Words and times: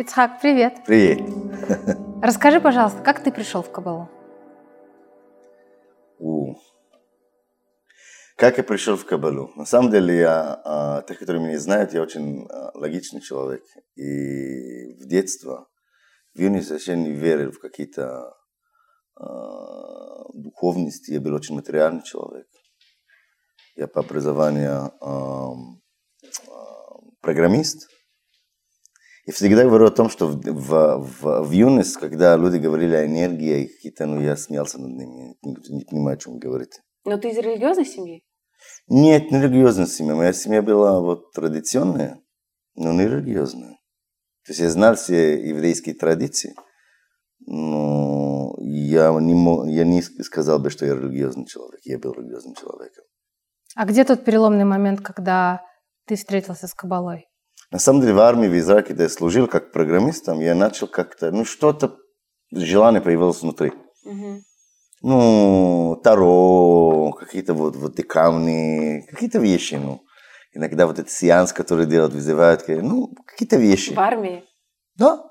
Ицхак, 0.00 0.40
привет. 0.40 0.82
Привет. 0.86 1.20
Расскажи, 2.22 2.58
пожалуйста, 2.58 3.02
как 3.02 3.22
ты 3.22 3.30
пришел 3.30 3.62
в 3.62 3.70
Кабалу? 3.70 4.08
У. 6.18 6.54
Как 8.34 8.56
я 8.56 8.64
пришел 8.64 8.96
в 8.96 9.04
Кабалу? 9.04 9.52
На 9.56 9.66
самом 9.66 9.90
деле, 9.90 10.20
я, 10.20 10.58
а, 10.64 11.02
те, 11.02 11.14
которые 11.14 11.46
меня 11.46 11.58
знают, 11.58 11.92
я 11.92 12.00
очень 12.00 12.46
а, 12.48 12.70
логичный 12.72 13.20
человек. 13.20 13.62
И 13.94 14.94
в 14.94 15.06
детстве, 15.06 15.66
в 16.34 16.38
юности 16.38 16.72
вообще 16.72 16.96
не 16.96 17.12
верил 17.12 17.52
в 17.52 17.58
какие-то 17.58 18.34
а, 19.16 20.32
духовности. 20.32 21.10
Я 21.10 21.20
был 21.20 21.34
очень 21.34 21.56
материальный 21.56 22.02
человек. 22.04 22.46
Я 23.76 23.86
по 23.86 24.00
образованию 24.00 24.92
программист. 27.20 27.90
И 29.30 29.32
всегда 29.32 29.62
говорю 29.62 29.86
о 29.86 29.90
том, 29.92 30.10
что 30.10 30.26
в, 30.26 30.40
в, 30.42 30.98
в, 30.98 31.42
в 31.44 31.50
юность, 31.52 31.96
когда 31.98 32.36
люди 32.36 32.56
говорили 32.56 32.96
о 32.96 33.06
энергии, 33.06 33.66
какие-то, 33.66 34.06
ну, 34.06 34.20
я 34.20 34.36
смеялся 34.36 34.80
над 34.80 34.90
ними, 34.90 35.36
не, 35.42 35.76
не 35.76 35.84
понимаю, 35.84 36.16
о 36.16 36.18
чем 36.18 36.32
вы 36.32 36.40
говорите. 36.40 36.80
Но 37.04 37.16
ты 37.16 37.30
из 37.30 37.38
религиозной 37.38 37.86
семьи? 37.86 38.24
Нет, 38.88 39.30
не 39.30 39.40
религиозная 39.40 39.86
семья. 39.86 40.16
Моя 40.16 40.32
семья 40.32 40.62
была 40.62 40.98
вот 40.98 41.30
традиционная, 41.30 42.20
но 42.74 42.92
не 42.92 43.06
религиозная. 43.06 43.78
То 44.46 44.50
есть 44.50 44.58
я 44.62 44.68
знал 44.68 44.96
все 44.96 45.40
еврейские 45.48 45.94
традиции, 45.94 46.56
но 47.46 48.56
я 48.58 49.12
не, 49.20 49.34
мог, 49.34 49.68
я 49.68 49.84
не 49.84 50.02
сказал 50.02 50.58
бы, 50.58 50.70
что 50.70 50.86
я 50.86 50.96
религиозный 50.96 51.46
человек. 51.46 51.78
Я 51.84 52.00
был 52.00 52.14
религиозным 52.14 52.56
человеком. 52.56 53.04
А 53.76 53.86
где 53.86 54.02
тот 54.02 54.24
переломный 54.24 54.64
момент, 54.64 55.02
когда 55.02 55.62
ты 56.06 56.16
встретился 56.16 56.66
с 56.66 56.74
Кабалой? 56.74 57.29
На 57.70 57.78
самом 57.78 58.00
деле 58.00 58.14
в 58.14 58.20
армии 58.20 58.48
в 58.48 58.58
Израиле, 58.58 58.86
когда 58.86 59.04
я 59.04 59.08
служил 59.08 59.46
как 59.46 59.72
программистом, 59.72 60.40
я 60.40 60.54
начал 60.54 60.88
как-то, 60.88 61.30
ну 61.30 61.44
что-то, 61.44 61.96
желание 62.52 63.00
появилось 63.00 63.42
внутри. 63.42 63.72
Угу. 64.04 64.40
Ну, 65.02 66.00
таро, 66.02 67.12
какие-то 67.12 67.54
вот, 67.54 67.76
вот 67.76 67.98
и 67.98 68.02
камни, 68.02 69.06
какие-то 69.08 69.38
вещи, 69.38 69.74
ну. 69.74 70.02
Иногда 70.52 70.86
вот 70.86 70.98
этот 70.98 71.12
сеанс, 71.12 71.52
который 71.52 71.86
делают, 71.86 72.12
вызывают, 72.12 72.66
ну, 72.66 73.14
какие-то 73.24 73.56
вещи. 73.56 73.92
В 73.92 74.00
армии? 74.00 74.44
Да. 74.96 75.22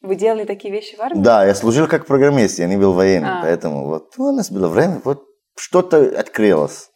Вы 0.00 0.14
делали 0.14 0.44
такие 0.44 0.72
вещи 0.72 0.96
в 0.96 1.00
армии? 1.00 1.20
Да, 1.20 1.44
я 1.44 1.54
служил 1.54 1.88
как 1.88 2.06
программист, 2.06 2.60
я 2.60 2.68
не 2.68 2.76
был 2.76 2.92
военным, 2.92 3.38
А. 3.38 3.42
поэтому 3.42 3.86
вот 3.86 4.14
ну, 4.16 4.26
у 4.26 4.32
нас 4.32 4.50
было 4.50 4.68
время, 4.68 5.00
вот 5.04 5.24
что-то 5.56 5.98
открылось. 6.18 6.90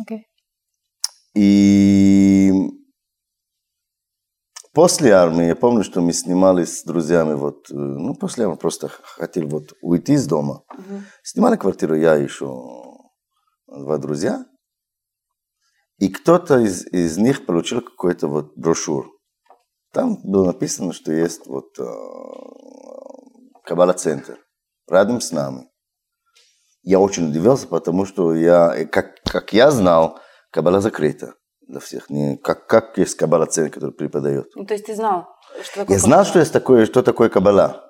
Окей. 0.00 0.26
И 1.34 2.52
после 4.76 5.12
армии, 5.12 5.46
я 5.46 5.56
помню, 5.56 5.82
что 5.82 6.02
мы 6.02 6.12
снимались 6.12 6.80
с 6.80 6.84
друзьями, 6.84 7.32
вот, 7.32 7.70
э, 7.70 7.74
ну, 7.74 8.14
после 8.14 8.44
армии 8.44 8.58
просто 8.58 8.88
хотели 8.88 9.46
вот 9.46 9.72
уйти 9.80 10.12
из 10.12 10.26
дома. 10.26 10.64
Мгм. 10.74 11.04
Снимали 11.22 11.56
квартиру 11.56 11.94
я 11.94 12.14
еще 12.14 12.46
два 13.66 13.96
друзья. 13.96 14.44
И 15.96 16.10
кто-то 16.10 16.58
из, 16.58 16.84
из 16.92 17.16
них 17.16 17.46
получил 17.46 17.80
какой-то 17.80 18.28
вот 18.28 18.52
брошюр. 18.54 19.06
Там 19.94 20.18
было 20.22 20.48
написано, 20.48 20.92
что 20.92 21.10
есть 21.10 21.46
вот 21.46 21.78
э, 21.78 21.84
Каббала-центр 23.64 24.38
рядом 24.90 25.22
с 25.22 25.32
нами. 25.32 25.70
Я 26.82 27.00
очень 27.00 27.30
удивился, 27.30 27.66
потому 27.66 28.04
что 28.04 28.34
я, 28.34 28.84
как, 28.84 29.22
как 29.24 29.54
я 29.54 29.70
знал, 29.70 30.20
Каббала 30.50 30.82
закрыта 30.82 31.32
для 31.66 31.80
всех. 31.80 32.10
Не, 32.10 32.36
как, 32.36 32.66
как 32.66 32.96
есть 32.98 33.16
Каббала-центр, 33.16 33.72
который 33.74 33.92
преподает. 33.92 34.46
Ну, 34.54 34.64
то 34.64 34.74
есть 34.74 34.86
ты 34.86 34.94
знал, 34.94 35.26
что 35.62 35.80
такое 35.80 35.96
Я 35.96 36.00
знал, 36.00 36.24
что 36.24 36.32
Каббала? 36.34 36.42
есть 36.42 36.52
такое, 36.52 36.86
что 36.86 37.02
такое 37.02 37.28
Каббала. 37.28 37.82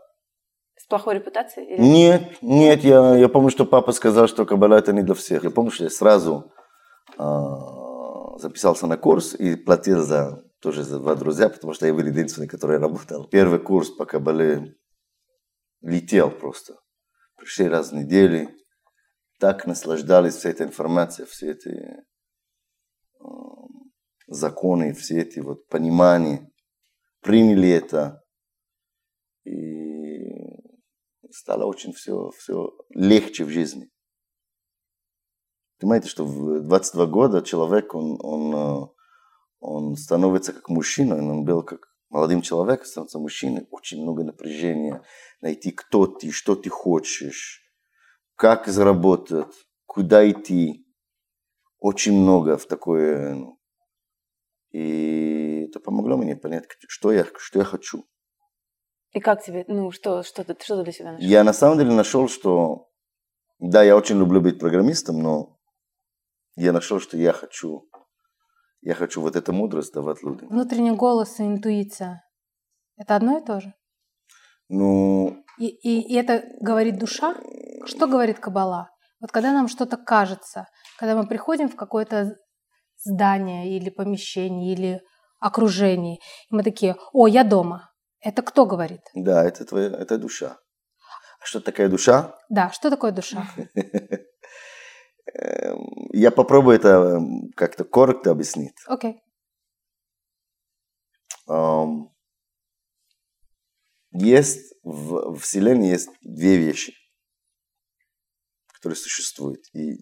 С 0.78 0.87
плохой 0.87 1.15
репутацией? 1.17 1.75
Или- 1.75 1.81
Нет, 1.83 2.43
нет, 2.43 2.84
я, 2.84 3.17
я 3.17 3.28
помню, 3.28 3.50
что 3.50 3.67
папа 3.67 3.93
сказал, 3.93 4.28
что 4.28 4.45
Каббала 4.47 4.75
это 4.77 4.93
не 4.93 5.03
для 5.03 5.15
всех. 5.15 5.45
Я 5.45 5.50
помню, 5.50 5.71
что 5.71 5.84
я 5.84 5.91
сразу 5.91 6.53
а, 7.19 8.39
записался 8.39 8.87
на 8.87 8.97
курс 8.97 9.34
и 9.34 9.56
платил 9.56 10.03
за 10.03 10.43
тоже 10.61 10.83
за 10.83 10.99
два 10.99 11.15
друзья, 11.15 11.49
потому 11.49 11.75
что 11.75 11.87
я 11.87 11.93
был 11.95 12.00
единственный, 12.05 12.49
который 12.49 12.79
работал. 12.79 13.29
Первый 13.29 13.59
курс 13.59 13.91
по 13.91 14.05
Каббале 14.06 14.75
летел 15.83 16.31
просто. 16.31 16.75
Пришли 17.37 17.69
раз 17.69 17.91
в 17.91 17.95
неделю, 17.95 18.49
так 19.39 19.67
наслаждались 19.67 20.34
всей 20.37 20.53
этой 20.53 20.67
информацией, 20.67 21.29
все 21.29 21.50
эти 21.50 21.71
законы, 24.26 24.92
все 24.92 25.20
эти 25.20 25.41
вот 25.41 25.66
понимания, 25.69 26.50
приняли 27.20 27.69
это. 27.69 28.22
И 29.44 30.16
стало 31.31 31.64
очень 31.64 31.92
все, 31.92 32.31
все 32.38 32.76
легче 32.91 33.44
в 33.44 33.50
жизни. 33.50 33.91
Понимаете, 35.78 36.09
что 36.09 36.25
в 36.25 36.60
22 36.60 37.06
года 37.06 37.42
человек, 37.42 37.94
он, 37.94 38.19
он, 38.20 38.54
э, 38.54 38.87
он 39.60 39.97
становится 39.97 40.53
как 40.54 40.69
мужчина, 40.70 41.16
он 41.16 41.44
был 41.44 41.62
как 41.62 41.88
молодым 42.08 42.41
человеком, 42.41 42.87
становится 42.87 43.19
мужчиной, 43.19 43.66
очень 43.70 44.03
много 44.03 44.25
напряжения, 44.25 45.03
найти 45.43 45.72
кто 45.72 46.06
ты, 46.06 46.31
что 46.31 46.56
ты 46.56 46.70
хочешь, 46.70 47.62
как 48.37 48.69
заработать, 48.69 49.53
куда 49.84 50.28
идти, 50.28 50.86
очень 51.78 52.12
много 52.19 52.56
в 52.56 52.66
такое. 52.66 53.34
ну. 53.34 53.59
И 54.70 55.66
это 55.69 55.81
помогло 55.81 56.16
мне 56.16 56.37
понять, 56.37 56.64
что 56.88 57.12
я, 57.12 57.25
что 57.38 57.59
я 57.59 57.64
хочу. 57.64 58.04
И 59.12 59.20
как 59.20 59.42
тебе, 59.42 59.64
ну, 59.69 59.91
что, 59.91 60.22
что, 60.22 60.44
ты, 60.44 60.56
что 60.62 60.76
ты 60.76 60.84
для 60.84 60.92
себя 60.92 61.12
нашел? 61.12 61.26
Я 61.26 61.44
на 61.44 61.53
самом 61.53 61.78
деле 61.78 61.92
нашел, 61.92 62.28
что 62.28 62.91
да, 63.59 63.82
я 63.82 63.97
очень 63.97 64.19
люблю 64.19 64.41
быть 64.41 64.59
программистом, 64.59 65.22
но 65.22 65.59
я 66.56 66.72
нашел, 66.72 67.00
что 67.00 67.16
я 67.16 67.32
хочу, 67.32 67.88
я 68.82 68.94
хочу 68.94 69.22
вот 69.22 69.37
эту 69.37 69.53
мудрость 69.53 69.94
давать 69.94 70.22
людям. 70.22 70.48
Внутренний 70.48 70.91
голос 70.94 71.41
и 71.41 71.44
интуиция– 71.44 72.22
это 72.97 73.16
одно 73.16 73.38
и 73.38 73.44
то 73.44 73.60
же? 73.60 73.72
Ну, 74.69 75.43
И, 75.58 75.69
и, 75.69 76.12
и 76.12 76.14
это 76.16 76.44
говорит 76.60 76.98
душа? 76.98 77.37
Что 77.87 78.06
говорит 78.06 78.38
Кабала? 78.41 78.91
Вот 79.21 79.32
когда 79.32 79.53
нам 79.53 79.69
что-то 79.69 79.97
кажется, 79.97 80.66
когда 80.99 81.15
мы 81.16 81.27
приходим 81.27 81.69
в 81.69 81.77
какое-то 81.77 82.37
здание 82.99 83.77
или 83.77 83.91
помещение, 83.91 84.72
или 84.72 85.03
окружение, 85.41 86.16
и 86.50 86.54
мы 86.54 86.62
такие, 86.62 86.97
о, 87.12 87.26
я 87.26 87.44
дома. 87.44 87.91
Это 88.21 88.43
кто 88.43 88.66
говорит? 88.66 89.00
да, 89.15 89.44
это 89.44 89.65
твоя, 89.65 89.88
это 89.88 90.19
душа. 90.19 90.59
А 91.41 91.44
что 91.44 91.60
такая 91.60 91.88
душа? 91.88 92.34
Да, 92.49 92.71
что 92.71 92.91
такое 92.91 93.12
душа? 93.12 93.47
Эм, 95.34 96.09
Я 96.12 96.31
попробую 96.31 96.76
это 96.76 96.88
эм, 96.88 97.50
как-то 97.56 97.84
коротко 97.84 98.31
объяснить. 98.31 98.76
Окей. 98.87 99.21
Есть 104.12 104.75
в 104.82 105.37
Вселенной 105.38 105.88
есть 105.88 106.09
две 106.22 106.56
вещи, 106.56 106.94
которые 108.87 108.97
существуют. 108.97 109.63
И 109.75 109.99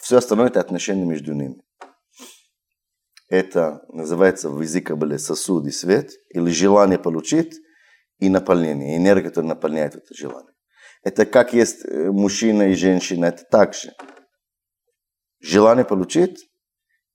все 0.00 0.16
остальное 0.16 0.48
это 0.48 0.58
отношения 0.58 1.04
между 1.04 1.34
ними. 1.34 1.62
Это 3.28 3.82
называется 3.88 4.50
в 4.50 4.60
языке 4.60 4.88
Каббалы 4.88 5.18
сосуд 5.18 5.66
и 5.66 5.70
свет, 5.70 6.10
или 6.30 6.50
желание 6.50 6.98
получить 6.98 7.54
и 8.18 8.28
наполнение, 8.28 8.96
энергия, 8.96 9.28
которая 9.28 9.50
наполняет 9.50 9.94
это 9.94 10.14
желание. 10.14 10.52
Это 11.04 11.26
как 11.26 11.52
есть 11.52 11.84
э, 11.84 12.10
мужчина 12.10 12.70
и 12.70 12.74
женщина, 12.74 13.26
это 13.26 13.44
так 13.50 13.74
же. 13.74 13.92
Желание 15.40 15.84
получить 15.84 16.38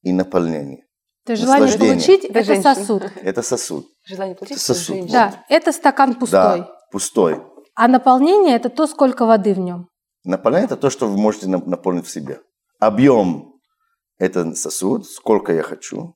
и 0.03 0.13
наполнение. 0.13 0.85
То 1.25 1.33
есть 1.33 1.43
желание 1.43 1.77
получить– 1.77 2.23
Это 2.29 2.39
это 2.39 2.61
сосуд. 2.61 3.03
Это 3.21 3.41
сосуд. 3.41 3.85
Желание 4.05 4.35
получить? 4.35 4.57
Это 4.57 4.65
сосуд. 4.65 5.11
Да, 5.11 5.45
это 5.49 5.71
стакан 5.73 6.15
пустой. 6.15 6.59
Да, 6.59 6.75
пустой. 6.91 7.41
А 7.75 7.87
наполнение– 7.89 8.55
это 8.57 8.69
то, 8.69 8.87
сколько 8.87 9.25
воды 9.25 9.53
в 9.53 9.59
нем. 9.59 9.90
Наполнение– 10.23 10.65
это 10.67 10.77
то, 10.77 10.89
что 10.89 11.07
вы 11.07 11.17
можете 11.17 11.47
нап- 11.47 11.65
наполнить 11.67 12.05
в 12.05 12.11
себе. 12.11 12.41
Объем– 12.79 13.59
это 14.17 14.53
сосуд, 14.55 15.07
сколько 15.07 15.51
я 15.53 15.63
хочу. 15.63 16.15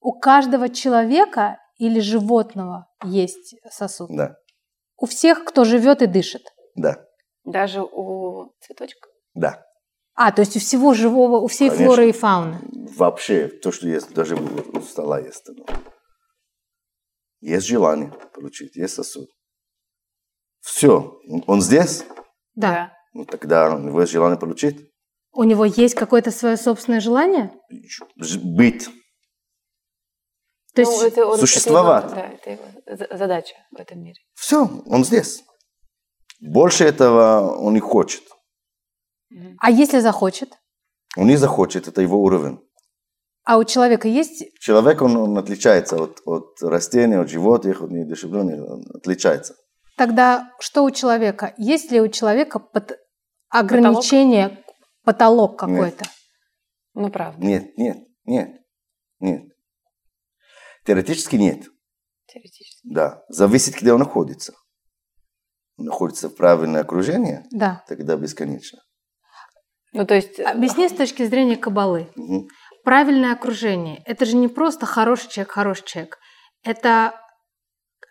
У 0.00 0.12
каждого 0.18 0.68
человека 0.68 1.58
или 1.78 2.00
животного 2.00 2.88
есть 3.04 3.54
сосуд. 3.70 4.10
Да, 4.10 4.36
У 4.96 5.06
всех, 5.06 5.44
кто 5.44 5.64
живет 5.64 6.02
и 6.02 6.06
дышит. 6.06 6.42
да, 6.74 7.04
Даже 7.44 7.82
у 7.82 8.52
цветочка? 8.60 9.08
да. 9.34 9.62
А, 10.18 10.32
то 10.32 10.40
есть 10.40 10.56
у 10.56 10.60
всего 10.60 10.94
живого, 10.94 11.40
у 11.40 11.46
всей 11.46 11.68
Конечно. 11.68 11.86
флоры 11.88 12.08
и 12.08 12.12
фауны. 12.12 12.58
Вообще, 12.96 13.48
то, 13.48 13.70
что 13.70 13.86
есть, 13.86 14.14
даже 14.14 14.34
у 14.36 14.80
стола 14.80 15.20
есть. 15.20 15.46
Есть 17.40 17.66
желание 17.66 18.10
получить, 18.32 18.76
есть 18.76 18.94
сосуд. 18.94 19.28
Все, 20.60 21.18
он 21.46 21.60
здесь, 21.60 22.04
Да. 22.54 22.95
Ну, 23.16 23.24
тогда 23.24 23.74
у 23.74 23.78
него 23.78 24.00
есть 24.00 24.12
желание 24.12 24.38
получить. 24.38 24.76
У 25.32 25.44
него 25.44 25.64
есть 25.64 25.94
какое-то 25.94 26.30
свое 26.30 26.56
собственное 26.56 27.00
желание? 27.00 27.50
Быть. 28.42 28.88
То 30.74 30.82
есть 30.82 30.92
Ну, 31.02 31.06
это 31.08 31.26
он- 31.26 31.38
существовать. 31.38 32.04
Это 32.04 32.14
его, 32.14 32.22
да, 32.28 32.34
это 32.34 32.50
его 32.50 32.64
за- 32.98 33.16
задача 33.18 33.54
в 33.70 33.80
этом 33.80 34.02
мире. 34.02 34.20
Все, 34.34 34.68
он 34.86 35.04
здесь. 35.04 35.42
Больше 36.40 36.84
этого 36.84 37.56
он 37.58 37.74
не 37.74 37.80
хочет. 37.80 38.22
А 39.58 39.70
если 39.70 40.00
захочет? 40.00 40.50
Он 41.16 41.26
не 41.26 41.36
захочет, 41.36 41.88
это 41.88 42.02
его 42.02 42.18
уровень. 42.22 42.58
А 43.44 43.58
у 43.58 43.64
человека 43.64 44.08
есть... 44.08 44.44
Человек, 44.60 45.02
он, 45.02 45.16
он 45.16 45.38
отличается 45.38 45.96
от, 45.96 46.20
от 46.26 46.60
растений, 46.62 47.16
от 47.16 47.28
животных, 47.30 47.80
от 47.82 47.90
неодушевленных, 47.90 48.60
он 48.70 48.84
отличается. 48.94 49.54
Тогда 49.96 50.50
что 50.60 50.82
у 50.84 50.90
человека? 50.90 51.54
Есть 51.56 51.90
ли 51.92 52.00
у 52.00 52.08
человека 52.08 52.58
пот- 52.58 52.98
ограничение, 53.48 54.64
потолок, 55.04 55.58
какой-то? 55.58 56.04
Ну, 56.94 57.10
правда, 57.10 57.44
Нет, 57.44 57.76
нет, 57.76 57.98
нет, 58.24 58.60
нет. 59.20 59.42
Теоретически 60.84 61.36
нет. 61.36 61.66
теоретически. 62.26 62.80
Да. 62.84 63.22
Зависит, 63.28 63.74
где 63.80 63.92
он 63.92 63.98
находится. 63.98 64.54
Находится 65.76 66.28
в 66.28 66.36
правильное 66.36 66.80
окружение, 66.82 67.44
Да. 67.50 67.84
тогда 67.88 68.16
бесконечно. 68.16 68.78
Ну, 69.92 70.06
то 70.06 70.14
есть... 70.14 70.40
Объясни 70.40 70.88
с 70.88 70.92
точки 70.92 71.24
зрения 71.24 71.56
кабалы. 71.56 72.10
Мгм. 72.16 72.48
Правильное 72.84 73.32
окружение. 73.32 74.02
Это 74.04 74.24
же 74.24 74.36
не 74.36 74.48
просто 74.48 74.86
хороший 74.86 75.28
человек, 75.28 75.50
хороший 75.52 75.84
человек. 75.86 76.18
Это 76.62 77.14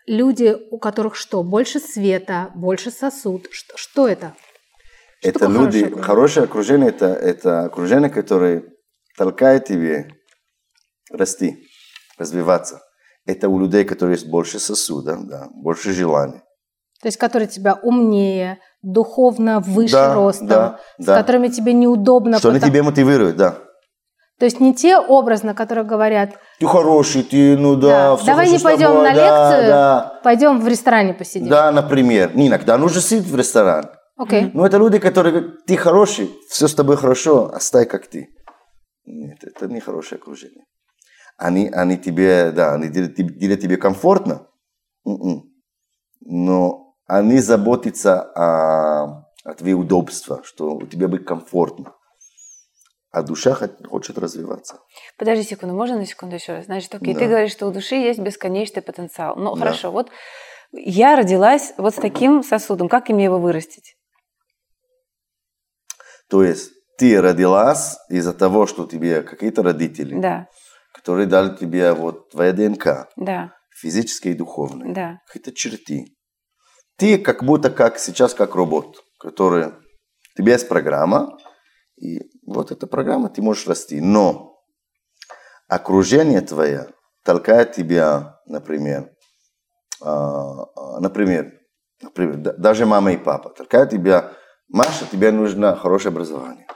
люди, 0.06 0.56
у 0.70 0.78
которых 0.78 1.16
что? 1.16 1.42
Больше 1.42 1.80
света, 1.80 2.50
больше 2.54 2.90
сосуд. 2.90 3.48
Что, 3.50 3.76
что 3.76 4.08
это? 4.08 4.36
Что 5.20 5.28
Это 5.30 5.46
люди, 5.46 5.54
хорошее 5.54 5.84
окружение? 5.86 6.02
хорошее 6.02 6.44
окружение, 6.44 6.88
это, 6.90 7.06
это 7.06 7.64
окружение, 7.64 8.10
которое 8.10 8.64
толкает 9.16 9.64
тебе 9.64 10.08
расти, 11.10 11.56
развиваться. 12.18 12.80
Это 13.26 13.48
у 13.48 13.58
людей, 13.58 13.84
которые 13.84 14.16
есть 14.16 14.28
больше 14.28 14.58
сосуда, 14.58 15.16
да, 15.20 15.48
больше 15.54 15.92
желаний. 15.92 16.42
То 17.02 17.08
есть, 17.08 17.18
которые 17.18 17.48
тебя 17.48 17.74
умнее, 17.82 18.58
духовно 18.82 19.60
выше 19.60 19.92
Да, 19.94 20.14
ростом, 20.14 20.46
да, 20.48 20.80
с 20.98 21.04
да. 21.04 21.16
которыми 21.20 21.48
тебе 21.48 21.72
неудобно. 21.72 22.38
Что 22.38 22.48
они 22.50 22.58
потому- 22.58 22.72
тебя 22.72 22.82
мотивируют, 22.84 23.36
да. 23.36 23.58
То 24.38 24.44
есть 24.44 24.60
не 24.60 24.74
те 24.74 24.98
образно, 24.98 25.54
которые 25.54 25.84
говорят, 25.86 26.30
Ты 26.60 26.66
хороший, 26.66 27.22
ты, 27.22 27.56
ну 27.56 27.74
да, 27.74 28.10
Да, 28.10 28.16
всё 28.16 28.26
давай 28.26 28.50
не 28.50 28.58
пойдем 28.58 28.88
тобой, 28.88 29.02
на 29.08 29.14
да, 29.14 29.50
лекцию, 29.50 29.68
Да, 29.70 30.20
пойдем 30.22 30.60
в 30.60 30.68
ресторане 30.68 31.14
посидим. 31.14 31.48
да, 31.48 31.72
например. 31.72 32.36
Не, 32.36 32.48
иногда 32.48 32.76
нужно 32.76 33.00
сидеть 33.00 33.26
в 33.26 33.34
ресторан. 33.34 33.90
Окей. 34.16 34.50
Но 34.54 34.66
это 34.66 34.78
люди, 34.78 34.98
которые 34.98 35.32
говорят, 35.32 35.64
ты 35.66 35.76
хороший, 35.76 36.30
все 36.48 36.68
с 36.68 36.74
тобой 36.74 36.96
хорошо, 36.96 37.50
оставь 37.52 37.88
как 37.88 38.06
ты. 38.06 38.28
Нет, 39.04 39.44
это 39.44 39.66
не 39.68 39.80
хорошее 39.80 40.18
окружение. 40.18 40.64
Они, 41.36 41.68
они 41.68 41.98
тебе, 41.98 42.50
да, 42.50 42.74
они 42.74 42.88
делают, 42.88 43.14
тебе- 43.16 43.76
комфортно, 43.76 44.46
М-м. 45.06 45.42
но 46.20 46.94
они 47.06 47.38
заботятся 47.40 48.22
о, 48.22 49.26
о 49.44 49.54
твои 49.54 49.74
удобства, 49.74 50.40
что 50.44 50.70
у 50.74 50.86
тебя 50.86 51.08
будет 51.08 51.26
комфортно. 51.26 51.92
А 53.10 53.22
душа 53.22 53.54
хочет 53.88 54.18
развиваться. 54.18 54.80
Подожди 55.18 55.44
секунду, 55.44 55.74
можно 55.74 55.96
на 55.98 56.06
секунду 56.06 56.34
еще 56.36 56.54
раз? 56.54 56.64
Значит, 56.64 56.94
окей, 56.94 57.14
Да. 57.14 57.20
ты 57.20 57.28
говоришь, 57.28 57.52
что 57.52 57.66
у 57.66 57.70
души 57.70 57.94
есть 57.96 58.18
бесконечный 58.18 58.82
потенциал. 58.82 59.36
Ну, 59.36 59.54
Да. 59.54 59.60
хорошо, 59.60 59.90
вот 59.90 60.10
я 60.72 61.16
родилась 61.16 61.74
вот 61.78 61.94
с 61.94 61.96
таким 61.98 62.42
сосудом, 62.42 62.88
как 62.88 63.08
мне 63.10 63.24
его 63.24 63.38
вырастить? 63.38 63.96
То 66.28 66.42
есть 66.42 66.72
ты 66.98 67.20
родилась 67.20 67.96
из-за 68.08 68.32
того, 68.32 68.66
что 68.66 68.86
тебе 68.86 69.22
какие-то 69.22 69.62
родители, 69.62 70.18
Да, 70.20 70.46
которые 70.94 71.26
дали 71.26 71.56
тебе 71.56 71.92
вот 71.92 72.30
твоя 72.30 72.52
ДНК, 72.52 73.08
да, 73.16 73.52
физическая 73.80 74.32
и 74.32 74.36
духовная. 74.36 74.94
да. 74.94 75.18
какие-то 75.26 75.52
черты. 75.52 76.06
Ты 76.96 77.18
как 77.18 77.44
будто 77.44 77.70
как 77.70 77.98
сейчас 77.98 78.32
как 78.34 78.54
робот, 78.54 78.96
который... 79.20 79.66
У 79.68 80.42
тебя 80.42 80.52
есть 80.54 80.68
программа, 80.68 81.36
и 81.96 82.20
вот 82.46 82.70
эта 82.70 82.86
программа, 82.86 83.28
ты 83.28 83.40
можешь 83.42 83.66
расти. 83.66 84.00
Но 84.00 84.58
окружение 85.68 86.40
твое 86.40 86.88
толкает 87.24 87.72
тебя, 87.72 88.38
например, 88.46 89.10
а, 90.02 90.62
а, 90.74 91.00
например, 91.00 91.52
например, 92.02 92.36
да- 92.36 92.52
даже 92.52 92.86
мама 92.86 93.12
и 93.12 93.16
папа 93.16 93.50
толкают 93.50 93.90
тебя, 93.90 94.32
Маша, 94.68 95.06
тебе 95.10 95.30
нужно 95.30 95.76
хорошее 95.76 96.12
образование. 96.12 96.66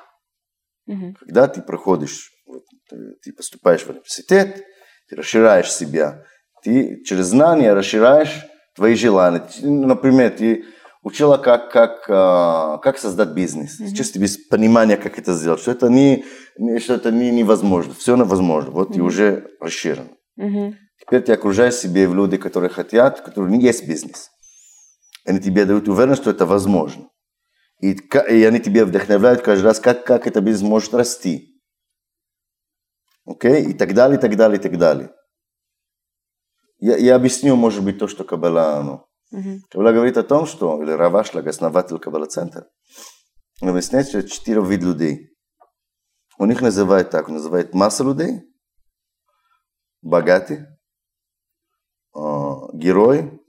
Мгм. 0.86 1.14
Когда 1.14 1.48
ты 1.48 1.62
проходишь, 1.62 2.30
вот, 2.46 2.62
ты, 2.88 2.96
ты 3.22 3.32
поступаешь 3.32 3.82
в 3.82 3.90
университет, 3.90 4.64
ты 5.08 5.16
расширяешь 5.16 5.72
себя, 5.72 6.24
ты 6.62 7.02
через 7.04 7.26
знания 7.26 7.72
расширяешь 7.72 8.44
твои 8.74 8.94
желания. 8.94 9.42
Например, 9.62 10.30
ты 10.30 10.64
учила, 11.02 11.36
как, 11.36 11.70
как, 11.70 12.04
а, 12.08 12.78
как 12.78 12.98
создать 12.98 13.30
бизнес. 13.30 13.76
Сейчас 13.76 14.10
тебе 14.10 14.22
есть 14.22 14.48
понимание, 14.48 14.96
как 14.96 15.18
это 15.18 15.32
сделать, 15.32 15.60
что 15.60 15.70
это, 15.70 15.88
не, 15.88 16.24
что 16.78 16.94
это 16.94 17.10
не, 17.10 17.30
невозможно, 17.30 17.94
все 17.94 18.16
невозможно. 18.16 18.70
Вот 18.70 18.92
ты 18.92 19.02
уже 19.02 19.48
расширен. 19.60 20.16
Мгм. 20.36 20.76
Теперь 21.00 21.22
ты 21.22 21.32
окружаешь 21.32 21.74
себе 21.74 22.06
в 22.06 22.14
люди, 22.14 22.36
которые 22.36 22.70
хотят, 22.70 23.20
которые 23.20 23.56
не 23.56 23.64
есть 23.64 23.86
бизнес. 23.86 24.30
Они 25.26 25.40
тебе 25.40 25.64
дают 25.64 25.88
уверенность, 25.88 26.22
что 26.22 26.30
это 26.30 26.46
возможно. 26.46 27.08
И, 27.80 27.92
и 27.92 28.44
они 28.44 28.60
тебя 28.60 28.84
вдохновляют 28.84 29.42
каждый 29.42 29.64
раз, 29.64 29.80
как, 29.80 30.04
как 30.04 30.26
это 30.26 30.40
бизнес 30.40 30.68
может 30.68 30.94
расти. 30.94 31.60
Окей? 33.24 33.70
И 33.70 33.74
так 33.74 33.94
далее, 33.94 34.18
и 34.18 34.20
так 34.20 34.36
далее, 34.36 34.58
и 34.58 34.62
так 34.62 34.76
далее. 34.78 35.14
Я, 36.78 36.96
я 36.96 37.16
объясню, 37.16 37.56
может 37.56 37.84
быть, 37.84 37.98
то, 37.98 38.08
что 38.08 38.24
Каббала, 38.24 38.82
ну, 38.82 39.06
Мгм. 39.30 39.62
Каббала 39.70 39.92
говорит 39.92 40.16
о 40.16 40.24
том, 40.24 40.46
что, 40.46 40.82
или 40.82 40.90
Равашлаг, 40.90 41.46
основатель 41.46 41.98
Каббала 41.98 42.26
центра, 42.26 42.68
он 43.62 43.68
объясняет, 43.68 44.08
что 44.08 44.26
четыре 44.26 44.60
вида 44.62 44.86
людей. 44.86 45.30
У 46.38 46.46
них 46.46 46.60
называют 46.60 47.10
так, 47.10 47.28
называет 47.28 47.74
масса 47.74 48.02
людей, 48.02 48.42
богатый, 50.02 50.66
а, 52.14 52.72
герой 52.72 53.40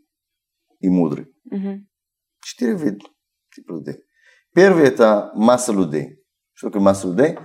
и 0.79 0.89
мудрый. 0.89 1.33
Мгм. 1.45 1.87
Четыре 2.43 2.75
вида 2.75 3.05
типа 3.55 3.71
людей. 3.73 4.03
Первый 4.53 4.87
это 4.87 5.31
масса 5.35 5.71
людей. 5.71 6.19
Что 6.53 6.67
такое 6.67 6.81
масса 6.81 7.07
людей? 7.07 7.37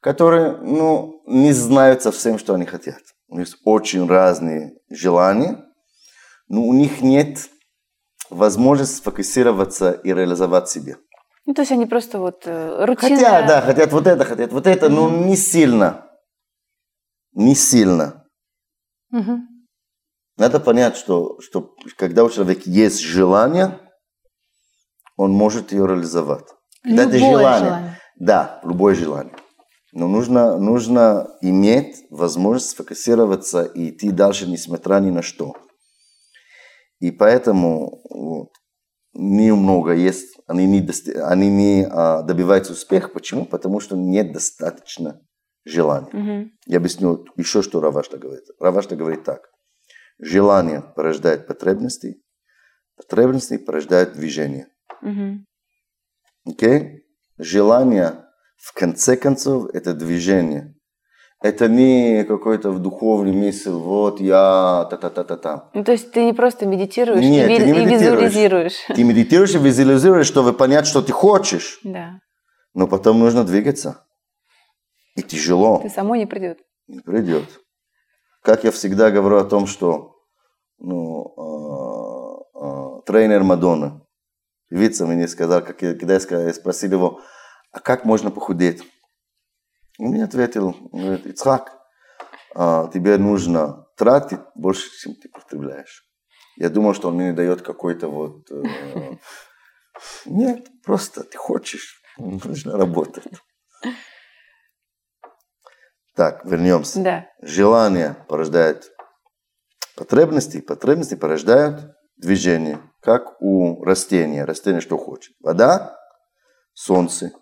Которые 0.00 0.56
ну, 0.56 1.22
не 1.26 1.52
знают 1.52 2.02
совсем, 2.02 2.38
что 2.38 2.54
они 2.54 2.64
хотят. 2.64 3.00
У 3.28 3.38
них 3.38 3.48
очень 3.64 4.06
разные 4.06 4.74
желания, 4.90 5.64
но 6.48 6.62
у 6.62 6.72
них 6.72 7.00
нет 7.02 7.48
возможности 8.30 8.96
сфокусироваться 8.96 9.92
и 9.92 10.12
реализовать 10.12 10.68
себя. 10.68 10.96
Ну, 11.46 11.52
то 11.52 11.62
есть 11.62 11.72
они 11.72 11.86
просто 11.86 12.18
вот 12.18 12.46
э, 12.46 12.84
рутинно... 12.84 13.16
Хотят, 13.16 13.46
да, 13.46 13.60
хотят 13.60 13.92
вот 13.92 14.06
это, 14.06 14.24
хотят 14.24 14.52
вот 14.52 14.66
это, 14.66 14.88
но 14.88 15.10
не 15.10 15.36
сильно. 15.36 16.10
Не 17.32 17.54
сильно. 17.54 18.24
Мгм. 19.10 19.48
Надо 20.36 20.58
понять, 20.58 20.96
что, 20.96 21.38
что 21.40 21.74
когда 21.96 22.24
у 22.24 22.30
человека 22.30 22.62
есть 22.64 23.00
желание, 23.00 23.78
он 25.16 25.32
может 25.32 25.72
ее 25.72 25.86
реализовать. 25.86 26.46
Когда 26.82 27.04
это 27.04 27.16
Любое 27.16 27.30
желание. 27.38 27.64
желание. 27.68 27.98
Да, 28.18 28.60
любое 28.64 28.94
желание. 28.94 29.34
Но 29.92 30.08
нужно, 30.08 30.56
нужно 30.58 31.28
иметь 31.40 32.04
возможность 32.10 32.70
сфокусироваться 32.70 33.62
и 33.62 33.90
идти 33.90 34.10
дальше, 34.10 34.48
несмотря 34.48 34.98
ни 34.98 35.10
на 35.10 35.22
что. 35.22 35.54
И 36.98 37.10
поэтому 37.10 38.00
вот, 38.10 38.50
немного 39.12 39.92
есть, 39.92 40.36
они 40.46 40.66
не, 40.66 40.80
дости- 40.80 41.16
они 41.16 41.48
не 41.48 41.86
а, 41.88 42.22
добиваются 42.22 42.72
успеха. 42.72 43.08
Почему? 43.08 43.44
Потому 43.46 43.78
что 43.80 43.96
нет 43.96 44.32
достаточно 44.32 45.20
желания. 45.64 46.08
Мгм. 46.12 46.50
Я 46.66 46.78
объясню 46.78 47.24
еще, 47.36 47.62
что 47.62 47.80
Равашта 47.80 48.18
говорит. 48.18 48.44
Равашта 48.58 48.96
говорит 48.96 49.24
так. 49.24 49.42
Желание 50.18 50.82
порождает 50.96 51.46
потребности, 51.46 52.22
потребности 52.96 53.58
порождают 53.58 54.12
движение. 54.14 54.68
Мгм. 55.04 55.44
Окей? 56.46 57.02
Желание, 57.38 58.24
в 58.56 58.72
конце 58.72 59.16
концов, 59.16 59.66
это 59.74 59.94
движение. 59.94 60.74
Это 61.42 61.68
не 61.68 62.24
какой-то 62.24 62.72
духовный 62.72 63.32
мысль, 63.32 63.70
вот 63.70 64.18
я 64.20 64.86
та-та-та-та-та. 64.90 65.70
Ну, 65.74 65.84
то 65.84 65.92
есть 65.92 66.10
ты 66.12 66.24
не 66.24 66.32
просто 66.32 66.64
медитируешь 66.66 67.20
Нет, 67.24 67.50
и, 67.50 67.56
ты 67.56 67.64
ви- 67.64 67.72
не 67.72 67.78
и 67.82 67.84
медитируешь. 67.84 68.00
визуализируешь. 68.00 68.76
Ты 68.96 69.04
медитируешь 69.04 69.54
и 69.54 69.58
визуализируешь, 69.58 70.26
чтобы 70.26 70.54
понять, 70.54 70.86
что 70.86 71.02
ты 71.02 71.12
хочешь. 71.12 71.80
Да. 71.84 72.18
Но 72.72 72.86
потом 72.88 73.18
нужно 73.18 73.44
двигаться. 73.44 74.06
И 75.16 75.22
тяжело. 75.22 75.80
Ты 75.82 75.90
само 75.90 76.16
не 76.16 76.26
придет. 76.26 76.58
не 76.88 77.00
придет. 77.00 77.44
Как 78.42 78.64
я 78.64 78.70
всегда 78.70 79.10
говорю 79.10 79.36
о 79.36 79.44
том, 79.44 79.66
что 79.66 80.12
ну, 80.78 81.34
а, 81.36 82.58
а, 82.98 83.00
тренер 83.02 83.42
Мадонны, 83.42 84.00
певица 84.74 85.06
мне 85.06 85.28
сказал, 85.28 85.62
как 85.64 85.82
я, 85.82 85.94
когда 85.94 86.14
я 86.14 86.18
ска- 86.18 86.46
я 86.46 86.52
спросил 86.52 86.90
его, 86.90 87.20
а 87.70 87.78
как 87.78 88.04
можно 88.04 88.32
похудеть? 88.32 88.82
Он 90.00 90.08
мне 90.08 90.24
ответил, 90.24 90.76
он 90.90 91.00
говорит, 91.00 91.26
Ицхак, 91.26 91.80
тебе 92.92 93.16
нужно 93.16 93.86
тратит 93.96 94.40
больше, 94.56 94.90
чем 94.98 95.14
ты 95.14 95.28
потребляешь. 95.28 96.02
Я 96.56 96.70
думал, 96.70 96.94
что 96.94 97.08
он 97.08 97.14
мне 97.14 97.32
дает 97.32 97.62
какой-то 97.62 98.08
вот... 98.08 98.50
Э, 98.50 99.16
нет, 100.26 100.66
просто 100.82 101.22
ты 101.22 101.38
хочешь, 101.38 102.02
нужно 102.18 102.76
работать. 102.76 103.24
Так, 106.16 106.44
вернемся. 106.44 107.00
Да. 107.00 107.26
Желание 107.40 108.16
порождает 108.28 108.90
потребности, 109.96 110.60
потребности 110.60 111.14
порождают 111.14 111.94
движение, 112.16 112.80
как 113.04 113.36
у 113.42 113.84
растения. 113.84 114.44
Растение 114.44 114.80
что 114.80 114.96
хочет? 114.96 115.36
Вода, 115.40 116.00
солнце. 116.72 117.32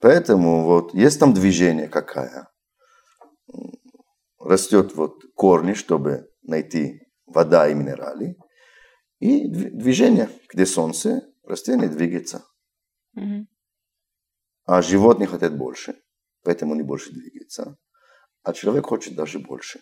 Поэтому 0.00 0.64
вот 0.64 0.94
есть 0.94 1.20
там 1.20 1.34
движение 1.34 1.88
какая. 1.88 2.48
Растет 4.40 4.94
вот 4.94 5.22
корни, 5.34 5.74
чтобы 5.74 6.30
найти 6.42 7.02
вода 7.26 7.68
и 7.68 7.74
минералы. 7.74 8.36
И 9.18 9.46
движение, 9.48 10.30
где 10.48 10.64
солнце, 10.64 11.22
растение 11.44 11.88
двигается. 11.88 12.44
Мгм. 13.12 13.48
А 14.64 14.80
животные 14.80 15.26
хотят 15.26 15.56
больше, 15.56 16.00
поэтому 16.42 16.72
они 16.72 16.82
больше 16.82 17.12
двигаются. 17.12 17.76
А 18.42 18.52
человек 18.54 18.86
хочет 18.86 19.16
даже 19.16 19.38
больше. 19.38 19.80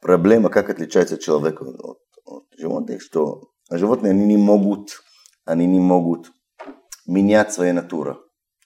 Проблема, 0.00 0.48
как 0.48 0.68
отличается 0.70 1.18
человек 1.18 1.60
от, 1.62 2.00
от 2.38 2.58
животных, 2.58 3.02
что 3.02 3.50
животные 3.70 4.10
они 4.10 4.24
не 4.24 4.36
могут, 4.36 5.02
они 5.44 5.66
не 5.66 5.80
могут 5.80 6.32
менять 7.06 7.52
свою 7.52 7.74
натуру, 7.74 8.20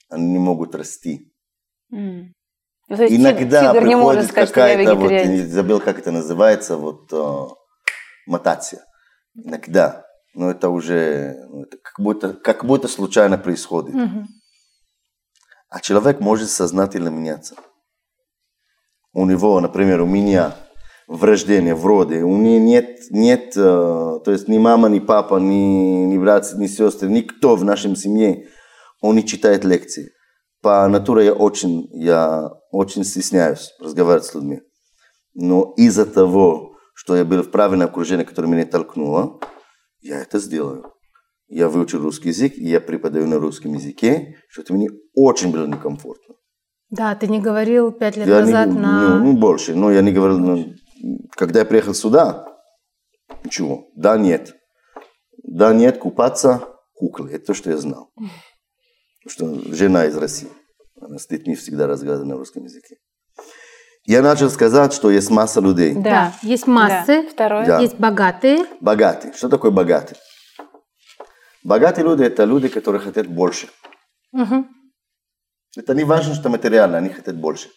они 0.08 0.26
не 0.32 0.38
могут 0.38 0.74
расти. 0.74 1.32
Ну, 1.90 2.96
то 2.96 3.02
есть 3.02 3.16
Иногда 3.16 3.74
может 3.74 4.32
приходит 4.32 4.32
какая-то, 4.32 4.94
вот, 4.94 5.10
я 5.10 5.26
не 5.26 5.40
забыл, 5.40 5.80
как 5.80 5.98
это 5.98 6.12
называется, 6.12 6.76
вот 6.76 7.12
э, 7.12 7.46
мутация. 8.26 8.84
Иногда. 9.34 10.06
Но 10.34 10.50
это 10.50 10.68
уже 10.68 11.46
ну, 11.48 11.62
это 11.64 11.78
как, 11.78 11.94
будто, 11.98 12.32
как 12.34 12.64
будто 12.64 12.86
случайно 12.88 13.38
происходит. 13.38 13.94
Мгм. 13.94 14.28
А 15.68 15.80
человек 15.80 16.20
может 16.20 16.48
сознательно 16.48 17.08
меняться. 17.08 17.56
У 19.12 19.26
него, 19.26 19.58
например, 19.60 20.02
у 20.02 20.06
меня 20.06 20.54
в 21.06 21.22
рождении, 21.24 21.72
в 21.72 21.86
роде, 21.86 22.22
у 22.22 22.36
меня 22.36 22.58
нет, 22.58 22.98
нет 23.10 23.52
э, 23.56 23.60
то 24.24 24.32
есть 24.32 24.48
ни 24.48 24.58
мама, 24.58 24.88
ни 24.88 24.98
папа, 24.98 25.36
ни, 25.36 26.04
ни 26.04 26.18
брат, 26.18 26.52
ни 26.54 26.66
сестры, 26.66 27.08
никто 27.08 27.54
в 27.54 27.64
нашем 27.64 27.94
семье, 27.94 28.48
он 29.00 29.16
не 29.16 29.24
читает 29.24 29.64
лекции. 29.64 30.10
По 30.62 30.88
натуре 30.88 31.26
я 31.26 31.32
очень, 31.32 31.88
я 31.92 32.50
очень 32.72 33.04
стесняюсь 33.04 33.72
разговаривать 33.80 34.26
с 34.26 34.34
людьми. 34.34 34.62
Но 35.34 35.74
из-за 35.76 36.06
того, 36.06 36.76
что 36.94 37.14
я 37.14 37.24
был 37.24 37.42
в 37.42 37.50
правильном 37.50 37.88
окружении, 37.88 38.24
которое 38.24 38.48
меня 38.48 38.66
толкнуло, 38.66 39.38
я 40.00 40.20
это 40.20 40.38
сделаю. 40.40 40.92
Я 41.48 41.68
выучил 41.68 42.02
русский 42.02 42.30
язык, 42.30 42.54
и 42.56 42.64
я 42.64 42.80
преподаю 42.80 43.26
на 43.26 43.38
русском 43.38 43.74
языке, 43.74 44.36
что-то 44.48 44.74
мне 44.74 44.88
очень 45.14 45.52
было 45.52 45.66
некомфортно. 45.66 46.34
Да, 46.90 47.14
ты 47.14 47.28
не 47.28 47.40
говорил 47.40 47.92
пять 47.92 48.16
лет 48.16 48.26
Я 48.26 48.40
не- 48.40 48.46
назад 48.46 48.68
ну, 48.68 48.80
на... 48.80 49.18
ну, 49.18 49.36
больше. 49.36 49.74
Но 49.74 49.92
я 49.92 50.02
не 50.02 50.12
говорил, 50.12 50.38
ну, 50.38 50.74
когда 51.30 51.60
я 51.60 51.64
приехал 51.64 51.94
сюда, 51.94 52.46
ничего, 53.44 53.88
да, 53.94 54.16
нет. 54.16 54.54
Да, 55.42 55.72
нет, 55.72 55.98
купаться, 55.98 56.66
куклы. 56.94 57.32
Это 57.32 57.46
то, 57.46 57.54
что 57.54 57.70
я 57.70 57.76
знал. 57.76 58.10
Потому 59.24 59.62
что 59.64 59.74
жена 59.74 60.06
из 60.06 60.16
России. 60.16 60.50
Она 61.00 61.18
с 61.18 61.26
детьми 61.26 61.54
всегда 61.54 61.86
разговаривает 61.86 62.28
на 62.28 62.36
русском 62.36 62.64
языке. 62.64 62.96
Я 64.04 64.22
начал 64.22 64.48
сказать, 64.50 64.92
что 64.92 65.10
есть 65.10 65.30
масса 65.30 65.60
людей. 65.60 65.94
Да. 65.94 66.02
Да, 66.02 66.32
есть 66.42 66.66
массы, 66.66 67.22
Да. 67.22 67.28
Второе. 67.28 67.66
Да. 67.66 67.80
есть 67.80 67.98
богатые. 67.98 68.64
Богатые. 68.80 69.34
Что 69.34 69.48
такое 69.48 69.72
богатые? 69.72 70.18
Богатые 71.64 72.04
люди– 72.04 72.22
это 72.24 72.44
люди, 72.44 72.68
которые 72.68 73.00
хотят 73.00 73.26
больше. 73.26 73.68
Мгм. 74.30 74.68
Это 75.76 75.94
не 75.94 76.04
важно, 76.04 76.34
что 76.34 76.48
материально, 76.48 76.98
они 76.98 77.08
хотят 77.08 77.36
больше. 77.36 77.68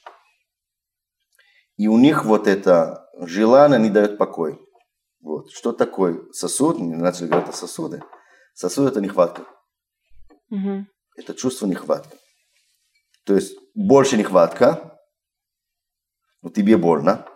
И 1.78 1.88
у 1.88 1.98
них 1.98 2.26
вот 2.26 2.48
это 2.48 3.09
желание 3.28 3.80
не 3.80 3.90
дает 3.90 4.18
покой. 4.18 4.60
Вот. 5.22 5.52
Что 5.52 5.72
такое 5.72 6.32
сосуд? 6.32 6.80
Мы 6.80 6.96
начали 6.96 7.28
говорить 7.28 7.50
о 7.50 7.54
сосуде. 7.54 8.04
Сосуд– 8.54 8.90
это 8.92 9.02
нехватка. 9.02 9.46
Мгм. 10.50 10.88
Это 11.18 11.34
чувство 11.34 11.68
нехватки. 11.68 12.18
То 13.26 13.36
есть 13.36 13.56
больше 13.76 14.18
нехватка, 14.18 14.98
но 16.42 16.50
тебе 16.50 16.78
больно, 16.78 17.28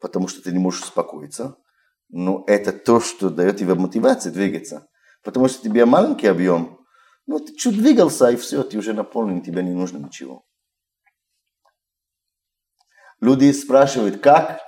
потому 0.00 0.28
что 0.28 0.42
ты 0.42 0.52
не 0.52 0.58
можешь 0.58 0.82
успокоиться. 0.82 1.56
Но 2.08 2.44
это 2.46 2.72
то, 2.72 3.00
что 3.00 3.30
дает 3.30 3.58
тебе 3.58 3.74
мотивацию 3.74 4.32
двигаться. 4.32 4.88
Потому 5.22 5.48
что 5.48 5.62
тебе 5.62 5.84
маленький 5.84 6.28
объем, 6.28 6.78
ну 7.26 7.40
ты 7.40 7.54
чуть 7.54 7.76
двигался, 7.76 8.30
и 8.30 8.36
все, 8.36 8.62
ты 8.62 8.78
уже 8.78 8.92
наполнен, 8.92 9.42
тебе 9.42 9.62
не 9.62 9.72
нужно 9.72 9.98
ничего. 9.98 10.46
Люди 13.20 13.50
спрашивают, 13.52 14.20
как, 14.20 14.60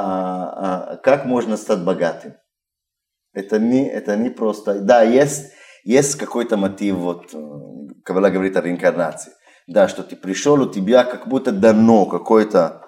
а, 0.00 0.92
а, 0.92 0.96
как 0.96 1.24
можно 1.24 1.56
стать 1.56 1.84
богатым. 1.84 2.34
Это 3.32 3.58
не, 3.58 3.88
это 3.88 4.16
не 4.16 4.30
просто. 4.30 4.80
Да, 4.80 5.02
есть, 5.02 5.52
есть 5.84 6.16
какой-то 6.16 6.56
мотив, 6.56 6.96
вот, 6.96 7.34
э, 7.34 7.38
Кабала 8.04 8.30
говорит 8.30 8.56
о 8.56 8.60
реинкарнации. 8.60 9.32
Да, 9.66 9.88
что 9.88 10.02
ты 10.02 10.16
пришел, 10.16 10.60
у 10.60 10.70
тебя 10.70 11.04
как 11.04 11.28
будто 11.28 11.52
дано 11.52 12.06
какой-то 12.06 12.82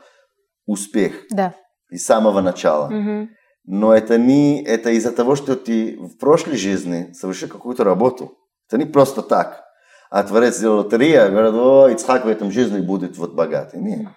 успех 0.67 1.13
Да. 1.31 1.55
из 1.91 2.05
самого 2.05 2.41
начала. 2.41 2.89
Мгм. 2.91 3.31
Но 3.67 3.95
это 3.95 4.19
не 4.19 4.63
это 4.63 4.91
из-за 4.91 5.13
того, 5.13 5.37
что 5.37 5.57
ты 5.57 5.97
в 5.99 6.19
прошлой 6.19 6.57
жизни 6.57 7.13
совершил 7.13 7.49
какую-то 7.49 7.85
работу. 7.85 8.37
Это 8.69 8.79
не 8.79 8.85
просто 8.85 9.23
так. 9.23 9.63
А 10.11 10.23
Творец 10.23 10.57
сделал 10.57 10.79
лотерею, 10.85 11.31
говорят, 11.31 11.55
о, 11.55 11.89
Ицхак 11.89 12.25
в 12.25 12.29
этом 12.29 12.53
жизни 12.53 12.81
будет 12.81 13.17
вот 13.17 13.35
богатый. 13.35 13.81
Нет. 13.81 14.09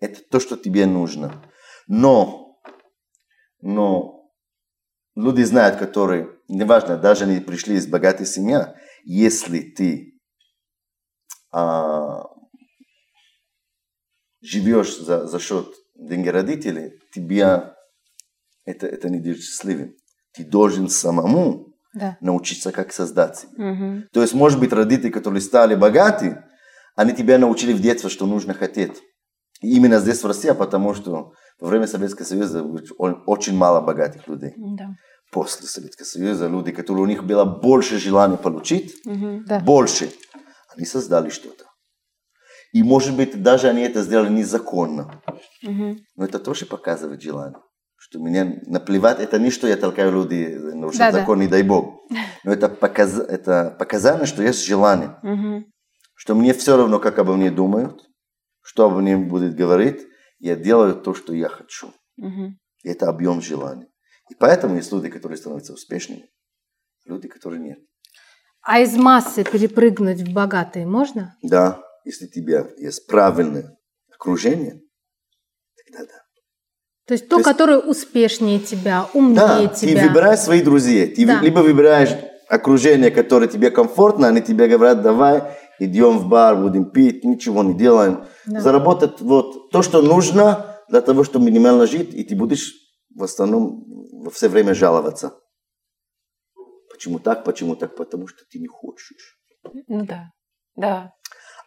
Это 0.00 0.20
то, 0.30 0.40
что 0.40 0.56
тебе 0.56 0.86
нужно. 0.86 1.42
Но, 1.94 2.58
но 3.60 4.32
люди 5.14 5.42
знают, 5.42 5.76
которые, 5.76 6.30
неважно, 6.48 6.96
даже 6.96 7.24
они 7.24 7.38
пришли 7.40 7.74
из 7.74 7.86
богатой 7.86 8.24
семьи, 8.24 8.60
если 9.04 9.60
ты 9.60 10.18
а, 11.52 12.22
живешь 14.40 14.96
за, 14.96 15.26
за 15.26 15.38
счет 15.38 15.68
деньги 15.94 16.30
родителей, 16.30 16.98
тебя 17.12 17.76
это, 18.64 18.86
это 18.86 19.10
не 19.10 19.20
делает 19.20 19.42
счастливым. 19.42 19.94
Ты 20.32 20.44
должен 20.44 20.88
самому 20.88 21.74
Да. 21.92 22.16
научиться, 22.22 22.72
как 22.72 22.94
создать 22.94 23.36
себя. 23.40 23.52
Мгм. 23.70 24.08
То 24.14 24.22
есть, 24.22 24.32
может 24.32 24.58
быть, 24.58 24.72
родители, 24.72 25.10
которые 25.10 25.42
стали 25.42 25.74
богаты, 25.74 26.42
они 26.96 27.12
тебя 27.12 27.36
научили 27.36 27.74
в 27.74 27.82
детстве, 27.82 28.08
что 28.08 28.24
нужно 28.24 28.54
хотеть. 28.54 29.02
Именно 29.62 30.00
здесь 30.00 30.22
в 30.22 30.26
России, 30.26 30.50
потому 30.50 30.94
что 30.94 31.32
во 31.60 31.68
время 31.68 31.86
Советского 31.86 32.26
Союза 32.26 32.64
очень 33.26 33.56
мало 33.56 33.80
богатых 33.80 34.26
людей. 34.28 34.52
Да. 34.56 34.88
После 35.30 35.66
Советского 35.66 36.04
Союза 36.04 36.48
люди, 36.48 36.72
которые 36.72 37.04
у 37.04 37.06
них 37.06 37.24
было 37.24 37.44
больше 37.44 37.98
желания 37.98 38.36
получить, 38.36 38.92
Мгм. 39.06 39.44
Да. 39.46 39.60
больше, 39.60 40.10
они 40.76 40.84
создали 40.84 41.30
что-то. 41.30 41.64
И, 42.72 42.82
может 42.82 43.16
быть, 43.16 43.42
даже 43.42 43.68
они 43.68 43.82
это 43.82 44.02
сделали 44.02 44.30
незаконно. 44.30 45.22
Мгм. 45.62 45.98
Но 46.16 46.24
это 46.24 46.38
тоже 46.38 46.66
показывает 46.66 47.22
желание. 47.22 47.58
Что 47.96 48.18
мне 48.18 48.60
наплевать, 48.66 49.20
это 49.20 49.38
не 49.38 49.50
что 49.50 49.68
я 49.68 49.76
толкаю 49.76 50.10
людей 50.12 50.56
нарушать 50.56 50.98
Да-да. 50.98 51.20
закон, 51.20 51.38
не 51.40 51.46
дай 51.46 51.62
бог. 51.62 52.00
Но 52.44 52.52
это, 52.52 52.68
показ, 52.68 53.18
это 53.18 53.76
показание, 53.78 54.26
что 54.26 54.42
есть 54.42 54.64
желание. 54.66 55.16
Мгм. 55.22 55.66
Что 56.16 56.34
мне 56.34 56.52
все 56.52 56.76
равно, 56.76 56.98
как 56.98 57.18
обо 57.18 57.36
мне 57.36 57.50
думают, 57.50 58.02
что 58.62 58.86
обо 58.86 59.00
мне 59.00 59.16
будут 59.16 59.54
говорить, 59.54 60.00
я 60.38 60.56
делаю 60.56 60.94
то, 60.94 61.14
что 61.14 61.34
я 61.34 61.48
хочу. 61.48 61.92
И 62.16 62.88
это 62.88 63.08
объем 63.08 63.40
желания. 63.42 63.88
И 64.30 64.34
поэтому 64.34 64.76
есть 64.76 64.90
люди, 64.92 65.08
которые 65.08 65.36
становятся 65.36 65.72
успешными, 65.74 66.28
люди, 67.04 67.28
которые 67.28 67.60
нет. 67.60 67.78
А 68.62 68.80
из 68.80 68.96
массы 68.96 69.44
перепрыгнуть 69.44 70.20
в 70.20 70.32
богатые 70.32 70.86
можно? 70.86 71.36
Да, 71.42 71.82
если 72.04 72.26
у 72.26 72.28
тебя 72.30 72.66
есть 72.78 73.06
правильное 73.06 73.76
окружение, 74.14 74.80
тогда 75.76 76.06
да. 76.06 76.22
То 77.06 77.14
есть 77.14 77.24
То 77.24 77.30
то, 77.30 77.36
есть- 77.38 77.48
которое 77.48 77.78
успешнее 77.78 78.60
тебя, 78.60 79.06
умнее 79.14 79.34
Да, 79.36 79.68
ты 79.68 79.88
тебя. 79.88 80.06
выбираешь 80.06 80.38
своих 80.38 80.64
друзей. 80.64 81.12
Ты 81.14 81.26
Да. 81.26 81.40
либо 81.40 81.58
выбираешь 81.58 82.10
окружение, 82.48 83.10
которое 83.10 83.48
тебе 83.48 83.70
комфортно, 83.70 84.28
они 84.28 84.40
тебе 84.40 84.68
говорят, 84.68 85.02
давай, 85.02 85.42
идем 85.84 86.18
в 86.18 86.28
бар, 86.28 86.56
будем 86.56 86.90
пить, 86.90 87.24
ничего 87.24 87.62
не 87.62 87.74
делаем. 87.74 88.24
Да. 88.46 88.60
Заработать 88.60 89.20
вот 89.20 89.70
то, 89.70 89.82
что 89.82 90.02
нужно 90.02 90.78
для 90.88 91.00
того, 91.00 91.24
чтобы 91.24 91.46
минимально 91.46 91.86
жить, 91.86 92.14
и 92.14 92.24
ты 92.24 92.36
будешь 92.36 92.74
в 93.14 93.22
основном 93.22 93.84
во 94.24 94.30
все 94.30 94.48
время 94.48 94.74
жаловаться. 94.74 95.34
Почему 96.90 97.18
так, 97.18 97.44
почему 97.44 97.76
так? 97.76 97.96
Потому 97.96 98.26
что 98.28 98.44
ты 98.50 98.58
не 98.58 98.68
хочешь. 98.68 99.38
Ну 99.88 100.04
да. 100.04 100.30
Да. 100.76 101.12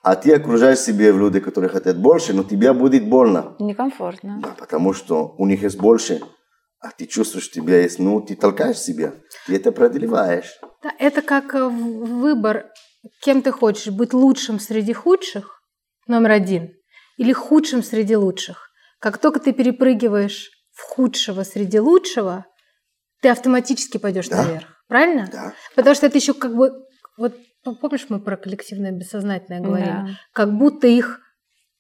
а 0.02 0.16
ты 0.16 0.34
окружаешь 0.34 0.80
себе 0.80 1.12
люди, 1.12 1.40
которые 1.40 1.70
хотят 1.70 1.98
больше, 1.98 2.34
но 2.34 2.44
тебе 2.44 2.74
будет 2.74 3.08
больно. 3.08 3.56
Некомфортно. 3.60 4.40
Да, 4.42 4.56
потому 4.58 4.94
что 4.94 5.36
у 5.38 5.46
них 5.46 5.62
есть 5.64 5.78
больше, 5.80 6.22
а 6.80 6.90
ты 6.92 7.06
чувствуешь, 7.08 7.46
что 7.46 7.56
тебя 7.62 7.82
есть, 7.82 8.00
ну, 8.00 8.22
ты 8.22 8.36
толкаешь 8.36 8.78
себя, 8.80 9.14
ты 9.48 9.56
это 9.56 9.72
преодолеваешь. 9.72 10.60
Да, 10.84 10.92
это 11.00 11.22
как 11.24 11.56
э, 11.56 11.68
выбор, 11.68 12.72
кем 13.22 13.42
ты 13.42 13.52
хочешь, 13.52 13.94
быть 13.94 14.14
лучшим 14.14 14.60
среди 14.60 14.94
худших, 14.94 15.62
номер 16.08 16.32
один, 16.32 16.74
или 17.18 17.34
худшим 17.34 17.84
среди 17.84 18.16
лучших. 18.16 18.70
Как 19.00 19.18
только 19.18 19.40
ты 19.40 19.54
перепрыгиваешь 19.54 20.50
в 20.72 20.82
худшего 20.82 21.44
среди 21.44 21.80
лучшего, 21.80 22.46
ты 23.22 23.30
автоматически 23.30 23.98
пойдешь 23.98 24.28
Да. 24.30 24.44
наверх. 24.44 24.68
Правильно? 24.88 25.28
Да. 25.32 25.54
Потому 25.76 25.96
что 25.96 26.06
это 26.06 26.18
еще 26.18 26.34
как 26.34 26.56
бы... 26.56 26.72
Вот 27.18 27.36
помнишь, 27.82 28.06
мы 28.10 28.20
про 28.20 28.38
коллективное 28.38 28.92
бессознательное 28.92 29.62
говорили? 29.62 29.90
Да. 29.90 30.08
Как 30.34 30.58
будто 30.58 30.88
их 30.88 31.20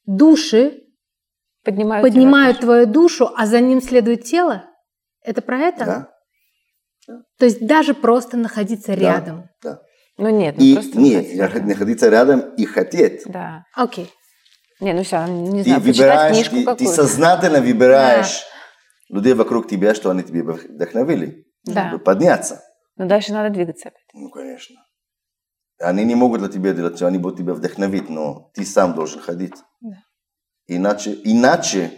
души 0.05 0.81
Поднимают, 1.63 2.03
поднимают 2.03 2.59
твою 2.59 2.85
душу, 2.85 3.31
а 3.35 3.45
за 3.45 3.59
ним 3.59 3.81
следует 3.81 4.23
тело. 4.23 4.65
Это 5.21 5.41
про 5.41 5.57
это? 5.57 5.85
Да, 7.07 7.23
То 7.39 7.45
есть 7.45 7.65
даже 7.65 7.93
просто 7.95 8.37
находиться 8.37 8.93
рядом. 8.93 9.49
да. 9.61 9.81
Ну 10.17 10.29
нет, 10.29 10.55
ну 10.57 10.63
И 10.63 10.73
просто 10.75 10.97
нет, 10.99 11.23
находиться 11.35 11.45
рядом. 11.57 11.67
находиться 11.67 12.09
рядом 12.09 12.39
и 12.55 12.65
хотеть. 12.65 13.21
Да. 13.25 13.65
Окей. 13.75 14.11
Не, 14.79 14.93
ну 14.93 15.03
все, 15.03 15.25
не 15.27 15.63
Ты 15.63 15.69
знаю, 15.69 15.81
почитать 15.81 15.97
выбираешь, 15.97 16.49
книжку 16.49 16.75
ты, 16.75 16.85
ты 16.85 16.87
сознательно 16.91 17.61
выбираешь 17.61 18.43
людей 19.09 19.33
вокруг 19.33 19.67
тебя, 19.69 19.93
что 19.95 20.09
они 20.09 20.23
тебе 20.23 20.43
вдохновили, 20.43 21.45
Да. 21.65 21.89
чтобы 21.89 22.03
подняться. 22.03 22.61
Но 22.97 23.05
дальше 23.07 23.33
надо 23.33 23.53
двигаться 23.53 23.89
опять. 23.89 24.03
Ну, 24.13 24.29
конечно. 24.29 24.75
Они 25.79 26.05
не 26.05 26.15
могут 26.15 26.39
для 26.39 26.49
тебя 26.49 26.73
делать 26.73 26.95
все, 26.95 27.05
они 27.07 27.17
будут 27.17 27.37
тебя 27.39 27.53
вдохновить, 27.53 28.09
но 28.09 28.49
ты 28.53 28.65
сам 28.65 28.95
должен 28.95 29.19
ходить. 29.21 29.55
Да. 29.81 29.97
Иначе, 30.67 31.13
иначе 31.23 31.91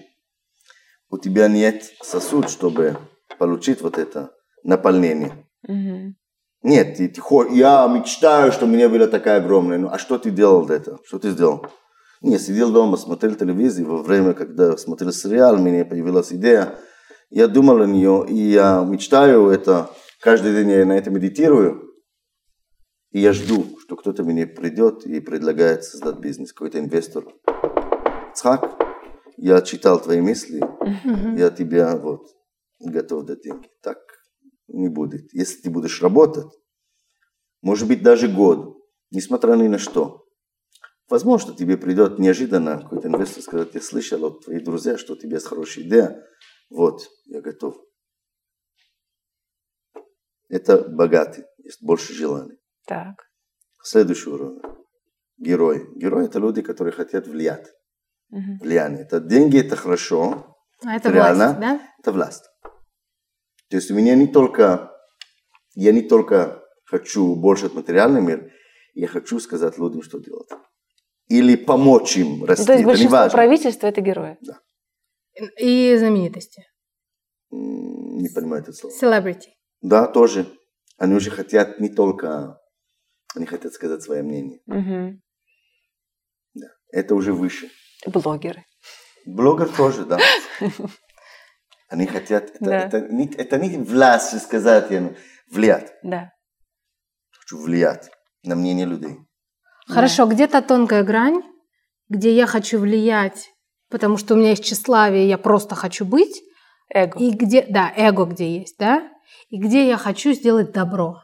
у 1.10 1.18
тебя 1.18 1.48
нет 1.48 1.84
сосуд, 2.02 2.50
чтобы 2.50 2.98
получить 3.38 3.82
вот 3.82 3.98
это 3.98 4.32
наполнение. 4.64 5.46
Мгм. 5.64 6.17
Нет, 6.64 7.00
я 7.00 7.88
мечтаю, 7.88 8.52
что 8.52 8.66
у 8.66 8.68
меня 8.68 8.90
была 8.90 9.08
такая 9.08 9.38
огромная. 9.38 9.78
Ну, 9.78 9.90
а 9.90 9.98
что 9.98 10.18
ты 10.18 10.32
делал 10.32 10.66
для 10.66 10.78
этого? 10.78 11.00
Что 11.06 11.20
ты 11.20 11.30
сделал? 11.30 11.68
Не, 12.22 12.40
сидел 12.40 12.72
дома, 12.72 12.98
смотрел 12.98 13.36
телевизор, 13.36 13.86
во 13.86 14.02
время, 14.02 14.34
когда 14.34 14.76
смотрел 14.76 15.12
сериал, 15.12 15.56
у 15.56 15.60
меня 15.60 15.86
появилась 15.86 16.34
идея. 16.34 16.80
Я 17.30 17.48
думал 17.48 17.82
о 17.82 17.86
нее, 17.86 18.26
и 18.28 18.36
я 18.36 18.84
мечтаю 18.84 19.50
это, 19.50 19.92
каждый 20.20 20.54
день 20.54 20.72
я 20.72 20.86
на 20.86 20.98
это 20.98 21.12
медитирую. 21.12 21.94
И 23.12 23.20
я 23.20 23.34
жду, 23.34 23.66
что 23.82 23.96
кто-то 23.96 24.24
мне 24.24 24.48
придет 24.48 25.06
и 25.06 25.20
предлагает 25.20 25.84
создать 25.84 26.18
бизнес, 26.18 26.54
какой-то 26.54 26.80
инвестор. 26.80 27.26
Цхак, 28.34 28.78
я 29.38 29.62
читал 29.62 30.00
твои 30.00 30.20
мысли, 30.22 30.64
я 31.38 31.52
тебя 31.52 31.96
вот 31.98 32.28
готов 32.80 33.26
дать 33.26 33.44
деньги. 33.44 33.68
Так 33.84 33.98
не 34.68 34.90
будет. 34.90 35.34
Если 35.34 35.62
ты 35.62 35.70
будешь 35.70 36.02
работать, 36.02 36.52
может 37.62 37.88
быть 37.88 38.04
даже 38.04 38.28
год, 38.28 38.78
несмотря 39.12 39.54
ни 39.56 39.68
на 39.68 39.78
что, 39.78 40.26
возможно, 41.10 41.56
тебе 41.56 41.78
придет 41.78 42.20
неожиданно 42.20 42.82
какой-то 42.82 43.08
инвестор 43.08 43.44
сказать, 43.44 43.74
я 43.74 43.82
слышал 43.82 44.24
от 44.26 44.46
твоих 44.46 44.64
друзей, 44.64 44.98
что 44.98 45.14
у 45.14 45.18
тебя 45.18 45.36
есть 45.36 45.48
хорошая 45.48 45.86
идея, 45.86 46.24
вот, 46.70 47.02
я 47.26 47.42
готов. 47.42 47.78
Это 50.50 50.88
богатый, 50.88 51.46
есть 51.64 51.84
больше 51.84 52.14
желаний. 52.14 52.58
Так. 52.86 53.16
Следующий 53.84 54.30
уровень. 54.30 54.62
Герои. 55.38 55.86
Герои 55.96 56.26
это 56.26 56.40
люди, 56.40 56.62
которые 56.62 56.94
хотят 56.94 57.28
влиять. 57.28 57.68
Мгм. 58.30 58.58
Влияние. 58.60 59.02
Это 59.04 59.20
деньги, 59.20 59.60
это 59.60 59.76
хорошо, 59.76 60.58
А 60.84 60.96
это 60.96 61.10
Реально? 61.10 61.46
власть, 61.46 61.60
да? 61.60 61.82
это 62.00 62.12
власть. 62.12 62.44
То 63.70 63.78
есть 63.78 63.92
у 63.92 63.96
меня 63.96 64.16
не 64.16 64.28
только, 64.28 64.92
я 65.76 65.92
не 65.92 66.02
только 66.02 66.64
хочу 66.86 67.36
больше 67.36 67.66
от 67.66 67.74
материальный 67.74 68.22
мир, 68.22 68.52
я 68.94 69.08
хочу 69.08 69.40
сказать 69.40 69.78
людям, 69.78 70.02
что 70.02 70.20
делать. 70.20 70.50
Или 71.28 71.56
помочь 71.56 72.18
им 72.18 72.46
расти. 72.46 72.66
То 72.66 72.72
есть 72.72 72.82
это 72.82 72.88
большинство 72.88 73.18
важно. 73.18 73.38
правительства 73.38 73.88
это 73.88 74.02
герои. 74.02 74.38
И 75.60 75.96
знаменитости. 75.98 76.64
Не 77.52 78.30
понимаю 78.30 78.64
это 78.64 78.74
слово. 78.74 78.94
Celebrity. 78.94 79.50
Да, 79.82 80.08
тоже. 80.08 80.48
Они 80.98 81.14
уже 81.14 81.30
хотят 81.30 81.80
не 81.80 81.90
только, 81.90 82.60
они 83.36 83.46
хотят 83.46 83.74
сказать 83.74 84.02
свое 84.02 84.24
мнение. 84.24 84.62
Мгм. 84.66 85.22
Это 86.92 87.16
уже 87.16 87.34
выше. 87.34 87.70
Блогеры. 88.06 88.66
Блогер 89.26 89.70
тоже, 89.70 90.06
да. 90.06 90.18
Они 91.90 92.06
хотят, 92.06 92.50
это, 92.56 92.66
Да. 92.66 92.80
это, 92.80 93.00
не, 93.02 93.28
это 93.28 93.58
не 93.58 93.78
власть 93.78 94.40
сказать, 94.42 94.92
я, 94.92 95.14
влиять. 95.50 95.94
Да. 96.04 96.32
Хочу 97.40 97.62
влиять 97.62 98.10
на 98.44 98.56
мнение 98.56 98.86
людей. 98.86 99.18
Хорошо, 99.88 100.26
где 100.26 100.48
та 100.48 100.62
тонкая 100.62 101.04
грань, 101.04 101.42
где 102.10 102.36
я 102.36 102.46
хочу 102.46 102.80
влиять, 102.80 103.50
потому 103.90 104.18
что 104.18 104.34
у 104.34 104.38
меня 104.38 104.50
есть 104.50 104.66
тщеславие, 104.66 105.28
я 105.30 105.38
просто 105.38 105.76
хочу 105.76 106.06
быть, 106.06 106.42
Эго. 106.94 107.18
и 107.20 107.32
где, 107.32 107.66
да, 107.70 107.92
эго 107.96 108.26
где 108.26 108.60
есть, 108.60 108.78
да, 108.78 109.10
и 109.50 109.58
где 109.58 109.88
я 109.88 109.98
хочу 109.98 110.34
сделать 110.34 110.74
добро. 110.74 111.22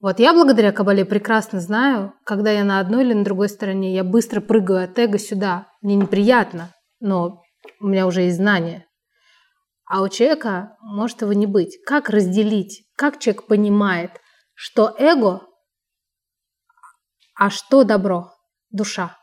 Вот 0.00 0.18
я 0.18 0.34
благодаря 0.34 0.72
Кабале 0.72 1.04
прекрасно 1.04 1.60
знаю, 1.60 2.12
когда 2.24 2.50
я 2.50 2.64
на 2.64 2.80
одной 2.80 3.04
или 3.04 3.14
на 3.14 3.24
другой 3.24 3.48
стороне, 3.48 3.94
я 3.94 4.02
быстро 4.04 4.40
прыгаю 4.40 4.84
от 4.84 4.98
эго 4.98 5.18
сюда. 5.18 5.68
Мне 5.80 5.94
неприятно, 5.94 6.74
но 7.00 7.40
у 7.80 7.86
меня 7.86 8.06
уже 8.06 8.22
есть 8.22 8.36
знания. 8.36 8.84
А 9.92 10.00
у 10.00 10.08
человека 10.08 10.78
может 10.80 11.20
его 11.20 11.34
не 11.34 11.44
быть. 11.44 11.78
Как 11.84 12.08
разделить? 12.08 12.90
Как 12.96 13.18
человек 13.18 13.46
понимает, 13.46 14.10
что 14.54 14.96
эго, 14.98 15.46
а 17.34 17.50
что 17.50 17.84
добро? 17.84 18.32
Душа. 18.70 19.18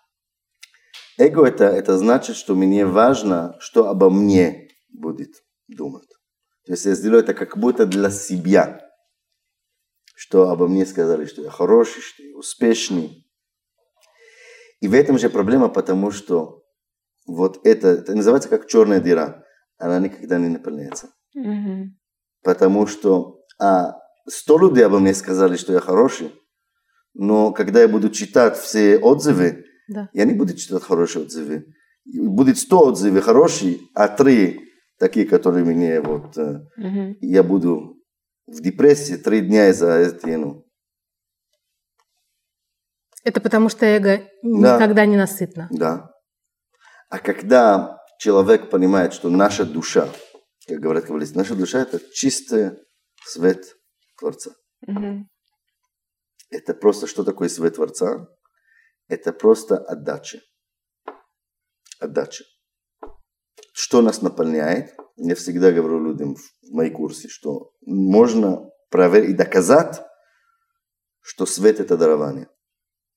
Эго 1.17 1.47
это, 1.47 1.63
это 1.63 1.97
значит, 1.97 2.36
что 2.36 2.53
мне 2.53 2.86
важно, 2.86 3.58
что 3.60 3.88
обо 3.89 4.12
мне 4.12 4.69
будет 4.89 5.38
думать. 5.67 6.08
То 6.67 6.73
есть 6.73 6.86
я 6.86 6.93
сделаю 6.93 7.23
это 7.23 7.34
как 7.34 7.58
будто 7.58 7.88
для 7.88 8.12
себя. 8.12 8.79
Что 10.13 10.51
обо 10.51 10.67
мне 10.67 10.86
сказали, 10.86 11.25
что 11.25 11.41
я 11.41 11.49
хороший, 11.49 12.03
что 12.03 12.21
я 12.21 12.38
успешный. 12.38 13.27
И 14.82 14.88
в 14.88 14.93
этом 14.93 15.17
же 15.17 15.32
проблема, 15.32 15.67
потому 15.67 16.12
что 16.12 16.62
вот 17.25 17.60
это, 17.65 17.88
это 17.88 18.13
называется 18.13 18.49
как 18.49 18.67
черная 18.67 19.01
дыра. 19.01 19.43
Она 19.80 20.00
никогда 20.00 20.38
не 20.38 20.50
наполняется. 20.50 21.10
Мгм. 21.34 21.98
Потому 22.44 22.86
что 22.88 23.39
а, 23.60 23.96
сто 24.28 24.58
людей 24.58 24.86
обо 24.86 25.00
мне 25.00 25.13
сказали, 25.13 25.56
что 25.56 25.74
я 25.74 25.80
хороший, 25.80 26.32
но 27.13 27.52
когда 27.52 27.82
я 27.82 27.88
буду 27.88 28.10
читать 28.10 28.58
все 28.58 28.98
отзывы, 29.00 29.65
Да. 29.88 30.10
я 30.13 30.26
не 30.26 30.34
буду 30.34 30.54
читать 30.56 30.84
хорошие 30.84 31.24
отзывы. 31.26 31.65
Будет 32.06 32.58
100 32.58 32.86
отзывов 32.86 33.24
хорошие, 33.24 33.80
а 33.96 34.08
три 34.08 34.60
такие, 35.00 35.26
которые 35.26 35.63
мне 35.65 36.02
вот... 36.02 36.36
Мгм. 36.78 37.18
Я 37.22 37.44
буду 37.44 37.98
в 38.48 38.62
депрессии 38.62 39.15
три 39.15 39.42
дня 39.42 39.70
из-за 39.70 39.88
этой, 39.92 40.36
ну... 40.38 40.65
Это 43.24 43.42
потому 43.42 43.70
что 43.70 43.86
эго 43.86 44.22
Да. 44.44 44.76
никогда 44.76 45.06
не 45.06 45.18
насытно. 45.18 45.68
Да. 45.72 46.12
А 47.10 47.20
когда 47.20 47.98
человек 48.19 48.69
понимает, 48.69 49.13
что 49.13 49.29
наша 49.29 49.65
душа, 49.65 50.13
как 50.67 50.79
говорят 50.79 51.05
каббалисты, 51.05 51.38
наша 51.38 51.55
душа– 51.55 51.79
это 51.82 51.99
чистый 52.12 52.71
свет 53.25 53.77
Творца. 54.19 54.51
Мгм. 54.82 55.29
Это 56.51 56.73
просто 56.73 57.08
что 57.08 57.23
такое 57.23 57.49
свет 57.49 57.75
Творца? 57.75 58.27
Это 59.08 59.32
просто 59.32 59.77
отдача. 59.77 60.41
Отдача. 61.99 62.43
Что 63.73 64.01
нас 64.01 64.21
наполняет? 64.21 64.95
Я 65.15 65.36
всегда 65.36 65.71
говорю 65.71 66.03
людям 66.03 66.36
в 66.36 66.71
моей 66.71 66.91
курсе, 66.91 67.29
что 67.29 67.71
можно 67.82 68.69
проверить 68.89 69.32
и 69.32 69.34
доказать, 69.34 70.01
что 71.21 71.45
свет– 71.45 71.79
это 71.79 71.97
дарование. 71.97 72.49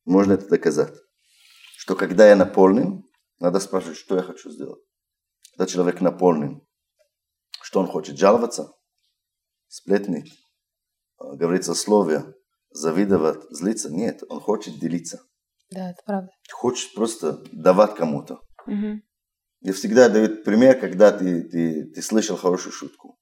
Можно 0.04 0.34
это 0.34 0.48
доказать. 0.48 0.94
Что 1.76 1.96
когда 1.96 2.28
я 2.28 2.36
наполнен, 2.36 3.04
надо 3.40 3.58
спрашивать, 3.58 3.98
что 3.98 4.16
я 4.16 4.22
хочу 4.22 4.50
сделать. 4.50 4.82
Когда 5.52 5.70
человек 5.70 6.00
наполнен, 6.00 6.62
что 7.62 7.80
он 7.80 7.86
хочет? 7.86 8.18
Жаловаться? 8.18 8.72
Сплетнить? 9.68 10.32
А, 11.18 11.36
Говорить 11.36 11.64
злословие? 11.64 12.34
Завидовать? 12.70 13.42
Злиться? 13.50 13.90
Нет, 13.90 14.22
он 14.28 14.40
хочет 14.40 14.78
делиться. 14.78 15.22
Да, 15.70 15.90
это 15.90 16.02
правда. 16.04 16.30
Хочет 16.50 16.94
просто 16.94 17.42
давать 17.52 17.94
кому-то. 17.94 18.40
Мгм. 18.66 19.02
Я 19.60 19.72
всегда 19.72 20.08
даю 20.08 20.42
пример, 20.42 20.78
когда 20.80 21.12
ты, 21.12 21.42
ты, 21.42 21.84
ты 21.84 22.02
слышал 22.02 22.36
хорошую 22.36 22.72
шутку. 22.72 23.18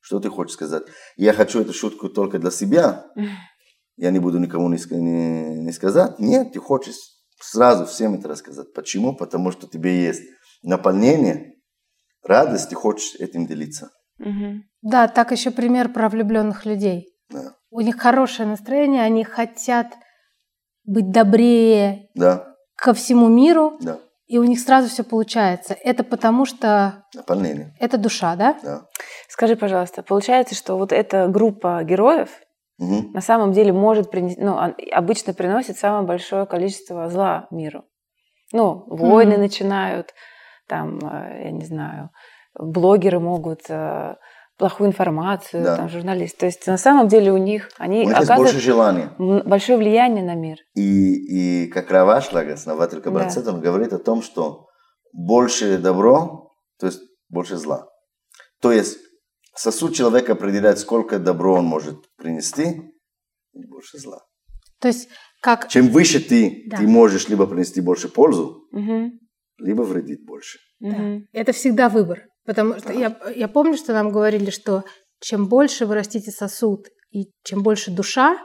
Что 0.00 0.20
ты 0.20 0.30
хочешь 0.30 0.54
сказать? 0.54 0.84
Я 1.16 1.32
хочу 1.32 1.60
эту 1.60 1.72
шутку 1.72 2.08
только 2.08 2.38
для 2.38 2.50
себя. 2.50 3.06
Я 3.96 4.10
не 4.10 4.18
буду 4.18 4.38
никому 4.38 4.68
не, 4.68 4.78
не, 4.90 5.64
не 5.64 5.72
сказать. 5.72 6.18
Нет, 6.18 6.52
ты 6.52 6.60
хочешь 6.60 7.16
Сразу 7.40 7.84
всем 7.84 8.14
это 8.14 8.28
рассказать. 8.28 8.72
Почему? 8.72 9.14
Потому 9.14 9.52
что 9.52 9.66
тебе 9.66 10.04
есть 10.04 10.22
наполнение, 10.62 11.55
радость, 12.26 12.72
и 12.72 12.74
хочешь 12.74 13.14
этим 13.18 13.46
делиться. 13.46 13.90
Мгм. 14.18 14.64
Да, 14.82 15.08
так 15.08 15.32
еще 15.32 15.50
пример 15.50 15.88
про 15.92 16.08
влюбленных 16.08 16.64
людей. 16.66 17.08
Да. 17.30 17.54
У 17.70 17.80
них 17.80 17.96
хорошее 17.98 18.48
настроение, 18.48 19.02
они 19.02 19.24
хотят 19.24 19.88
быть 20.84 21.10
добрее 21.10 22.08
Да, 22.14 22.54
ко 22.76 22.94
всему 22.94 23.28
миру, 23.28 23.76
да. 23.80 23.98
и 24.26 24.38
у 24.38 24.44
них 24.44 24.60
сразу 24.60 24.88
все 24.88 25.02
получается. 25.04 25.74
Это 25.82 26.04
потому 26.04 26.46
что 26.46 27.04
Наполнение. 27.14 27.74
это 27.80 27.98
душа, 27.98 28.36
да? 28.36 28.56
Да. 28.62 28.86
Скажи, 29.28 29.56
пожалуйста, 29.56 30.02
получается, 30.02 30.54
что 30.54 30.76
вот 30.78 30.92
эта 30.92 31.26
группа 31.28 31.82
героев 31.82 32.30
Мгм. 32.78 33.12
на 33.12 33.20
самом 33.20 33.52
деле 33.52 33.72
может 33.72 34.10
принести, 34.10 34.40
ну, 34.40 34.52
он- 34.54 34.76
обычно 34.92 35.34
приносит 35.34 35.78
самое 35.78 36.06
большое 36.06 36.46
количество 36.46 37.08
зла 37.10 37.48
миру. 37.50 37.84
Ну, 38.52 38.84
войны 38.86 39.32
Мгм. 39.32 39.40
начинают, 39.42 40.14
там, 40.68 40.98
э, 40.98 41.44
я 41.44 41.50
не 41.50 41.64
знаю, 41.64 42.10
блогеры 42.58 43.20
могут 43.20 43.62
э, 43.68 44.16
плохую 44.58 44.88
информацию, 44.88 45.62
Да. 45.62 45.76
там, 45.76 45.88
журналисты. 45.88 46.38
То 46.40 46.46
есть 46.46 46.66
на 46.66 46.78
самом 46.78 47.08
деле 47.08 47.30
у 47.32 47.36
них, 47.36 47.68
они 47.78 47.96
У 47.98 48.00
них 48.00 48.08
есть 48.08 48.16
оказывают 48.16 48.52
больше 48.52 48.60
желания. 48.64 49.10
большое 49.18 49.78
влияние 49.78 50.24
на 50.24 50.34
мир. 50.34 50.58
И, 50.74 51.64
и 51.64 51.66
как 51.68 51.90
Равашлаг, 51.90 52.48
основатель 52.48 53.00
Каббалацет, 53.00 53.46
он 53.46 53.60
говорит 53.60 53.92
о 53.92 53.98
том, 53.98 54.22
что 54.22 54.66
больше 55.12 55.78
добро, 55.78 56.50
то 56.78 56.86
есть 56.86 57.00
больше 57.28 57.56
зла. 57.56 57.88
То 58.62 58.72
есть 58.72 58.98
сосуд 59.54 59.94
человека 59.94 60.32
определяет, 60.32 60.78
сколько 60.78 61.18
добро 61.18 61.54
он 61.54 61.64
может 61.66 61.96
принести, 62.16 62.80
и 63.52 63.66
больше 63.66 63.98
зла. 63.98 64.20
То 64.80 64.88
есть 64.88 65.08
как 65.42 65.68
Чем 65.68 65.88
выше 65.88 66.18
ты, 66.20 66.64
Да. 66.70 66.78
ты 66.78 66.86
можешь 66.88 67.28
либо 67.28 67.46
принести 67.46 67.80
больше 67.80 68.08
пользу, 68.08 68.66
Мгм. 68.72 69.12
Либо 69.58 69.82
вредить 69.82 70.24
больше. 70.24 70.58
Мгм. 70.80 71.26
это 71.32 71.52
всегда 71.52 71.88
выбор. 71.88 72.26
Потому 72.44 72.78
что 72.78 72.92
я, 72.92 73.16
я 73.34 73.48
помню, 73.48 73.76
что 73.76 73.92
нам 73.92 74.10
говорили, 74.10 74.50
что 74.50 74.84
чем 75.20 75.48
больше 75.48 75.86
вы 75.86 75.94
растите 75.94 76.30
сосуд 76.30 76.86
и 77.10 77.30
чем 77.42 77.62
больше 77.62 77.90
душа, 77.90 78.38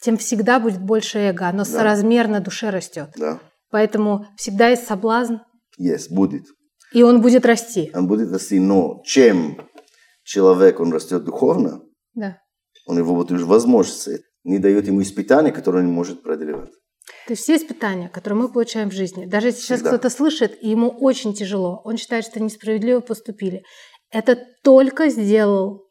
тем 0.00 0.16
всегда 0.18 0.60
будет 0.60 0.80
больше 0.80 1.18
эго. 1.18 1.48
Оно 1.48 1.64
соразмерно 1.64 2.40
душе 2.40 2.70
растет. 2.70 3.10
Да, 3.16 3.40
Поэтому 3.70 4.26
всегда 4.36 4.68
есть 4.68 4.86
соблазн, 4.86 5.36
есть, 5.78 6.12
будет. 6.12 6.44
и 6.92 7.02
он 7.02 7.20
будет 7.22 7.44
расти. 7.46 7.90
Он 7.94 8.06
будет 8.06 8.30
расти, 8.30 8.60
но 8.60 9.02
чем 9.04 9.58
человек, 10.22 10.78
он 10.80 10.92
растет 10.92 11.24
духовно, 11.24 11.80
Да. 12.14 12.38
он 12.86 12.98
его 12.98 13.14
вот 13.14 13.30
уже 13.32 13.44
возможности 13.46 14.22
не 14.44 14.58
дает 14.58 14.86
ему 14.86 15.02
испытания, 15.02 15.50
которые 15.50 15.80
он 15.82 15.88
не 15.88 15.92
может 15.94 16.22
преодолевать. 16.22 16.70
То 17.26 17.32
есть 17.32 17.42
все 17.42 17.56
испытания, 17.56 18.08
которые 18.08 18.40
мы 18.42 18.48
получаем 18.52 18.90
в 18.90 18.92
жизни, 18.92 19.26
даже 19.26 19.48
если 19.48 19.60
сейчас 19.60 19.80
кто-то 19.80 20.10
слышит, 20.10 20.56
и 20.60 20.68
ему 20.70 20.88
очень 20.88 21.34
тяжело, 21.34 21.80
он 21.84 21.96
считает, 21.96 22.24
что 22.24 22.40
несправедливо 22.42 23.00
поступили, 23.00 23.62
это 24.10 24.38
только 24.62 25.08
сделал, 25.08 25.88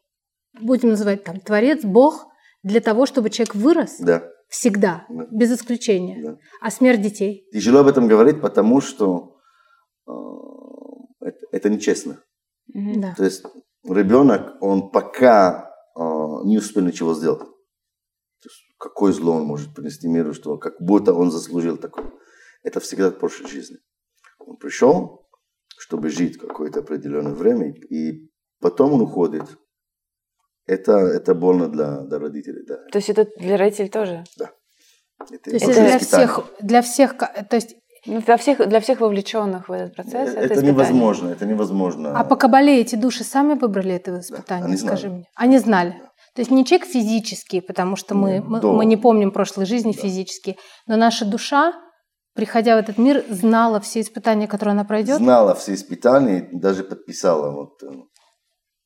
будем 0.60 0.90
называть 0.90 1.24
там, 1.24 1.40
Творец, 1.40 1.84
Бог, 1.84 2.26
для 2.62 2.80
того, 2.80 3.06
чтобы 3.06 3.30
человек 3.30 3.54
вырос 3.54 3.96
Да, 3.98 4.24
всегда, 4.48 5.06
Да. 5.08 5.26
без 5.30 5.52
исключения. 5.52 6.22
да. 6.22 6.38
А 6.60 6.70
смерть 6.70 7.00
детей? 7.00 7.46
Тяжело 7.52 7.80
об 7.80 7.86
этом 7.86 8.08
говорить, 8.08 8.40
потому 8.40 8.80
что 8.80 9.36
э, 10.06 10.12
это, 11.20 11.38
это 11.52 11.68
нечестно. 11.70 12.22
Да. 12.74 13.14
То 13.16 13.24
есть 13.24 13.44
ребенок, 13.84 14.56
он 14.60 14.90
пока 14.90 15.70
э, 15.96 16.00
не 16.44 16.58
успел 16.58 16.82
ничего 16.84 17.14
сделать. 17.14 17.42
Какое 18.78 19.12
зло 19.12 19.32
он 19.36 19.44
может 19.44 19.74
принести 19.74 20.08
миру, 20.08 20.34
что 20.34 20.58
как 20.58 20.74
будто 20.80 21.14
он 21.14 21.30
заслужил 21.30 21.76
такое. 21.76 22.12
Это 22.62 22.80
всегда 22.80 23.06
от 23.08 23.18
прошлой 23.18 23.48
жизни. 23.48 23.78
Он 24.38 24.56
пришел, 24.56 25.26
чтобы 25.78 26.10
жить 26.10 26.38
какое-то 26.38 26.80
определенное 26.80 27.32
время, 27.34 27.72
и 27.72 28.30
потом 28.60 28.94
он 28.94 29.00
уходит. 29.02 29.44
Это, 30.66 30.92
это 30.92 31.34
больно 31.34 31.68
для, 31.68 32.00
для 32.02 32.18
родителей, 32.18 32.64
да. 32.66 32.76
То 32.90 32.98
есть 32.98 33.08
это 33.08 33.26
для 33.38 33.56
родителей 33.56 33.88
тоже? 33.88 34.24
Это 34.36 35.42
То 35.44 35.50
есть 35.50 35.66
очень 35.66 35.80
это 35.82 35.88
для 35.88 35.98
всех, 35.98 36.40
для 36.60 36.82
всех, 36.82 37.16
то 37.16 37.56
есть, 37.56 37.76
Ну, 38.06 38.20
для 38.20 38.36
всех, 38.36 38.68
для 38.68 38.80
всех 38.80 39.00
вовлеченных 39.00 39.68
в 39.68 39.72
этот 39.72 39.94
процесс. 39.94 40.30
Это, 40.30 40.38
Это, 40.38 40.54
испытание. 40.54 40.72
невозможно, 40.72 41.28
это 41.30 41.46
невозможно. 41.46 42.18
а 42.18 42.24
по 42.24 42.36
Кабале 42.36 42.80
эти 42.80 42.96
души 42.96 43.24
сами 43.24 43.54
выбрали 43.54 43.94
это 43.94 44.18
испытание, 44.20 44.66
они 44.66 44.76
знали. 44.76 44.96
скажи 44.96 45.08
мне. 45.14 45.24
Они 45.34 45.58
знали. 45.58 46.02
То 46.36 46.40
есть 46.42 46.50
не 46.50 46.64
человек 46.66 46.86
физический, 46.86 47.60
потому 47.62 47.96
что 47.96 48.14
мы, 48.14 48.32
Нет, 48.34 48.44
мы, 48.46 48.60
да. 48.60 48.68
мы 48.68 48.84
не 48.84 48.98
помним 48.98 49.30
прошлой 49.30 49.64
жизни 49.66 49.92
Да. 49.92 50.02
физически, 50.02 50.58
но 50.86 50.96
наша 50.96 51.24
душа, 51.24 51.72
приходя 52.34 52.76
в 52.76 52.78
этот 52.78 52.98
мир, 52.98 53.24
знала 53.30 53.80
все 53.80 54.02
испытания, 54.02 54.46
которые 54.46 54.72
она 54.72 54.84
пройдет. 54.84 55.16
знала 55.16 55.54
все 55.54 55.72
испытания, 55.72 56.48
даже 56.52 56.84
подписала. 56.84 57.50
Вот, 57.52 57.82
э, 57.82 57.86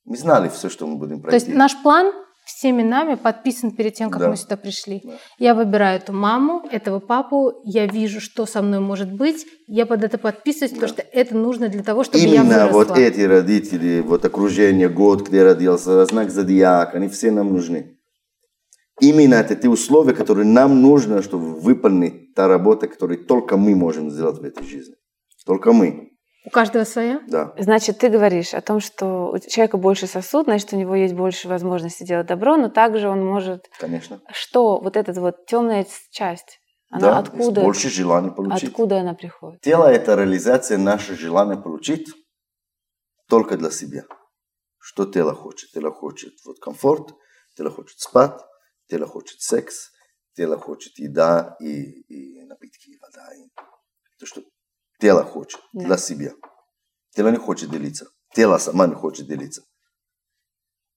мы 0.04 0.16
знали 0.16 0.48
все, 0.48 0.68
что 0.68 0.86
мы 0.86 0.96
будем 0.96 1.16
То 1.16 1.22
пройти. 1.28 1.46
есть 1.46 1.58
наш 1.58 1.76
план 1.82 2.12
всеми 2.54 2.82
нами 2.82 3.14
подписан 3.14 3.70
перед 3.72 3.94
тем, 3.94 4.10
как 4.10 4.20
Да. 4.20 4.28
мы 4.30 4.36
сюда 4.36 4.56
пришли. 4.56 5.00
Да. 5.04 5.12
Я 5.38 5.54
выбираю 5.54 5.96
эту 5.98 6.12
маму, 6.12 6.62
этого 6.70 7.00
папу, 7.00 7.60
я 7.64 7.86
вижу, 7.86 8.20
что 8.20 8.46
со 8.46 8.62
мной 8.62 8.80
может 8.80 9.12
быть, 9.12 9.46
я 9.66 9.86
под 9.86 10.04
это 10.04 10.18
подписываюсь, 10.18 10.72
потому 10.72 10.88
что 10.92 11.02
это 11.02 11.36
нужно 11.36 11.68
для 11.68 11.82
того, 11.82 12.04
чтобы 12.04 12.24
я 12.24 12.34
Именно 12.42 12.66
выросла. 12.68 12.72
вот 12.94 12.98
эти 12.98 13.20
родители, 13.20 14.00
вот 14.00 14.24
окружение, 14.24 14.88
год, 14.88 15.26
где 15.28 15.42
родился, 15.42 16.04
знак 16.06 16.30
зодиака, 16.30 16.96
они 16.98 17.08
все 17.08 17.30
нам 17.30 17.52
нужны. 17.52 17.96
Именно 19.00 19.34
это 19.36 19.56
те 19.56 19.68
условия, 19.68 20.12
которые 20.12 20.46
нам 20.46 20.82
нужно, 20.82 21.22
чтобы 21.22 21.54
выполнить 21.58 22.34
та 22.34 22.48
работа, 22.48 22.86
которую 22.86 23.24
только 23.24 23.56
мы 23.56 23.74
можем 23.74 24.10
сделать 24.10 24.38
в 24.38 24.44
этой 24.44 24.66
жизни. 24.66 24.94
Только 25.46 25.72
мы, 25.72 26.09
У 26.44 26.50
каждого 26.50 26.84
своя? 26.84 27.20
да. 27.26 27.54
Значит, 27.58 27.98
ты 27.98 28.08
говоришь 28.08 28.54
о 28.54 28.62
том, 28.62 28.80
что 28.80 29.30
у 29.32 29.38
человека 29.38 29.76
больше 29.76 30.06
сосуд, 30.06 30.44
значит, 30.44 30.72
у 30.72 30.76
него 30.76 30.94
есть 30.94 31.14
больше 31.14 31.48
возможности 31.48 32.02
делать 32.02 32.26
добро, 32.26 32.56
но 32.56 32.70
также 32.70 33.08
он 33.08 33.24
может... 33.24 33.68
Конечно. 33.78 34.22
Что 34.32 34.80
вот 34.80 34.96
эта 34.96 35.12
вот 35.20 35.44
темная 35.46 35.86
часть, 36.10 36.60
она 36.88 37.00
да, 37.00 37.18
откуда, 37.18 37.60
больше 37.60 37.90
желания 37.90 38.30
получить. 38.30 38.70
откуда 38.70 39.00
она 39.00 39.14
приходит? 39.14 39.60
Тело– 39.60 39.84
это 39.92 40.14
реализация 40.14 40.78
нашего 40.78 41.16
желания 41.16 41.56
получить 41.56 42.08
только 43.28 43.56
для 43.58 43.70
себя. 43.70 44.04
Что 44.78 45.04
тело 45.04 45.34
хочет? 45.34 45.70
Тело 45.72 45.92
хочет 45.92 46.32
вот 46.46 46.58
комфорт, 46.58 47.14
тело 47.54 47.70
хочет 47.70 48.00
спать, 48.00 48.40
тело 48.88 49.06
хочет 49.06 49.40
секс, 49.40 49.90
тело 50.34 50.58
хочет 50.58 50.98
еда 50.98 51.56
и, 51.60 52.00
и 52.08 52.42
напитки, 52.44 52.90
и 52.90 52.98
вода. 52.98 53.28
И 53.34 53.48
то, 54.18 54.26
что 54.26 54.42
тело 55.00 55.24
хочет 55.24 55.60
Да. 55.72 55.84
для 55.86 55.96
себя. 55.96 56.32
Тело 57.14 57.28
не 57.28 57.36
хочет 57.38 57.70
делиться. 57.70 58.06
Тело 58.34 58.58
сама 58.58 58.86
не 58.86 58.94
хочет 58.94 59.26
делиться. 59.26 59.62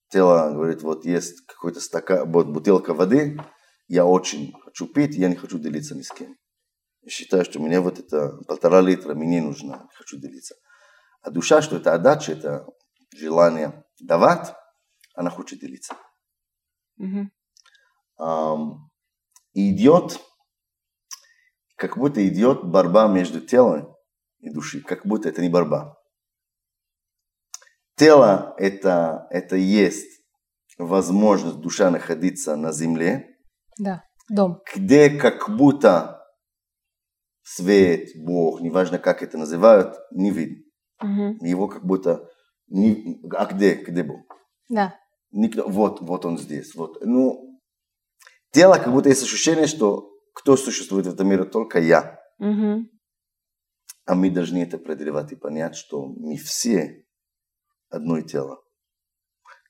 Тело 0.09 0.51
говорит, 0.51 0.83
вот 0.83 1.05
есть 1.05 1.41
какой-то 1.47 1.79
стакан, 1.81 2.31
вот 2.31 2.47
бутылка 2.47 2.93
воды, 2.93 3.39
я 3.87 4.05
очень 4.05 4.53
хочу 4.63 4.87
пить, 4.87 5.15
я 5.15 5.27
не 5.27 5.35
хочу 5.35 5.57
делиться 5.57 5.95
ни 5.95 6.03
с 6.03 6.11
кем. 6.11 6.35
Я 7.01 7.09
считаю, 7.09 7.43
что 7.43 7.59
мне 7.59 7.79
вот 7.79 7.99
это 7.99 8.37
полтора 8.47 8.81
литра, 8.81 9.15
мне 9.15 9.39
не 9.39 9.41
нужно, 9.41 9.87
не 9.89 9.95
хочу 9.95 10.17
делиться. 10.17 10.55
А 11.21 11.31
душа, 11.31 11.61
что 11.61 11.77
это 11.77 11.93
отдача, 11.93 12.33
это 12.33 12.67
желание 13.15 13.83
давать, 13.99 14.53
она 15.15 15.29
хочет 15.31 15.59
делиться. 15.59 15.95
Ам, 18.17 18.89
и 19.53 19.75
идет, 19.75 20.19
как 21.75 21.97
будто 21.97 22.25
идет 22.27 22.63
борьба 22.63 23.07
между 23.07 23.41
телом 23.41 23.95
и 24.39 24.49
душой, 24.49 24.81
как 24.81 25.05
будто 25.05 25.29
это 25.29 25.41
не 25.41 25.49
борьба. 25.49 25.97
Тело 27.95 28.55
это, 28.57 29.27
это 29.29 29.55
есть 29.55 30.21
возможность 30.77 31.59
душа 31.59 31.91
находиться 31.91 32.55
на 32.55 32.71
земле, 32.71 33.37
Да, 33.77 34.03
дом. 34.29 34.61
где 34.75 35.09
как 35.09 35.49
будто 35.55 36.21
свет, 37.43 38.09
Бог, 38.15 38.61
неважно 38.61 38.97
как 38.97 39.21
это 39.21 39.37
называют, 39.37 39.95
не 40.11 40.31
видно. 40.31 40.63
Мгм. 41.01 41.37
Его 41.41 41.67
как 41.67 41.85
будто... 41.85 42.29
Не... 42.67 43.19
А 43.35 43.45
где? 43.45 43.75
Где 43.75 44.03
Бог? 44.03 44.21
Да. 44.69 44.97
Никто... 45.31 45.67
Вот, 45.67 46.01
вот 46.01 46.25
он 46.25 46.37
здесь. 46.37 46.73
Вот. 46.75 46.97
Ну, 47.01 47.59
тело 48.51 48.75
как 48.77 48.91
будто 48.91 49.09
есть 49.09 49.21
ощущение, 49.21 49.67
что 49.67 50.09
кто 50.33 50.57
существует 50.57 51.05
в 51.05 51.13
этом 51.13 51.27
мире, 51.27 51.45
только 51.45 51.79
я. 51.79 52.19
Мгм. 52.39 52.89
А 54.05 54.15
мы 54.15 54.29
должны 54.29 54.63
это 54.63 54.77
преодолевать 54.77 55.31
и 55.31 55.35
понять, 55.35 55.75
что 55.75 56.05
мы 56.07 56.35
все 56.37 57.05
одно 57.89 58.19
тело. 58.21 58.61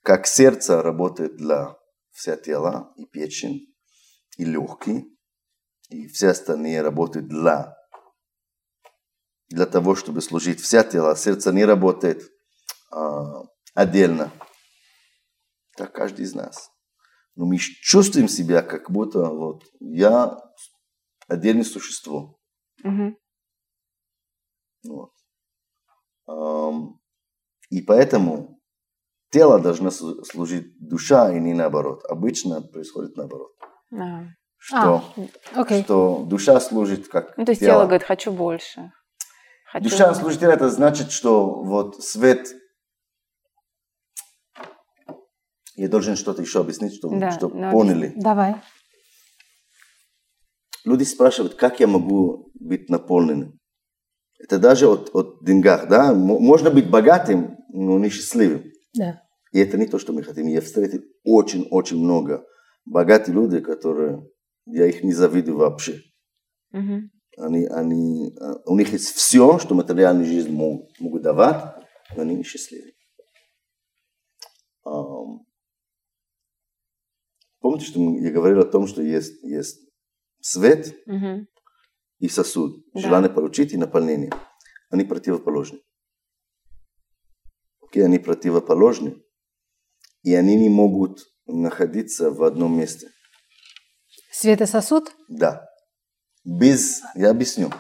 Как 0.01 0.25
сердце 0.25 0.81
работает 0.81 1.37
для 1.37 1.77
вся 2.11 2.35
тела, 2.35 2.93
и 2.95 3.05
печень, 3.05 3.73
и 4.37 4.45
легкие, 4.45 5.05
и 5.89 6.07
все 6.07 6.29
остальные 6.29 6.81
работают 6.81 7.27
для, 7.27 7.77
для 9.49 9.65
того, 9.65 9.95
чтобы 9.95 10.21
служить 10.21 10.59
вся 10.59 10.83
тело. 10.83 11.15
Сердце 11.15 11.51
не 11.51 11.65
работает 11.65 12.23
а, 12.91 13.43
отдельно. 13.75 14.31
Так 15.77 15.93
каждый 15.93 16.25
из 16.25 16.33
нас. 16.33 16.71
Но 17.35 17.45
мы 17.45 17.57
чувствуем 17.57 18.27
себя, 18.27 18.61
как 18.61 18.91
будто 18.91 19.25
вот 19.25 19.63
я 19.79 20.39
отдельное 21.33 21.63
существо. 21.63 22.39
Мгм. 22.83 23.17
Вот. 24.87 25.11
И 27.69 27.81
поэтому 27.81 28.59
тело 29.31 29.59
должно 29.59 29.89
слу- 29.89 30.23
служить 30.23 30.77
душа, 30.79 31.35
и 31.35 31.39
не 31.39 31.53
наоборот. 31.53 32.03
Обычно 32.05 32.61
происходит 32.61 33.17
наоборот. 33.17 33.51
А. 33.91 34.25
Что, 34.57 35.03
Окей. 35.55 35.83
что 35.83 36.23
душа 36.23 36.57
служит 36.61 37.09
как 37.09 37.37
Ну, 37.37 37.43
то 37.43 37.51
есть 37.51 37.59
тело 37.59 37.83
говорит, 37.83 38.03
хочу 38.03 38.31
больше. 38.31 38.93
Хочу... 39.65 39.89
Душа 39.89 40.13
служит 40.13 40.39
телу, 40.39 40.53
это 40.53 40.69
значит, 40.69 41.11
что 41.11 41.63
вот 41.63 42.01
свет... 42.01 42.47
Я 45.75 45.89
должен 45.89 46.15
что-то 46.15 46.41
еще 46.43 46.61
объяснить, 46.61 46.95
чтобы, 46.95 47.19
Да, 47.19 47.31
чтобы 47.31 47.57
ну, 47.57 47.71
поняли. 47.71 48.13
Давай. 48.15 48.55
Люди 50.85 51.03
спрашивают, 51.03 51.55
как 51.55 51.79
я 51.79 51.87
могу 51.87 52.51
быть 52.55 52.89
наполненным. 52.89 53.59
Это 54.39 54.59
даже 54.59 54.87
от, 54.87 55.09
от 55.13 55.43
деньгах, 55.43 55.87
да? 55.87 56.13
Можно 56.13 56.69
быть 56.69 56.89
богатым, 56.89 57.57
но 57.69 57.97
не 57.97 58.09
счастливым. 58.09 58.65
Да. 58.93 59.21
И 59.53 59.59
это 59.59 59.77
не 59.77 59.87
то, 59.87 59.99
что 59.99 60.11
мы 60.11 60.23
хотим. 60.23 60.47
Я 60.47 60.61
встретил 60.61 61.01
очень-очень 61.23 61.97
много 61.97 62.45
богатых 62.85 63.33
людей, 63.33 63.61
которые... 63.61 64.27
Я 64.65 64.87
их 64.87 65.03
не 65.03 65.13
завидую 65.13 65.57
вообще. 65.57 66.01
Мгм. 66.71 67.11
Они, 67.37 67.65
они, 67.65 68.33
а, 68.39 68.61
у 68.65 68.77
них 68.77 68.91
есть 68.93 69.09
все, 69.09 69.59
что 69.59 69.75
материальная 69.75 70.25
жизнь 70.25 70.51
могут, 70.51 70.99
могут 70.99 71.21
давать, 71.21 71.61
но 72.15 72.21
они 72.21 72.35
не 72.35 72.43
счастливы. 72.43 72.93
Ам, 74.85 75.45
помните, 77.59 77.85
что 77.85 77.99
я 78.19 78.31
говорил 78.31 78.59
о 78.59 78.65
том, 78.65 78.87
что 78.87 79.01
есть, 79.01 79.41
есть 79.43 79.81
свет 80.43 80.93
Мгм. 81.07 81.47
и 82.19 82.27
сосуд, 82.27 82.83
Да. 82.93 82.99
желание 82.99 83.29
получить 83.31 83.71
и 83.73 83.77
наполнение. 83.77 84.31
Они 84.89 85.05
противоположны. 85.05 85.79
Окей, 87.81 88.03
они 88.05 88.19
противоположны, 88.19 89.15
и 90.23 90.33
они 90.35 90.55
не 90.55 90.69
могут 90.69 91.19
находиться 91.45 92.29
в 92.29 92.43
одном 92.43 92.77
месте. 92.77 93.07
Свет 94.31 94.61
и 94.61 94.65
сосуд? 94.65 95.15
Да. 95.29 95.65
Без... 96.43 97.01
Я 97.15 97.29
объясню. 97.31 97.71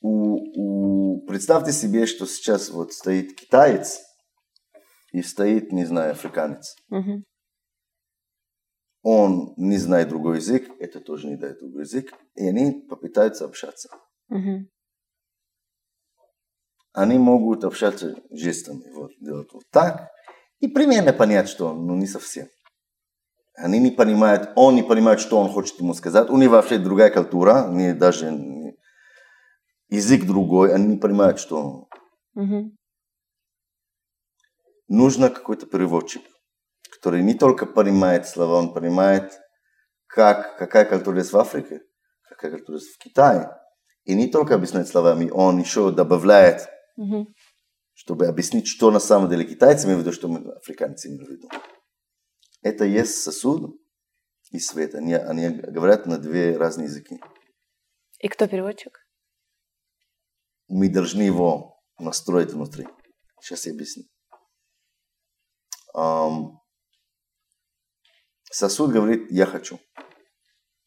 У, 0.00 1.20
у- 1.20 1.26
Представьте 1.26 1.72
себе, 1.72 2.06
что 2.06 2.26
сейчас 2.26 2.70
вот 2.70 2.92
стоит 2.92 3.34
китаец 3.36 4.00
и 5.12 5.22
стоит, 5.22 5.72
не 5.72 5.84
знаю, 5.84 6.12
африканец. 6.12 6.74
Мгм. 6.88 7.24
Он 9.02 9.54
не 9.56 9.76
знает 9.76 10.08
другой 10.08 10.36
язык, 10.36 10.68
это 10.80 11.00
тоже 11.00 11.28
не 11.28 11.36
знает 11.36 11.60
другой 11.60 11.82
язык, 11.82 12.12
и 12.34 12.48
они 12.48 12.72
попытаются 12.72 13.44
общаться. 13.44 13.88
Мгм. 14.28 14.68
Они 16.92 17.18
могут 17.18 17.64
общаться 17.64 18.16
жестами, 18.30 18.90
вот, 18.92 19.12
делать 19.20 19.52
вот 19.52 19.62
так, 19.70 20.10
и 20.58 20.66
примерно 20.66 21.12
понять, 21.12 21.48
что 21.48 21.68
он, 21.68 21.86
ну 21.86 21.94
не 21.94 22.06
совсем. 22.06 22.48
Они 23.54 23.78
не 23.78 23.90
понимают, 23.90 24.50
он 24.56 24.74
не 24.74 24.82
понимает, 24.82 25.20
что 25.20 25.38
он 25.38 25.48
хочет 25.48 25.78
ему 25.80 25.94
сказать. 25.94 26.30
У 26.30 26.36
них 26.36 26.50
вообще 26.50 26.78
другая 26.78 27.10
культура, 27.10 27.68
не 27.68 27.92
даже 27.92 28.30
не- 28.30 28.76
язык 29.88 30.26
другой, 30.26 30.74
они 30.74 30.86
не 30.86 30.96
понимают, 30.96 31.38
что 31.38 31.56
он. 31.62 31.86
Мгм. 32.34 32.76
Нужно 34.88 35.28
какой-то 35.28 35.66
переводчик, 35.66 36.22
который 36.90 37.22
не 37.22 37.34
только 37.34 37.66
понимает 37.66 38.26
слова, 38.26 38.54
он 38.58 38.72
понимает, 38.74 39.38
как, 40.06 40.56
какая 40.58 40.84
культура 40.84 41.18
есть 41.18 41.32
в 41.32 41.38
Африке, 41.38 41.80
какая 42.28 42.50
культура 42.52 42.78
есть 42.78 42.94
в 42.94 42.98
Китае. 42.98 43.50
И 44.04 44.14
не 44.14 44.28
только 44.28 44.54
объясняет 44.54 44.88
словами, 44.88 45.30
он 45.30 45.58
еще 45.58 45.90
добавляет 45.92 46.68
Мгм. 46.96 47.32
чтобы 47.92 48.26
объяснить, 48.26 48.66
что 48.66 48.90
на 48.90 49.00
самом 49.00 49.28
деле 49.30 49.44
китайцы 49.44 49.86
имеют 49.86 50.00
в 50.00 50.06
виду, 50.06 50.12
что 50.12 50.28
мы 50.28 50.52
африканцы 50.52 51.08
имеем 51.08 51.26
в 51.26 51.30
виду. 51.30 51.48
Это 52.62 52.84
есть 52.84 53.22
сосуд 53.22 53.80
и 54.50 54.58
свет. 54.58 54.94
Они, 54.94 55.14
они 55.14 55.48
говорят 55.48 56.06
на 56.06 56.18
две 56.18 56.56
разные 56.56 56.86
языки. 56.86 57.20
И 58.18 58.28
кто 58.28 58.48
переводчик? 58.48 58.98
Мы 60.68 60.88
должны 60.88 61.22
его 61.22 61.80
настроить 61.98 62.50
внутри. 62.52 62.88
Сейчас 63.40 63.66
я 63.66 63.72
объясню. 63.72 64.04
Ам, 65.94 66.60
сосуд 68.50 68.90
говорит, 68.90 69.30
я 69.30 69.46
хочу. 69.46 69.80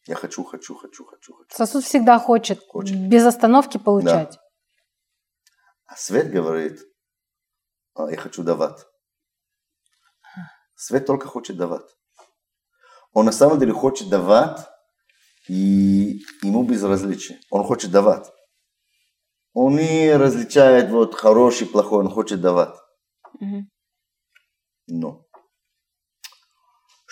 Я 0.06 0.16
хочу, 0.16 0.42
хочу, 0.42 0.74
хочу, 0.74 1.04
хочу, 1.04 1.34
хочу. 1.34 1.56
Сосуд 1.56 1.84
всегда 1.84 2.18
хочет, 2.18 2.60
Хочет. 2.66 2.96
без 3.08 3.24
остановки 3.24 3.78
получать. 3.78 4.38
А 5.86 5.96
свет 5.96 6.30
говорит, 6.30 6.80
«А, 7.94 8.10
я 8.10 8.16
хочу 8.16 8.42
давать. 8.42 8.84
Свет 10.74 11.06
только 11.06 11.28
хочет 11.28 11.56
давать. 11.56 11.86
Он 13.12 13.26
на 13.26 13.32
самом 13.32 13.60
деле 13.60 13.72
хочет 13.72 14.08
давать, 14.08 14.66
и 15.48 16.20
ему 16.42 16.64
безразличие. 16.64 17.38
Он 17.50 17.62
хочет 17.62 17.90
давать. 17.90 18.32
Он 19.52 19.76
не 19.76 20.16
различает 20.16 20.90
вот 20.90 21.14
хороший, 21.14 21.66
плохой, 21.66 22.00
он 22.00 22.08
хочет 22.10 22.40
давать. 22.40 22.74
Мгм. 23.38 23.68
Но 24.88 25.26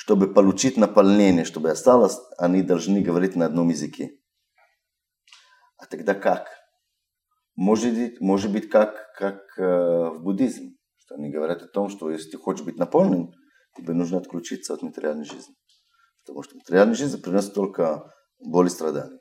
чтобы 0.01 0.33
получить 0.33 0.79
наполнение, 0.79 1.45
чтобы 1.45 1.69
осталось, 1.69 2.17
они 2.39 2.63
должны 2.63 3.03
говорить 3.03 3.37
на 3.37 3.45
одном 3.45 3.69
языке. 3.69 4.13
А 5.77 5.85
тогда 5.85 6.15
как? 6.15 6.49
Может 7.55 7.93
быть, 7.93 8.19
может 8.19 8.51
быть 8.51 8.71
как, 8.71 9.13
как 9.15 9.43
э, 9.59 9.63
в 9.63 10.23
буддизме, 10.23 10.71
что 10.97 11.17
они 11.17 11.29
говорят 11.29 11.61
о 11.61 11.69
том, 11.69 11.91
что 11.91 12.11
если 12.11 12.31
ты 12.31 12.39
хочешь 12.39 12.65
быть 12.65 12.79
наполнен, 12.79 13.35
тебе 13.77 13.93
нужно 13.93 14.17
отключиться 14.17 14.73
от 14.73 14.81
материальной 14.81 15.27
жизни. 15.27 15.55
Потому 16.25 16.45
что 16.45 16.57
материальная 16.57 16.95
жизнь 16.95 17.21
приносит 17.21 17.53
только 17.53 18.11
боль 18.39 18.69
и 18.69 18.71
страдания. 18.71 19.21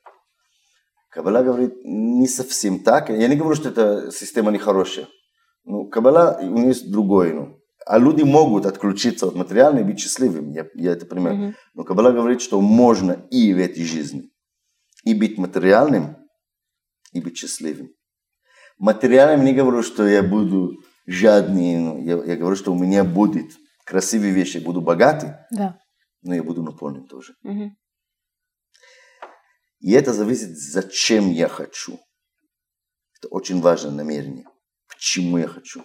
Каббала 1.09 1.43
говорит 1.43 1.73
не 1.83 2.29
совсем 2.29 2.85
так. 2.85 3.09
Я 3.09 3.27
не 3.27 3.35
говорю, 3.35 3.55
что 3.55 3.67
эта 3.67 4.11
система 4.11 4.49
нехорошая. 4.49 5.09
Ну, 5.65 5.89
Каббала, 5.89 6.39
у 6.41 6.45
нее 6.45 6.67
есть 6.67 6.89
другое. 6.89 7.33
Ну. 7.33 7.58
А 7.89 7.97
люди 7.97 8.21
могут 8.21 8.67
отключиться 8.67 9.25
от 9.25 9.33
материальной 9.33 9.81
и 9.81 9.83
быть 9.83 9.99
счастливыми. 9.99 10.53
Я, 10.53 10.67
я 10.75 10.91
это 10.91 11.07
понимаю. 11.07 11.35
Мгм. 11.35 11.55
Но 11.73 11.83
Каббала 11.83 12.11
говорит, 12.11 12.39
что 12.39 12.61
можно 12.61 13.13
и 13.31 13.51
в 13.51 13.57
этой 13.57 13.83
жизни 13.83 14.29
и 15.05 15.15
быть 15.15 15.39
материальным, 15.39 16.15
и 17.13 17.19
быть 17.19 17.35
счастливым. 17.35 17.89
Материальным 18.77 19.43
не 19.43 19.53
говорю, 19.53 19.81
что 19.81 20.07
я 20.07 20.21
буду 20.21 20.83
жадный, 21.07 22.03
я, 22.03 22.23
я 22.25 22.35
говорю, 22.37 22.55
что 22.55 22.71
у 22.71 22.77
меня 22.77 23.03
будет 23.03 23.57
красивые 23.85 24.33
вещи, 24.33 24.57
я 24.57 24.63
буду 24.63 24.81
богатый, 24.81 25.33
Да. 25.49 25.79
но 26.21 26.35
я 26.35 26.43
буду 26.43 26.61
наполнен 26.61 27.07
тоже. 27.07 27.33
Мгм. 27.41 27.75
И 29.79 29.93
это 29.93 30.13
зависит, 30.13 30.55
зачем 30.55 31.31
я 31.31 31.47
хочу. 31.47 31.99
Это 33.17 33.29
очень 33.29 33.61
важное 33.61 33.93
намерение. 33.93 34.45
Почему 34.87 35.39
я 35.39 35.47
хочу. 35.47 35.83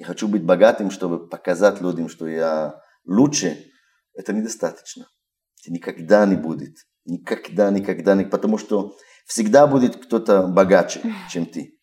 Я 0.00 0.06
хочу 0.06 0.28
быть 0.28 0.42
богатым, 0.42 0.90
чтобы 0.90 1.28
показать 1.28 1.82
людям, 1.82 2.08
что 2.08 2.26
я 2.26 2.80
лучше. 3.04 3.66
Это 4.14 4.32
недостаточно. 4.32 5.06
Это 5.60 5.70
никогда 5.70 6.24
не 6.24 6.36
будет. 6.36 6.74
Никогда, 7.04 7.70
никогда, 7.70 8.14
не, 8.14 8.24
потому 8.24 8.56
что 8.56 8.96
всегда 9.26 9.66
будет 9.66 9.96
кто-то 9.96 10.46
богаче, 10.46 11.02
чем 11.30 11.44
ты. 11.44 11.78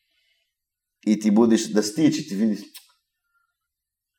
И 1.02 1.16
ты 1.16 1.32
будешь 1.32 1.68
достичь, 1.68 2.18
и 2.18 2.28
ты 2.28 2.34
видишь, 2.34 2.66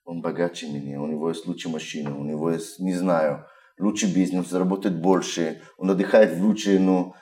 он 0.05 0.23
богаче 0.23 0.71
меня, 0.71 1.03
у 1.03 1.09
него 1.09 1.29
есть 1.31 1.45
лучшая 1.47 1.73
машина, 1.73 2.17
у 2.17 2.23
него 2.23 2.53
есть, 2.53 2.79
не 2.79 2.95
знаю, 2.95 3.47
лучший 3.81 4.15
бизнес, 4.15 4.49
заработает 4.49 5.03
больше, 5.03 5.61
он 5.77 5.91
отдыхает 5.91 6.39
лучше, 6.39 6.79
ну, 6.79 7.15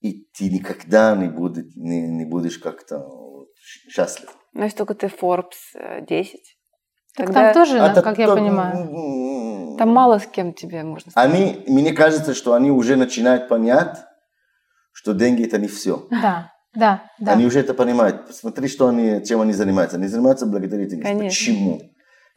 и 0.00 0.28
ты 0.32 0.48
никогда 0.48 1.16
не, 1.16 1.28
будет, 1.28 1.74
не, 1.74 2.06
не 2.06 2.24
будешь 2.24 2.58
как-то 2.58 3.48
счастлив. 3.64 4.30
Ну, 4.52 4.64
если 4.64 4.76
только 4.78 4.94
ты 4.94 5.06
Forbes 5.06 5.56
э, 5.74 6.04
10. 6.06 6.40
Так 7.16 7.26
Тогда 7.26 7.52
там 7.52 7.54
тоже, 7.54 7.78
А 7.78 8.02
как 8.02 8.18
я 8.18 8.26
то- 8.26 8.34
понимаю. 8.34 9.76
Там 9.78 9.88
мало 9.88 10.18
с 10.18 10.26
кем 10.26 10.52
тебе 10.52 10.82
можно 10.82 11.10
Они, 11.14 11.64
мне 11.66 11.92
кажется, 11.92 12.34
что 12.34 12.52
они 12.52 12.70
уже 12.70 12.96
начинают 12.96 13.48
понять, 13.48 13.96
что 14.92 15.12
деньги 15.14 15.44
это 15.44 15.58
не 15.58 15.68
все. 15.68 16.06
Да, 16.10 16.52
да, 16.74 17.04
да. 17.18 17.32
Они 17.32 17.46
уже 17.46 17.60
это 17.60 17.74
понимают. 17.74 18.26
Посмотри, 18.26 18.68
что 18.68 18.88
они, 18.88 19.24
чем 19.24 19.40
они 19.40 19.52
занимаются. 19.52 19.96
Они 19.96 20.06
занимаются 20.06 20.46
благотворительностью. 20.46 21.16
Конечно. 21.16 21.28
Почему? 21.28 21.80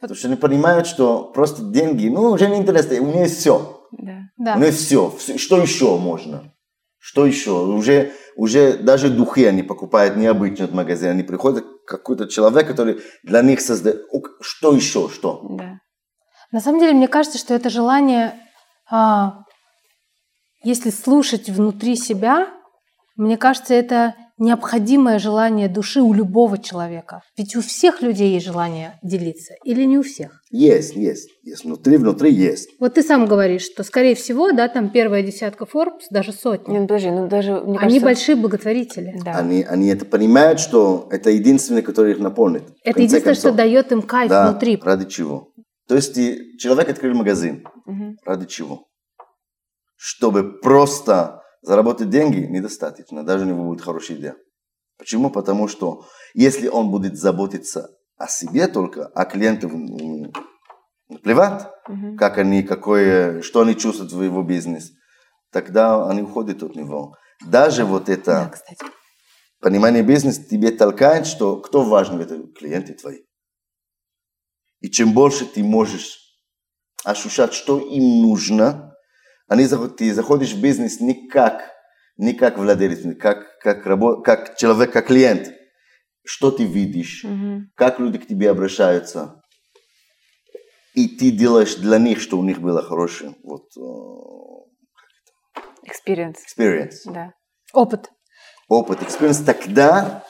Потому 0.00 0.16
что 0.16 0.28
они 0.28 0.36
понимают, 0.36 0.86
что 0.86 1.30
просто 1.32 1.62
деньги, 1.62 2.08
ну, 2.08 2.30
уже 2.30 2.48
не 2.48 2.56
интересно, 2.58 3.00
у 3.00 3.06
меня 3.06 3.22
есть 3.22 3.38
все. 3.38 3.86
Да. 3.92 4.18
да. 4.36 4.54
У 4.54 4.58
меня 4.58 4.72
все. 4.72 5.12
Что 5.36 5.60
еще 5.60 5.96
можно? 5.98 6.52
Что 6.98 7.26
еще? 7.26 7.52
Уже, 7.52 8.12
уже 8.36 8.76
даже 8.78 9.10
духи 9.10 9.44
они 9.44 9.62
покупают 9.62 10.16
необычно 10.16 10.66
в 10.66 10.74
магазине. 10.74 11.10
Они 11.12 11.22
приходят 11.22 11.64
какой-то 11.86 12.26
человек, 12.28 12.66
который 12.66 13.00
для 13.22 13.42
них 13.42 13.60
создает. 13.60 14.02
Что 14.40 14.74
еще? 14.74 15.08
Что? 15.08 15.46
Да. 15.50 15.78
На 16.52 16.60
самом 16.60 16.80
деле, 16.80 16.92
мне 16.92 17.08
кажется, 17.08 17.38
что 17.38 17.54
это 17.54 17.70
желание 17.70 18.34
а, 18.90 19.44
если 20.62 20.90
слушать 20.90 21.48
внутри 21.48 21.96
себя, 21.96 22.48
мне 23.16 23.36
кажется, 23.36 23.74
это 23.74 24.14
необходимое 24.36 25.18
желание 25.18 25.68
души 25.68 26.00
у 26.00 26.12
любого 26.12 26.58
человека. 26.58 27.22
Ведь 27.36 27.54
у 27.56 27.60
всех 27.60 28.02
людей 28.02 28.32
есть 28.34 28.46
желание 28.46 28.98
делиться. 29.02 29.54
Или 29.64 29.84
не 29.84 29.98
у 29.98 30.02
всех? 30.02 30.40
Есть, 30.50 30.96
есть. 30.96 31.28
Есть. 31.42 31.64
Внутри, 31.64 31.96
внутри 31.96 32.32
есть. 32.32 32.70
Вот 32.80 32.94
ты 32.94 33.02
сам 33.02 33.26
говоришь, 33.26 33.62
что, 33.62 33.84
скорее 33.84 34.14
всего, 34.14 34.52
да, 34.52 34.68
там 34.68 34.90
первая 34.90 35.22
десятка 35.22 35.64
Forbes, 35.64 36.06
даже 36.10 36.32
сотни. 36.32 36.72
Нет, 36.72 36.88
подожди, 36.88 37.10
ну 37.10 37.28
даже, 37.28 37.52
мне 37.60 37.78
Они 37.78 38.00
кажется, 38.00 38.04
большие 38.04 38.36
благотворители. 38.36 39.14
Да. 39.24 39.32
Они, 39.38 39.62
они 39.62 39.88
это 39.88 40.04
понимают, 40.04 40.58
что 40.60 41.08
это 41.10 41.30
единственное, 41.30 41.82
которое 41.82 42.12
их 42.12 42.18
наполнит. 42.18 42.62
Это 42.82 43.00
единственное, 43.00 43.34
что 43.34 43.48
концов. 43.50 43.56
дает 43.56 43.92
им 43.92 44.02
кайф 44.02 44.30
Да, 44.30 44.50
внутри. 44.50 44.80
ради 44.82 45.06
чего? 45.06 45.48
То 45.86 45.94
есть 45.96 46.14
человек 46.58 46.88
открыл 46.88 47.14
магазин. 47.14 47.64
Мгм. 47.86 48.16
Ради 48.24 48.46
чего? 48.46 48.86
Чтобы 49.96 50.58
просто 50.60 51.40
заработать 51.64 52.10
деньги 52.10 52.38
недостаточно, 52.40 53.24
даже 53.24 53.44
у 53.44 53.48
него 53.48 53.64
будет 53.64 53.80
хорошая 53.80 54.16
идея. 54.18 54.36
Почему? 54.98 55.30
Потому 55.30 55.66
что 55.66 56.06
если 56.34 56.68
он 56.68 56.90
будет 56.90 57.16
заботиться 57.18 57.90
о 58.16 58.28
себе 58.28 58.68
только, 58.68 59.06
а 59.14 59.24
клиентов 59.24 59.72
плевать, 61.22 61.66
Мгм. 61.88 62.16
как 62.16 62.38
они, 62.38 62.62
какое, 62.62 63.42
что 63.42 63.60
они 63.62 63.76
чувствуют 63.76 64.12
в 64.12 64.22
его 64.22 64.42
бизнес, 64.42 64.92
тогда 65.50 66.08
они 66.08 66.22
уходят 66.22 66.62
от 66.62 66.76
него. 66.76 67.16
Даже 67.44 67.84
вот 67.84 68.08
это 68.08 68.24
Да, 68.24 68.48
кстати. 68.50 68.84
понимание 69.60 70.02
бизнеса 70.02 70.42
тебе 70.44 70.70
толкает, 70.70 71.26
что 71.26 71.56
кто 71.60 71.82
важен 71.82 72.18
в 72.18 72.20
этом? 72.20 72.52
Клиенты 72.52 72.94
твои. 72.94 73.22
И 74.80 74.90
чем 74.90 75.12
больше 75.12 75.46
ты 75.46 75.62
можешь 75.64 76.18
ощущать, 77.04 77.52
что 77.54 77.78
им 77.78 78.22
нужно, 78.22 78.93
они, 79.48 79.64
заходишь 79.64 80.52
в 80.54 80.60
бизнес 80.60 81.00
не 81.00 81.28
как, 81.28 81.70
не 82.16 82.32
как 82.34 82.58
владелец, 82.58 83.00
как, 83.18 83.58
как, 83.60 83.86
рабо- 83.86 84.22
как 84.22 84.56
человек, 84.56 84.92
как 84.92 85.06
клиент. 85.06 85.52
Что 86.26 86.50
ты 86.50 86.64
видишь, 86.64 87.22
Мгм. 87.24 87.70
как 87.74 87.98
люди 88.00 88.18
к 88.18 88.26
тебе 88.26 88.48
обращаются. 88.50 89.42
И 90.94 91.08
ты 91.08 91.30
делаешь 91.30 91.74
для 91.76 91.98
них, 91.98 92.20
что 92.20 92.38
у 92.38 92.42
них 92.44 92.60
было 92.60 92.82
хорошее 92.82 93.34
вот, 93.42 93.64
э, 93.76 93.80
Experience. 95.86 96.36
experience. 96.48 97.00
Да. 97.06 97.32
Опыт. 97.72 98.10
опыт, 98.68 99.00
experience, 99.02 99.44
тогда 99.44 100.24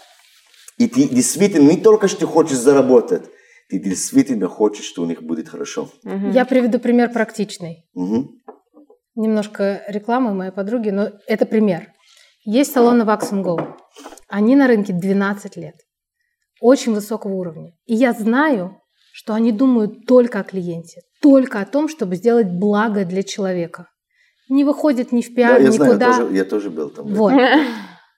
и 0.79 0.89
ты 0.89 1.09
действительно 1.09 1.71
не 1.71 1.77
только 1.81 2.09
что 2.09 2.21
ты 2.21 2.27
хочешь 2.27 2.57
заработать, 2.57 3.31
ты 3.69 3.79
действительно 3.79 4.49
хочешь, 4.49 4.85
что 4.87 5.03
у 5.03 5.07
них 5.07 5.23
будет 5.23 5.49
хорошо. 5.49 5.89
Я 6.03 6.45
приведу 6.45 6.81
пример 6.81 7.13
практичный. 7.13 7.85
Немножко 9.17 9.83
рекламы 9.89 10.35
моей 10.35 10.51
подруги, 10.51 10.91
но 10.91 11.11
это 11.27 11.47
пример. 11.47 11.89
Есть 12.45 12.73
салоны 12.73 13.03
Wax 13.03 13.31
Go. 13.33 13.75
Они 14.29 14.57
на 14.57 14.67
рынке 14.67 14.93
12 14.93 15.57
лет. 15.57 15.77
Очень 16.61 16.95
высокого 16.95 17.33
уровня. 17.35 17.73
И 17.87 17.95
я 17.95 18.13
знаю, 18.13 18.81
что 19.13 19.35
они 19.35 19.53
думают 19.53 20.07
только 20.07 20.41
о 20.41 20.43
клиенте, 20.45 21.03
только 21.23 21.61
о 21.61 21.67
том, 21.67 21.89
чтобы 21.89 22.17
сделать 22.17 22.49
благо 22.49 23.05
для 23.05 23.23
человека. 23.23 23.87
Не 24.49 24.65
выходит 24.65 25.13
ни 25.13 25.23
в 25.23 25.29
Да, 25.29 25.35
пиар, 25.35 25.61
я 25.63 25.71
знаю, 25.71 25.91
я 25.93 25.97
никуда. 25.97 26.19
тоже, 26.19 26.35
я 26.37 26.45
тоже 26.45 26.71
был 26.71 26.91
там. 26.91 27.07
Вот. 27.07 27.33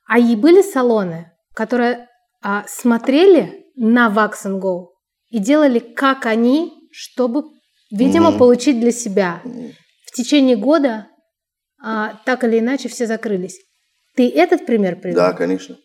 А 0.09 0.21
и 0.21 0.37
были 0.37 0.63
салоны, 0.63 1.33
которые 1.53 2.07
а, 2.41 2.65
смотрели 2.69 3.65
на 3.75 4.09
Wax 4.09 4.45
Go 4.61 4.87
и 5.31 5.41
делали, 5.41 5.81
как 5.81 6.27
они, 6.27 6.73
чтобы, 6.93 7.43
видимо, 7.91 8.31
Мгм. 8.31 8.39
получить 8.39 8.79
для 8.79 8.93
себя. 8.93 9.41
Мгм. 9.45 9.73
Течение 10.17 10.57
года 10.57 11.09
а, 11.83 12.15
так 12.25 12.43
или 12.45 12.59
иначе 12.59 12.89
все 12.89 13.07
закрылись. 13.07 13.59
Ты 14.15 14.31
этот 14.31 14.65
пример 14.65 14.97
привел? 14.97 15.17
Да, 15.17 15.33
конечно. 15.35 15.77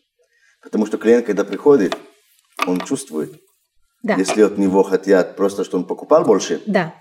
Потому 0.62 0.86
что 0.86 0.96
клиент, 0.96 1.26
когда 1.26 1.44
приходит, 1.44 1.94
он 2.66 2.80
чувствует, 2.80 3.30
Да. 4.02 4.14
если 4.14 4.40
от 4.42 4.56
него 4.56 4.84
хотят 4.84 5.36
просто, 5.36 5.64
что 5.64 5.76
он 5.76 5.84
покупал 5.84 6.24
больше, 6.24 6.62
Да. 6.66 6.94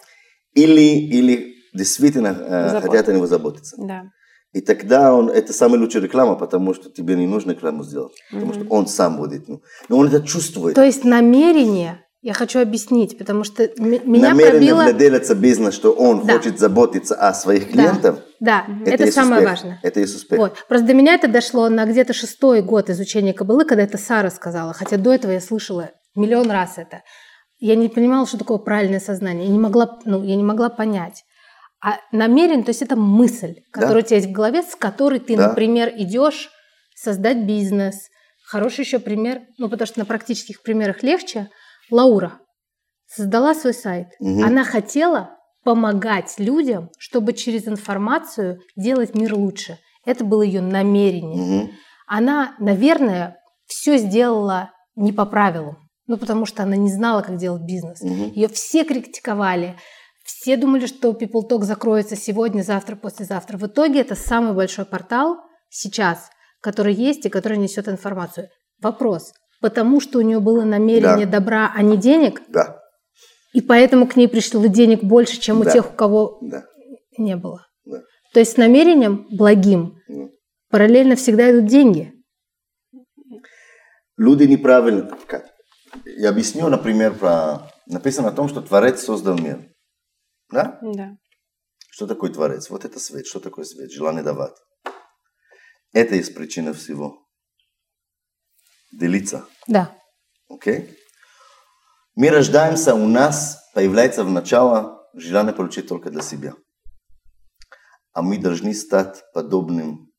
или, 0.55 0.81
или 0.81 1.55
действительно 1.73 2.27
э, 2.37 2.81
хотят 2.81 3.07
о 3.07 3.13
него 3.13 3.27
заботиться. 3.27 3.77
Да. 3.79 4.03
И 4.51 4.59
тогда 4.59 5.13
он, 5.13 5.29
это 5.29 5.53
самая 5.53 5.79
лучшая 5.79 6.03
реклама, 6.03 6.35
потому 6.35 6.73
что 6.73 6.89
тебе 6.89 7.15
не 7.15 7.27
нужно 7.27 7.51
рекламу 7.51 7.85
сделать. 7.85 8.11
Потому 8.29 8.51
что 8.51 8.63
Мгм. 8.65 8.71
он 8.73 8.87
сам 8.87 9.15
будет. 9.15 9.47
Ну, 9.47 9.61
но 9.87 9.97
он 9.99 10.07
это 10.07 10.21
чувствует. 10.27 10.75
То 10.75 10.83
есть 10.83 11.05
намерение, 11.05 12.00
я 12.21 12.34
хочу 12.34 12.60
объяснить, 12.62 13.17
потому 13.17 13.43
что 13.43 13.63
меня 13.77 14.29
Намерение 14.29 14.51
пробило... 14.51 14.84
владельца 14.84 15.34
бизнеса, 15.36 15.71
что 15.71 15.91
он 15.91 16.25
Да. 16.25 16.34
хочет 16.38 16.60
заботиться 16.60 17.15
о 17.15 17.34
своих 17.34 17.65
Да. 17.67 17.71
клиентах, 17.71 18.19
Да, 18.39 18.65
Мгм. 18.67 18.84
это, 18.86 19.03
есть 19.03 19.15
самое 19.15 19.41
успех. 19.41 19.49
важное. 19.49 19.79
Это 19.84 19.99
есть 19.99 20.15
успех. 20.15 20.38
Вот. 20.39 20.65
Просто 20.67 20.88
до 20.88 20.93
меня 20.93 21.15
это 21.15 21.27
дошло 21.27 21.67
на 21.69 21.86
где-то 21.86 22.13
шестой 22.13 22.62
год 22.62 22.89
изучения 22.89 23.34
кабалы, 23.34 23.65
когда 23.65 23.84
это 23.84 23.97
Сара 23.97 24.29
сказала. 24.29 24.73
Хотя 24.73 24.97
до 24.97 25.13
этого 25.13 25.31
я 25.31 25.41
слышала 25.41 25.91
миллион 26.15 26.49
раз 26.51 26.77
это. 26.77 27.01
Я 27.60 27.75
не 27.75 27.89
понимала, 27.89 28.25
что 28.27 28.38
такое 28.38 28.57
правильное 28.60 28.99
сознание. 28.99 29.45
Я 29.45 29.51
не 29.51 29.60
могла, 29.60 29.99
ну, 30.05 30.23
я 30.23 30.36
не 30.36 30.43
могла 30.43 30.69
понять. 30.69 31.23
А 31.84 31.97
намерен, 32.12 32.63
то 32.63 32.69
есть 32.69 32.81
это 32.84 32.95
мысль, 32.95 33.55
Да. 33.73 33.81
которая 33.81 34.03
у 34.03 34.05
тебя 34.05 34.17
есть 34.17 34.29
в 34.29 34.31
голове, 34.31 34.62
с 34.62 34.75
которой 34.75 35.19
ты, 35.19 35.36
Да. 35.36 35.49
например, 35.49 35.91
идешь 35.95 36.49
создать 36.95 37.38
бизнес. 37.45 37.95
Хороший 38.47 38.81
еще 38.81 38.99
пример, 38.99 39.41
ну, 39.57 39.69
потому 39.69 39.88
что 39.88 39.99
на 39.99 40.05
практических 40.05 40.62
примерах 40.62 41.01
легче. 41.03 41.49
Лаура 41.91 42.39
создала 43.06 43.54
свой 43.54 43.73
сайт. 43.73 44.08
Мгм. 44.19 44.43
Она 44.43 44.63
хотела 44.63 45.38
помогать 45.63 46.36
людям, 46.38 46.89
чтобы 46.97 47.34
через 47.34 47.67
информацию 47.67 48.62
делать 48.75 49.15
мир 49.15 49.36
лучше. 49.36 49.77
Это 50.06 50.23
было 50.23 50.41
ее 50.41 50.62
намерение. 50.62 51.43
Мгм. 51.43 51.71
Она, 52.08 52.56
наверное, 52.60 53.38
все 53.65 53.97
сделала 53.97 54.71
не 54.95 55.13
по 55.13 55.25
правилам. 55.25 55.77
Ну, 56.08 56.17
потому 56.17 56.45
что 56.45 56.63
она 56.63 56.75
не 56.75 56.91
знала, 56.91 57.21
как 57.21 57.38
делать 57.38 57.62
бизнес. 57.63 58.01
Мгм. 58.01 58.32
Ее 58.34 58.47
все 58.47 58.84
критиковали. 58.84 59.77
Все 60.25 60.58
думали, 60.58 60.88
что 60.88 61.12
People 61.12 61.47
Talk 61.47 61.63
закроется 61.63 62.15
сегодня, 62.15 62.63
завтра, 62.63 62.95
послезавтра. 62.95 63.58
В 63.58 63.67
итоге 63.67 64.01
это 64.01 64.15
самый 64.15 64.54
большой 64.54 64.86
портал 64.86 65.38
сейчас, 65.69 66.30
который 66.62 66.93
есть 66.93 67.25
и 67.25 67.30
который 67.30 67.58
несет 67.58 67.88
информацию. 67.88 68.49
Вопрос. 68.82 69.34
Потому 69.62 70.00
что 70.02 70.17
у 70.19 70.21
нее 70.21 70.39
было 70.39 70.63
намерение 70.63 71.26
Да. 71.26 71.39
добра, 71.39 71.71
а 71.74 71.82
не 71.84 71.95
денег, 71.95 72.41
Да, 72.50 72.82
и 73.54 73.62
поэтому 73.62 74.08
к 74.08 74.15
ней 74.15 74.28
пришло 74.28 74.65
денег 74.65 75.04
больше, 75.04 75.39
чем 75.39 75.62
у 75.62 75.63
Да. 75.63 75.71
тех, 75.71 75.91
у 75.91 75.95
кого 75.95 76.39
да. 76.41 76.65
не 77.17 77.36
было. 77.36 77.65
Да. 77.86 78.02
То 78.34 78.39
есть 78.39 78.54
с 78.54 78.58
намерением 78.58 79.28
благим 79.30 80.00
Ну, 80.08 80.32
параллельно 80.69 81.15
всегда 81.15 81.52
идут 81.52 81.67
деньги. 81.67 82.13
Люди 84.17 84.43
неправильно. 84.43 85.17
Как? 85.28 85.45
Я 86.06 86.30
объясню, 86.30 86.67
например, 86.69 87.17
про... 87.17 87.71
Написано 87.88 88.30
о 88.30 88.32
том, 88.32 88.47
что 88.47 88.62
Творец 88.62 89.04
создал 89.04 89.38
мир. 89.38 89.67
Да? 90.52 90.80
Да. 90.82 91.17
Что 91.89 92.08
такое 92.08 92.32
Творец? 92.32 92.69
Вот 92.69 92.86
это 92.86 93.00
свет. 93.00 93.26
Что 93.26 93.39
такое 93.39 93.65
свет? 93.65 93.91
Желание 93.91 94.24
давать. 94.24 94.54
Это 95.91 96.15
есть 96.15 96.34
причина 96.36 96.74
всего. 96.74 97.26
Делиться. 98.91 99.45
Да. 99.67 99.95
Окей? 100.49 100.97
Мы 102.15 102.30
рождаемся, 102.30 102.93
у 102.93 103.08
нас 103.08 103.60
появляется 103.73 104.23
в 104.23 104.30
начало 104.30 105.08
желание 105.13 105.54
получить 105.54 105.88
только 105.88 106.10
для 106.10 106.21
себя. 106.21 106.54
А 108.13 108.21
мы 108.21 108.38
должны 108.38 108.73
стать 108.73 109.23
подобным 109.34 110.12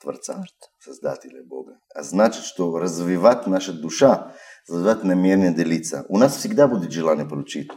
Творца, 0.00 0.44
Создателя 0.78 1.44
Бога. 1.44 1.80
А 1.94 2.02
значит, 2.02 2.44
что 2.44 2.78
развивать 2.78 3.46
наша 3.46 3.72
душа, 3.72 4.34
развивать 4.68 5.04
намерение 5.04 5.52
делиться. 5.52 6.06
У 6.08 6.16
нас 6.16 6.36
всегда 6.36 6.68
будет 6.68 6.92
желание 6.92 7.26
получить. 7.26 7.70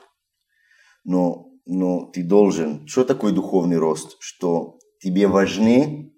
Но, 1.03 1.49
но 1.65 2.05
ты 2.11 2.23
должен... 2.23 2.87
Что 2.87 3.03
такое 3.03 3.33
духовный 3.33 3.77
рост? 3.77 4.17
Что 4.19 4.77
тебе 4.99 5.27
важнее 5.27 6.13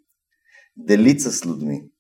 делиться 0.76 1.32
с 1.32 1.46
людьми, 1.46 1.93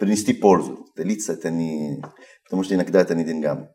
принести 0.00 0.32
пользу. 0.32 0.86
Делиться 0.96 1.34
это 1.34 1.50
не... 1.50 2.02
Потому 2.44 2.64
что 2.64 2.74
иногда 2.74 3.00
это 3.00 3.14
не 3.14 3.24
деньгами. 3.24 3.68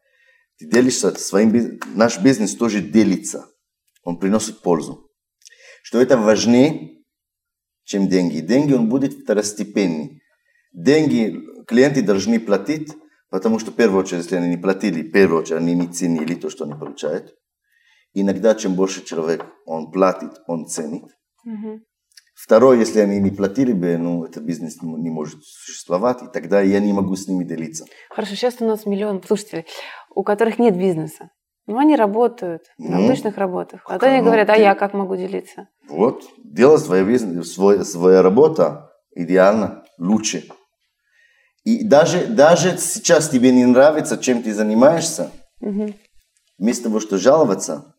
Ты 0.58 0.70
делишься 0.70 1.12
своим. 1.12 1.80
Наш 1.96 2.20
бизнес 2.20 2.56
тоже 2.56 2.82
делится. 2.82 3.48
Он 4.04 4.20
приносит 4.20 4.62
пользу. 4.62 5.10
Что 5.84 6.02
это 6.02 6.18
важнее, 6.18 7.04
чем 7.86 8.10
деньги. 8.10 8.40
Деньги 8.40 8.74
он 8.74 8.90
будет 8.90 9.14
второстепенный. 9.14 10.22
Деньги 10.74 11.40
клиенты 11.68 12.02
должны 12.02 12.40
платить, 12.40 12.92
потому 13.30 13.60
что 13.60 13.72
в 13.72 13.76
первую 13.76 14.02
очередь, 14.02 14.24
если 14.24 14.36
они 14.36 14.50
не 14.50 14.58
платили, 14.58 15.04
в 15.04 15.12
первую 15.12 15.42
очередь 15.42 15.62
они 15.62 15.76
не 15.76 15.88
ценили 15.88 16.36
то, 16.36 16.50
что 16.50 16.66
они 16.66 16.74
получают. 16.74 17.34
Иногда, 18.14 18.56
чем 18.56 18.76
больше 18.76 19.06
человек 19.06 19.46
он 19.66 19.92
платит, 19.92 20.32
он 20.48 20.66
ценит. 20.66 21.06
Мгм. 21.44 21.84
Второе, 22.36 22.78
если 22.80 23.00
они 23.00 23.20
не 23.20 23.32
платили 23.32 23.72
бы, 23.72 23.98
ну, 23.98 24.26
этот 24.26 24.44
бизнес 24.44 24.82
не 24.82 25.10
может 25.10 25.40
существовать, 25.44 26.22
и 26.22 26.28
тогда 26.28 26.60
я 26.62 26.80
не 26.82 26.92
могу 26.92 27.16
с 27.16 27.28
ними 27.28 27.46
делиться. 27.46 27.86
Хорошо, 28.10 28.36
сейчас 28.36 28.58
у 28.60 28.66
нас 28.66 28.86
миллион 28.86 29.24
слушателей, 29.24 29.66
у 30.14 30.22
которых 30.24 30.60
нет 30.60 30.78
бизнеса. 30.78 31.30
Ну, 31.66 31.78
они 31.80 31.96
работают 31.96 32.64
на 32.78 33.00
Ну, 33.00 33.06
обычных 33.06 33.38
работах. 33.38 33.82
А 33.86 33.98
то 33.98 34.06
они 34.08 34.18
оно, 34.18 34.26
говорят, 34.26 34.50
а 34.50 34.56
ты- 34.56 34.62
я 34.62 34.76
как 34.76 34.94
могу 34.94 35.16
делиться? 35.16 35.70
Вот, 35.88 36.24
делай 36.44 36.78
свой 36.78 37.06
бизнес, 37.06 37.54
свой, 37.54 37.86
своя 37.86 38.22
работа 38.22 38.92
идеально, 39.16 39.86
лучше. 39.98 40.44
И 41.64 41.84
даже, 41.88 42.28
даже 42.28 42.78
сейчас 42.78 43.30
тебе 43.30 43.52
не 43.52 43.66
нравится, 43.66 44.18
чем 44.18 44.44
ты 44.44 44.54
занимаешься, 44.54 45.32
Мгм. 45.62 45.96
вместо 46.60 46.84
того, 46.84 47.00
что 47.00 47.18
жаловаться, 47.18 47.96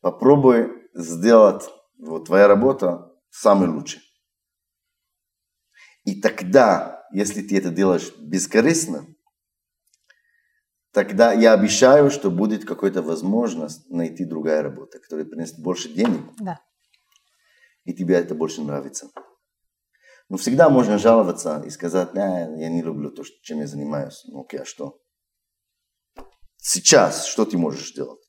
попробуй 0.00 0.68
сделать 0.94 1.62
вот 1.98 2.26
твоя 2.26 2.48
работа 2.48 3.12
самой 3.36 3.68
лучшей. 3.68 4.00
И 6.04 6.20
тогда, 6.20 7.06
если 7.12 7.42
ты 7.42 7.58
это 7.58 7.70
делаешь 7.70 8.12
бескорыстно, 8.18 9.06
тогда 10.92 11.32
я 11.32 11.52
обещаю, 11.52 12.10
что 12.10 12.30
будет 12.30 12.64
какая-то 12.64 13.02
возможность 13.02 13.90
найти 13.90 14.24
другая 14.24 14.62
работа, 14.62 14.98
которая 14.98 15.26
принесет 15.26 15.58
больше 15.58 15.88
денег, 15.92 16.22
Да. 16.40 16.60
и 17.84 17.92
тебе 17.92 18.14
это 18.14 18.34
больше 18.34 18.62
нравится. 18.62 19.10
Но 20.28 20.36
всегда 20.38 20.70
можно 20.70 20.98
жаловаться 20.98 21.62
и 21.64 21.70
сказать, 21.70 22.10
«А, 22.14 22.48
я 22.56 22.68
не 22.68 22.82
люблю 22.82 23.10
то, 23.10 23.22
чем 23.42 23.58
я 23.58 23.66
занимаюсь. 23.66 24.24
Ну 24.26 24.40
окей, 24.40 24.60
а 24.60 24.64
что? 24.64 24.98
Сейчас 26.56 27.26
что 27.26 27.44
ты 27.44 27.58
можешь 27.58 27.90
сделать? 27.92 28.20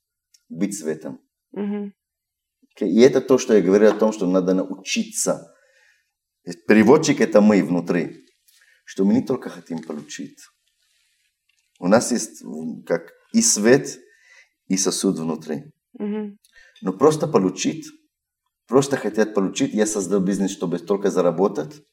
Быть 0.49 0.77
светом. 0.77 1.19
Мгм. 1.51 1.93
И 2.85 2.99
это 3.01 3.21
то, 3.21 3.37
что 3.37 3.53
я 3.53 3.61
говорю 3.61 3.89
о 3.89 3.97
том, 3.97 4.11
что 4.11 4.27
надо 4.27 4.53
научиться. 4.53 5.53
Переводчик 6.67 7.21
это 7.21 7.41
мы 7.41 7.63
внутри. 7.63 8.25
Что 8.85 9.03
мы 9.03 9.15
не 9.15 9.21
только 9.21 9.49
хотим 9.49 9.83
получить. 9.83 10.39
У 11.79 11.87
нас 11.87 12.11
есть 12.11 12.43
как 12.85 13.11
и 13.33 13.41
свет, 13.41 13.99
и 14.67 14.77
сосуд 14.77 15.19
внутри. 15.19 15.71
Мгм. 15.93 16.37
Но 16.81 16.93
просто 16.93 17.27
получить, 17.27 17.85
просто 18.67 18.97
хотят 18.97 19.33
получить, 19.33 19.73
я 19.73 19.85
создал 19.85 20.19
бизнес, 20.19 20.51
чтобы 20.51 20.79
только 20.79 21.09
заработать. 21.09 21.83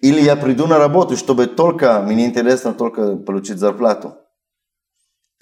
Или 0.00 0.20
я 0.20 0.36
приду 0.36 0.66
на 0.66 0.78
работу, 0.78 1.16
чтобы 1.16 1.46
только, 1.46 2.02
мне 2.02 2.26
интересно 2.26 2.72
только 2.72 3.16
получить 3.16 3.58
зарплату. 3.58 4.14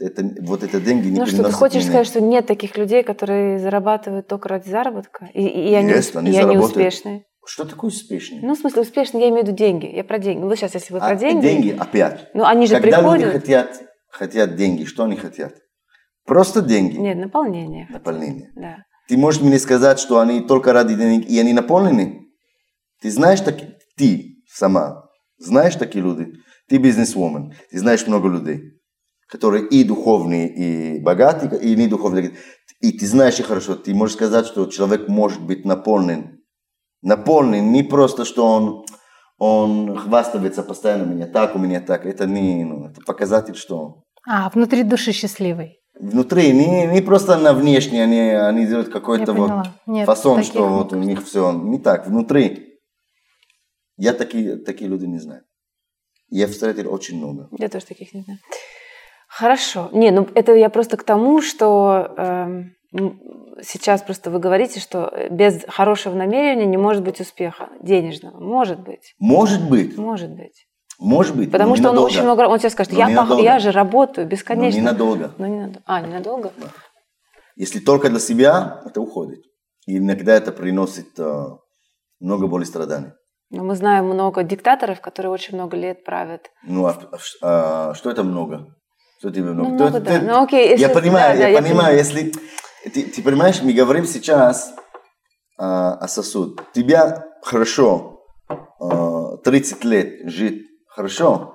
Это, 0.01 0.23
вот 0.43 0.63
это 0.63 0.81
деньги 0.81 1.09
не 1.09 1.19
Ну 1.19 1.27
что, 1.27 1.43
ты 1.43 1.51
хочешь 1.51 1.83
мне. 1.83 1.91
сказать, 1.91 2.07
что 2.07 2.21
нет 2.21 2.47
таких 2.47 2.77
людей, 2.77 3.03
которые 3.03 3.59
зарабатывают 3.59 4.29
только 4.29 4.49
ради 4.49 4.69
заработка? 4.69 5.29
И, 5.35 5.43
и 5.45 5.75
они, 5.75 5.91
Есть, 5.91 6.15
они 6.15 6.31
и 6.31 6.35
они 6.35 6.43
заработают. 6.43 6.69
успешные? 6.77 7.25
Что 7.45 7.65
такое 7.65 7.89
успешный? 7.89 8.41
Ну, 8.43 8.55
в 8.55 8.59
смысле, 8.59 8.83
успешные, 8.83 9.23
я 9.23 9.29
имею 9.31 9.43
в 9.45 9.47
виду 9.49 9.57
деньги. 9.57 9.87
Я 9.87 10.05
про 10.05 10.19
деньги. 10.19 10.43
Ну, 10.43 10.55
сейчас, 10.55 10.75
если 10.75 10.93
вы 10.93 10.99
А, 11.01 11.09
про 11.09 11.17
деньги... 11.17 11.43
деньги 11.43 11.77
опять. 11.77 12.29
Ну, 12.35 12.45
они 12.45 12.67
же 12.67 12.75
Когда 12.75 12.99
приходят... 12.99 13.27
люди 13.27 13.39
хотят, 13.41 13.83
хотят 14.11 14.55
деньги, 14.57 14.85
что 14.85 15.05
они 15.05 15.17
хотят? 15.17 15.55
Просто 16.27 16.61
деньги, 16.61 16.97
Нет, 16.99 17.17
наполнение. 17.17 17.87
наполнение. 17.91 18.51
Да. 18.55 18.77
Ты 19.09 19.17
можешь 19.17 19.41
мне 19.41 19.59
сказать, 19.59 19.99
что 19.99 20.21
они 20.21 20.43
только 20.43 20.75
ради 20.75 20.95
денег, 20.95 21.27
и 21.27 21.41
они 21.41 21.55
наполнены? 21.55 22.21
Ты 23.01 23.11
знаешь, 23.11 23.41
так, 23.41 23.57
ты 23.97 24.37
сама 24.53 25.05
знаешь 25.39 25.75
такие 25.77 26.05
люди? 26.05 26.35
Ты 26.69 26.77
бизнесвумен, 26.77 27.55
ты 27.71 27.79
знаешь 27.79 28.07
много 28.07 28.29
людей, 28.29 28.61
которые 29.29 29.67
и 29.69 29.85
духовные, 29.85 30.49
и 30.49 31.01
богатые, 31.01 31.61
и 31.61 31.77
не 31.77 31.87
духовные. 31.87 32.33
И 32.81 32.93
ты 32.93 33.07
знаешь 33.07 33.39
их 33.39 33.47
хорошо, 33.47 33.75
ты 33.75 33.95
можешь 33.95 34.17
сказать, 34.17 34.47
что 34.47 34.67
человек 34.67 35.09
может 35.09 35.43
быть 35.43 35.65
наполнен. 35.65 36.41
Наполнен, 37.03 37.71
не 37.73 37.83
просто, 37.83 38.25
что 38.25 38.47
он, 38.47 38.87
он 39.39 39.97
хвастается 39.97 40.63
постоянно, 40.63 41.05
у 41.05 41.15
меня 41.15 41.27
так, 41.27 41.55
у 41.55 41.59
меня 41.59 41.81
так. 41.81 42.07
Это 42.07 42.27
не, 42.27 42.65
ну, 42.65 42.87
это 42.87 43.01
показатель, 43.07 43.55
что 43.55 44.03
А, 44.27 44.51
внутри 44.51 44.83
души 44.83 45.13
счастливый. 45.13 45.79
внутри, 46.01 46.53
не, 46.53 46.87
не 46.87 47.03
просто 47.03 47.37
на 47.37 47.53
внешне, 47.53 48.03
они, 48.03 48.21
они 48.21 48.67
делают 48.67 48.89
какой-то 48.89 49.33
вот. 49.33 49.67
Нет, 49.87 50.07
фасон, 50.07 50.43
что 50.43 50.69
вот 50.69 50.93
у 50.93 50.97
них 50.97 51.25
все 51.25 51.53
не 51.53 51.79
так, 51.79 52.07
внутри. 52.07 52.79
Я 53.97 54.13
такие, 54.13 54.57
такие 54.57 54.89
люди 54.89 55.07
не 55.07 55.19
знаю. 55.19 55.43
Я 56.31 56.47
встретил 56.47 56.93
очень 56.93 57.19
много. 57.19 57.49
Я 57.59 57.69
тоже 57.69 57.87
таких 57.87 58.15
не 58.15 58.23
знаю. 58.23 58.39
Хорошо. 59.39 59.89
Не, 59.93 60.11
ну 60.11 60.27
это 60.35 60.53
я 60.55 60.69
просто 60.69 60.97
к 60.97 61.05
тому, 61.05 61.41
что 61.43 62.13
м, 62.17 62.75
сейчас 63.63 64.03
просто 64.03 64.31
вы 64.31 64.41
говорите, 64.41 64.81
что 64.81 65.13
без 65.31 65.65
хорошего 65.69 66.15
намерения 66.15 66.67
не 66.67 66.77
может 66.77 67.05
быть 67.05 67.21
успеха 67.21 67.69
денежного. 67.81 68.41
Может 68.41 68.81
быть. 68.81 69.15
Может 69.21 69.63
быть, 69.71 69.97
Может 69.97 70.31
быть. 70.31 70.67
может 70.99 71.37
быть, 71.37 71.53
Потому 71.53 71.71
но 71.71 71.77
что 71.77 71.89
он 71.91 71.95
ненадолго. 71.95 72.11
очень 72.13 72.23
много... 72.25 72.41
Он 72.49 72.59
тебе 72.59 72.71
скажет, 72.71 72.93
Но 72.93 72.99
я, 72.99 73.09
ненадолго. 73.11 73.43
я 73.45 73.59
же 73.61 73.71
работаю 73.71 74.25
Но 74.27 74.31
бесконечно. 74.31 74.79
ненадолго. 74.81 75.31
Но 75.39 75.47
ненадолго. 75.47 75.83
А, 75.87 76.01
ненадолго? 76.01 76.53
Если 77.55 77.79
только 77.79 78.09
для 78.11 78.19
себя, 78.21 78.83
это 78.87 79.01
уходит. 79.01 79.41
И 79.87 79.99
иногда 79.99 80.33
это 80.35 80.51
приносит 80.53 81.19
э, 81.19 81.45
много 82.21 82.47
боли 82.49 82.63
и 82.65 82.67
страданий. 82.67 83.13
Но 83.51 83.63
мы 83.65 83.77
знаем 83.77 84.07
много 84.07 84.43
диктаторов, 84.43 85.01
которые 85.01 85.31
очень 85.33 85.55
много 85.55 85.77
лет 85.77 86.05
правят. 86.05 86.51
Ну, 86.65 86.87
а, 86.87 86.99
а- 87.41 87.91
а 87.91 87.95
что 87.95 88.11
это 88.11 88.23
много? 88.25 88.75
Тебе 89.21 89.43
много? 89.43 89.69
Ну, 89.69 89.75
много, 89.75 89.93
есть 89.95 90.05
да. 90.05 90.19
ты- 90.21 90.25
Ну, 90.27 90.43
окей, 90.45 90.69
если- 90.71 90.83
я 90.83 90.89
понимаю, 90.91 91.33
да, 91.37 91.39
да, 91.43 91.49
я, 91.49 91.49
я 91.49 91.59
понимаю, 91.63 91.97
понимаю. 91.97 91.99
если... 91.99 92.33
Ты, 92.93 93.03
ты 93.11 93.23
понимаешь, 93.23 93.61
мы 93.63 93.73
говорим 93.73 94.05
сейчас 94.07 94.73
а, 95.59 95.95
о 95.95 96.07
сосуд. 96.09 96.61
Тебя 96.73 97.25
хорошо 97.43 98.25
а, 98.81 99.37
30 99.39 99.85
лет 99.85 100.31
жить 100.31 100.65
хорошо, 100.87 101.55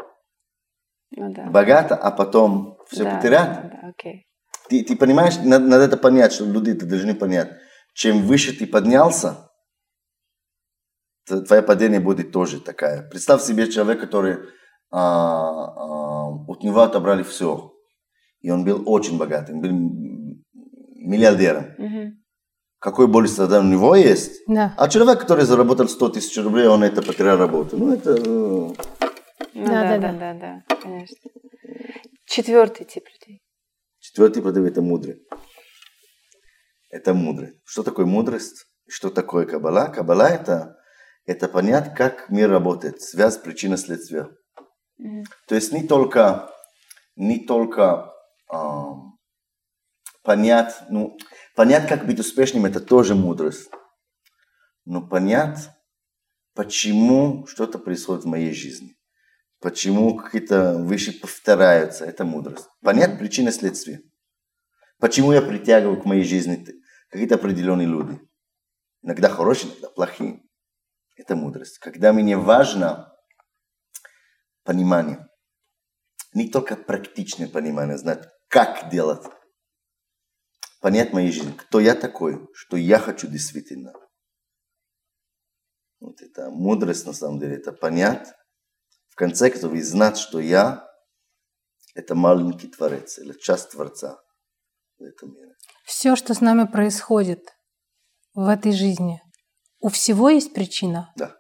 Ну, 1.11 1.34
да. 1.34 1.43
богато, 1.45 1.95
а 1.95 2.11
потом 2.11 2.78
все 2.89 3.05
Да, 3.05 3.16
потерять. 3.16 3.53
Да, 3.53 3.61
да, 3.82 3.89
окей. 3.89 4.26
Ты, 4.70 4.84
ты 4.84 4.95
понимаешь, 4.97 5.38
надо, 5.43 5.66
надо 5.66 5.84
это 5.86 5.97
понять, 5.97 6.34
что 6.34 6.45
люди 6.45 6.72
это 6.72 6.86
должны 6.86 7.16
понять. 7.16 7.49
Чем 7.93 8.22
выше 8.24 8.57
ты 8.57 8.66
поднялся, 8.68 9.49
твое 11.26 11.61
падение 11.61 11.99
будет 11.99 12.32
тоже 12.32 12.59
такая. 12.59 13.07
Представь 13.09 13.41
себе 13.41 13.70
человека, 13.72 14.05
который 14.05 14.38
а, 14.96 15.00
а, 15.00 16.30
от 16.48 16.62
него 16.64 16.82
отобрали 16.82 17.24
все. 17.24 17.74
И 18.41 18.52
он 18.52 18.64
был 18.64 18.84
очень 18.86 19.18
богатым, 19.18 19.60
был 19.60 19.72
миллиардером. 20.96 21.66
Мгм. 21.80 22.24
Какой 22.78 23.08
боль 23.08 23.26
и 23.26 23.28
страдание 23.28 23.70
у 23.70 23.72
него 23.72 23.96
есть? 23.96 24.41
Да. 24.48 24.76
А 24.78 24.89
человек, 24.89 25.20
который 25.22 25.46
заработал 25.46 25.88
100 25.88 26.10
тысяч 26.10 26.38
рублей, 26.44 26.68
он 26.68 26.84
это 26.84 27.02
потерял 27.02 27.38
работу. 27.38 27.76
Ну, 27.78 27.94
это... 27.94 28.12
э, 28.12 28.24
Ну, 28.24 28.76
Да, 29.56 29.64
да, 29.64 29.98
да, 29.98 30.12
да, 30.12 30.34
да, 30.34 30.64
да, 30.70 30.76
конечно. 30.76 31.30
Четвертый 32.26 32.86
тип 32.86 33.04
людей. 33.08 33.41
Четвертый 34.00 34.44
продавец– 34.44 34.72
это 34.74 34.82
мудрый. 34.82 35.16
Это 36.91 37.14
мудрый. 37.16 37.54
Что 37.64 37.82
такое 37.82 38.06
мудрость? 38.06 38.68
Что 38.88 39.10
такое 39.10 39.48
каббала? 39.48 39.88
Каббала– 39.88 40.30
это, 40.30 40.76
это 41.26 41.48
понять, 41.48 41.96
как 41.96 42.30
мир 42.30 42.50
работает, 42.52 43.02
связь 43.02 43.38
причина-следствия. 43.38 44.28
То 45.48 45.56
есть 45.56 45.72
не 45.72 45.88
только, 45.88 46.50
не 47.16 47.46
только 47.46 48.14
ам, 48.50 49.18
понять, 50.24 50.76
ну, 50.89 51.18
понять, 51.56 51.88
как 51.88 52.06
быть 52.06 52.20
успешным, 52.20 52.66
это 52.66 52.80
тоже 52.80 53.16
мудрость. 53.16 53.70
Но 54.86 55.06
понять, 55.06 55.70
почему 56.54 57.46
что-то 57.48 57.80
происходит 57.80 58.24
в 58.24 58.28
моей 58.28 58.54
жизни. 58.54 58.96
Почему 59.60 60.18
какие-то 60.18 60.78
вещи 60.82 61.18
повторяются, 61.18 62.06
это 62.06 62.26
мудрость. 62.26 62.68
Понять 62.82 63.18
причины 63.18 63.52
следствия. 63.52 64.02
Почему 65.00 65.32
я 65.32 65.41
притягиваю 65.41 66.02
к 66.02 66.06
моей 66.06 66.24
жизни 66.24 66.66
какие-то 67.10 67.36
определенные 67.36 67.88
люди. 67.88 68.20
Иногда 69.04 69.30
хорошие, 69.30 69.72
иногда 69.72 69.89
плохие. 69.89 70.41
Это 71.16 71.36
мудрость. 71.36 71.78
Когда 71.78 72.12
мне 72.12 72.38
важно 72.38 73.12
понимание. 74.64 75.28
Не 76.34 76.49
только 76.49 76.76
практичное 76.76 77.47
понимание, 77.47 77.97
знать, 77.97 78.28
как 78.47 78.89
делать. 78.89 79.24
Понять 80.82 81.14
мою 81.14 81.32
жизнь, 81.32 81.55
кто 81.55 81.80
я 81.80 81.95
такой, 81.95 82.47
что 82.53 82.76
я 82.76 82.99
хочу 82.99 83.28
действительно. 83.28 83.93
Вот 85.99 86.22
это 86.22 86.49
мудрость 86.49 87.05
на 87.05 87.14
самом 87.14 87.39
деле, 87.39 87.55
это 87.55 87.72
понять, 87.72 88.34
в 89.09 89.16
конце 89.16 89.49
концов, 89.49 89.74
и 89.74 89.82
знать, 89.82 90.18
что 90.18 90.39
я 90.39 90.86
это 91.95 92.16
маленький 92.16 92.68
творец, 92.68 93.20
или 93.20 93.34
часть 93.34 93.72
Творца 93.72 94.20
в 94.97 95.03
этом 95.03 95.34
мире. 95.34 95.55
Все, 95.86 96.16
что 96.16 96.34
с 96.34 96.41
нами 96.41 96.66
происходит 96.66 97.55
в 98.34 98.47
этой 98.47 98.72
жизни, 98.72 99.22
у 99.80 99.89
всего 99.89 100.30
есть 100.30 100.53
причина. 100.53 101.14
Да, 101.16 101.38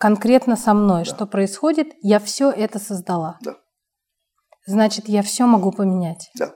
Конкретно 0.00 0.56
со 0.56 0.72
мной, 0.72 1.04
Да. 1.04 1.10
что 1.14 1.26
происходит, 1.26 1.88
я 2.00 2.18
все 2.20 2.50
это 2.50 2.78
создала. 2.78 3.38
да, 3.42 3.56
Значит, 4.66 5.08
я 5.08 5.22
все 5.22 5.44
могу 5.46 5.72
поменять. 5.72 6.30
да. 6.38 6.54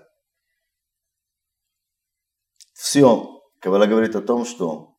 Все, 2.72 3.40
Каббала 3.60 3.86
говорит 3.86 4.16
о 4.16 4.22
том, 4.22 4.44
что 4.46 4.96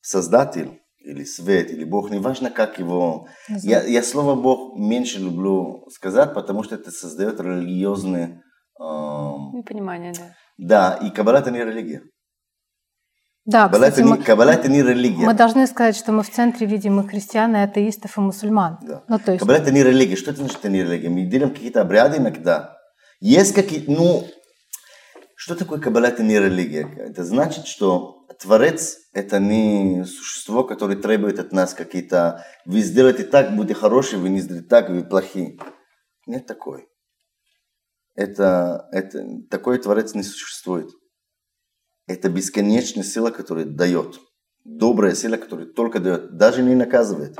Создатель 0.00 0.80
или 0.98 1.24
Свет, 1.24 1.70
или 1.70 1.84
Бог, 1.84 2.10
неважно, 2.10 2.50
как 2.50 2.78
его 2.78 3.26
Я, 3.48 3.82
я 3.84 4.02
слово 4.02 4.34
Бог 4.40 4.78
меньше 4.78 5.18
люблю 5.18 5.88
сказать, 5.90 6.34
потому 6.34 6.62
что 6.62 6.76
это 6.76 6.90
создает 6.92 7.40
религиозный 7.40 8.40
эм, 8.80 9.52
Ну, 9.52 9.62
Понимание, 9.66 10.12
да. 10.12 10.34
да, 10.58 10.94
и 11.06 11.10
Каббала 11.10 11.38
это 11.38 11.50
не 11.50 11.64
религия. 11.64 12.02
Да, 13.46 13.64
Каббала 13.64 13.90
кстати, 13.90 14.04
мы, 14.06 14.18
Каббала 14.18 14.50
это 14.50 14.68
не 14.68 14.82
религия. 14.82 15.24
мы 15.24 15.34
должны 15.34 15.66
сказать, 15.66 15.96
что 15.96 16.12
мы 16.12 16.22
в 16.22 16.30
центре 16.30 16.66
видим 16.66 17.00
и 17.00 17.08
христиан, 17.08 17.56
и 17.56 17.60
атеистов, 17.60 18.16
и 18.18 18.20
мусульман. 18.20 18.78
Да. 18.82 19.02
Ну, 19.08 19.18
то 19.18 19.32
есть, 19.32 19.40
Каббала 19.40 19.58
это 19.58 19.70
не 19.72 19.82
религия. 19.82 20.16
Что 20.16 20.30
это 20.30 20.40
значит, 20.40 20.58
это 20.58 20.68
не 20.68 20.82
религия? 20.82 21.08
Мы 21.08 21.22
делаем 21.22 21.50
какие-то 21.50 21.80
обряды 21.80 22.18
иногда. 22.18 22.76
Есть 23.20 23.54
какие 23.54 23.84
ну, 23.88 24.26
что 25.34 25.54
такое 25.54 25.80
Каббала 25.80 26.06
это 26.06 26.22
не 26.22 26.38
религия? 26.38 26.86
Это 26.98 27.24
значит, 27.24 27.66
что 27.66 28.26
Творец 28.38 28.98
это 29.14 29.38
не 29.38 30.04
существо, 30.04 30.64
которое 30.64 30.96
требует 30.96 31.38
от 31.38 31.52
нас 31.52 31.72
какие-то, 31.74 32.44
вы 32.66 32.80
сделаете 32.80 33.24
так, 33.24 33.56
будете 33.56 33.74
хорошие, 33.74 34.20
вы 34.20 34.28
не 34.28 34.40
сделаете 34.40 34.68
так, 34.68 34.90
вы 34.90 35.02
плохие. 35.02 35.58
Нет 36.26 36.46
такой. 36.46 36.88
Это, 38.14 38.86
это, 38.92 39.24
такой 39.50 39.78
Творец 39.78 40.14
не 40.14 40.22
существует. 40.22 40.90
Это 42.10 42.28
бесконечная 42.28 43.04
сила, 43.04 43.30
которая 43.30 43.64
дает. 43.66 44.18
Добрая 44.64 45.14
сила, 45.14 45.36
которая 45.36 45.66
только 45.66 46.00
дает, 46.00 46.36
даже 46.36 46.60
не 46.60 46.74
наказывает. 46.74 47.38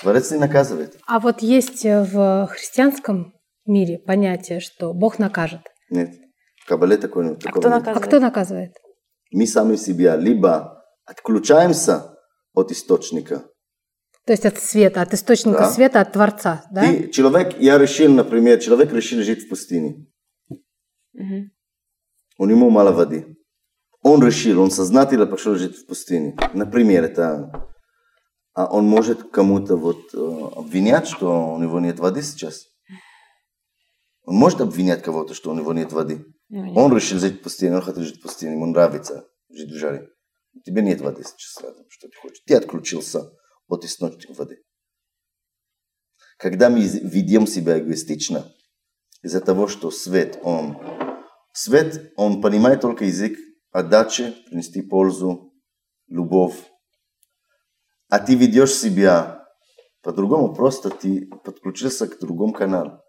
Творец 0.00 0.32
не 0.32 0.38
наказывает. 0.38 0.98
а 1.06 1.20
вот 1.20 1.42
есть 1.42 1.84
э, 1.84 2.02
в 2.02 2.48
христианском 2.48 3.34
мире 3.66 3.98
понятие, 3.98 4.58
что 4.58 4.92
Бог 4.94 5.20
накажет. 5.20 5.60
Нет. 5.90 6.10
В 6.56 6.68
Кабале 6.68 6.96
такой, 6.96 7.30
А 7.30 7.34
такого 7.36 7.60
кто 7.60 7.68
нет. 7.68 7.76
А 7.76 7.78
наказывает? 7.78 8.06
кто 8.08 8.20
наказывает? 8.20 8.72
Мы 9.30 9.46
сами 9.46 9.76
себя 9.76 10.16
либо 10.16 10.82
отключаемся 11.04 12.16
от 12.52 12.72
источника. 12.72 13.44
То 14.26 14.32
есть 14.32 14.44
от 14.44 14.58
света, 14.58 15.02
от 15.02 15.14
источника 15.14 15.58
Да. 15.60 15.70
света, 15.70 16.00
от 16.00 16.12
Творца, 16.12 16.64
да? 16.72 16.82
Ты, 16.82 17.10
человек, 17.10 17.60
я 17.60 17.78
решил, 17.78 18.10
например, 18.12 18.58
человек 18.58 18.92
решил 18.92 19.22
жить 19.22 19.44
в 19.44 19.48
пустыне. 19.48 20.06
Мгм. 21.12 21.52
У 22.38 22.46
него 22.46 22.70
мало 22.70 22.90
воды. 22.90 23.36
Он 24.02 24.24
решил, 24.24 24.60
он 24.60 24.70
сознательно 24.70 25.26
пошел 25.26 25.56
жить 25.56 25.76
в 25.76 25.86
пустыне. 25.86 26.36
Например, 26.54 27.04
это... 27.04 27.68
А 28.52 28.66
он 28.66 28.86
может 28.86 29.30
кому-то 29.30 29.76
вот 29.76 30.12
э, 30.12 30.18
обвинять, 30.56 31.06
что 31.06 31.54
у 31.54 31.58
него 31.58 31.78
нет 31.78 32.00
воды 32.00 32.22
сейчас? 32.22 32.66
Он 34.24 34.34
может 34.34 34.60
обвинять 34.60 35.02
кого-то, 35.02 35.34
что 35.34 35.50
у 35.50 35.54
него 35.54 35.72
нет 35.72 35.92
воды? 35.92 36.24
Ну, 36.48 36.64
нет. 36.64 36.76
Он 36.76 36.94
решил 36.94 37.18
жить 37.18 37.40
в 37.40 37.42
пустыне, 37.42 37.76
он 37.76 37.82
хочет 37.82 38.00
жить 38.00 38.18
в 38.18 38.22
пустыне, 38.22 38.54
ему 38.54 38.66
нравится 38.66 39.28
жить 39.50 39.70
в 39.70 39.76
жаре. 39.76 40.08
Тебе 40.64 40.82
нет 40.82 41.00
воды 41.00 41.22
сейчас 41.22 41.62
рядом, 41.62 41.84
что 41.88 42.08
ты 42.08 42.16
хочешь. 42.16 42.42
Ты 42.44 42.54
отключился 42.54 43.30
от 43.68 43.84
источника 43.84 44.32
воды. 44.32 44.62
Когда 46.38 46.70
мы 46.70 46.80
ведем 46.80 47.46
себя 47.46 47.78
эгоистично, 47.78 48.50
из-за 49.22 49.40
того, 49.40 49.68
что 49.68 49.90
свет, 49.90 50.40
он... 50.42 50.76
Свет, 51.52 52.12
он 52.16 52.40
понимает 52.40 52.80
только 52.80 53.04
язык 53.04 53.36
отдачи, 53.72 54.34
принести 54.48 54.82
пользу, 54.82 55.52
любовь. 56.08 56.56
А 58.08 58.18
ты 58.18 58.34
ведешь 58.34 58.74
себя 58.74 59.46
по-другому, 60.02 60.54
просто 60.54 60.90
ты 60.90 61.28
подключился 61.44 62.08
к 62.08 62.18
другому 62.18 62.52
каналу. 62.52 63.00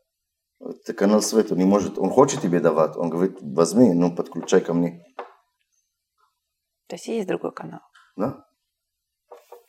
Это 0.59 0.93
канал 0.93 1.22
света, 1.22 1.55
не 1.55 1.66
может, 1.66 1.97
он 1.97 2.12
хочет 2.12 2.41
тебе 2.41 2.59
давать, 2.59 2.95
он 2.95 3.09
говорит, 3.09 3.38
возьми, 3.41 3.93
ну 3.93 4.16
подключай 4.16 4.62
ко 4.62 4.74
мне. 4.74 5.03
То 6.88 6.95
есть 6.95 7.07
есть 7.07 7.28
другой 7.28 7.51
канал. 7.51 7.80
Да? 8.16 8.45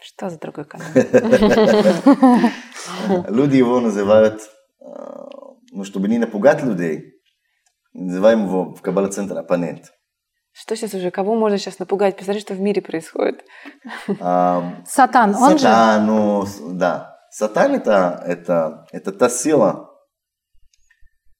Что 0.01 0.29
за 0.29 0.39
другой 0.39 0.65
канал? 0.65 0.89
Люди 3.29 3.57
его 3.57 3.81
называют, 3.81 4.43
ну, 4.81 5.85
чтобы 5.85 6.09
не 6.09 6.19
напугать 6.19 6.63
людей, 6.63 7.15
называем 7.93 8.47
его 8.47 8.75
в 8.75 8.83
Каббала-центре 8.83 9.39
оппонент. 9.39 9.93
Что 10.53 10.77
сейчас 10.77 10.95
уже? 10.95 11.11
Кого 11.11 11.35
можно 11.35 11.59
сейчас 11.59 11.79
напугать? 11.79 12.17
Посмотри, 12.17 12.41
что 12.41 12.55
в 12.55 12.61
мире 12.61 12.83
происходит. 12.83 13.45
Сатан, 14.07 15.35
он 15.35 15.53
же... 15.53 15.59
Сатан, 15.59 16.07
ну, 16.07 16.47
да. 16.75 17.19
Сатан 17.31 17.75
это, 17.75 18.23
это, 18.27 18.87
это 18.93 19.13
та 19.13 19.31
сила, 19.31 19.91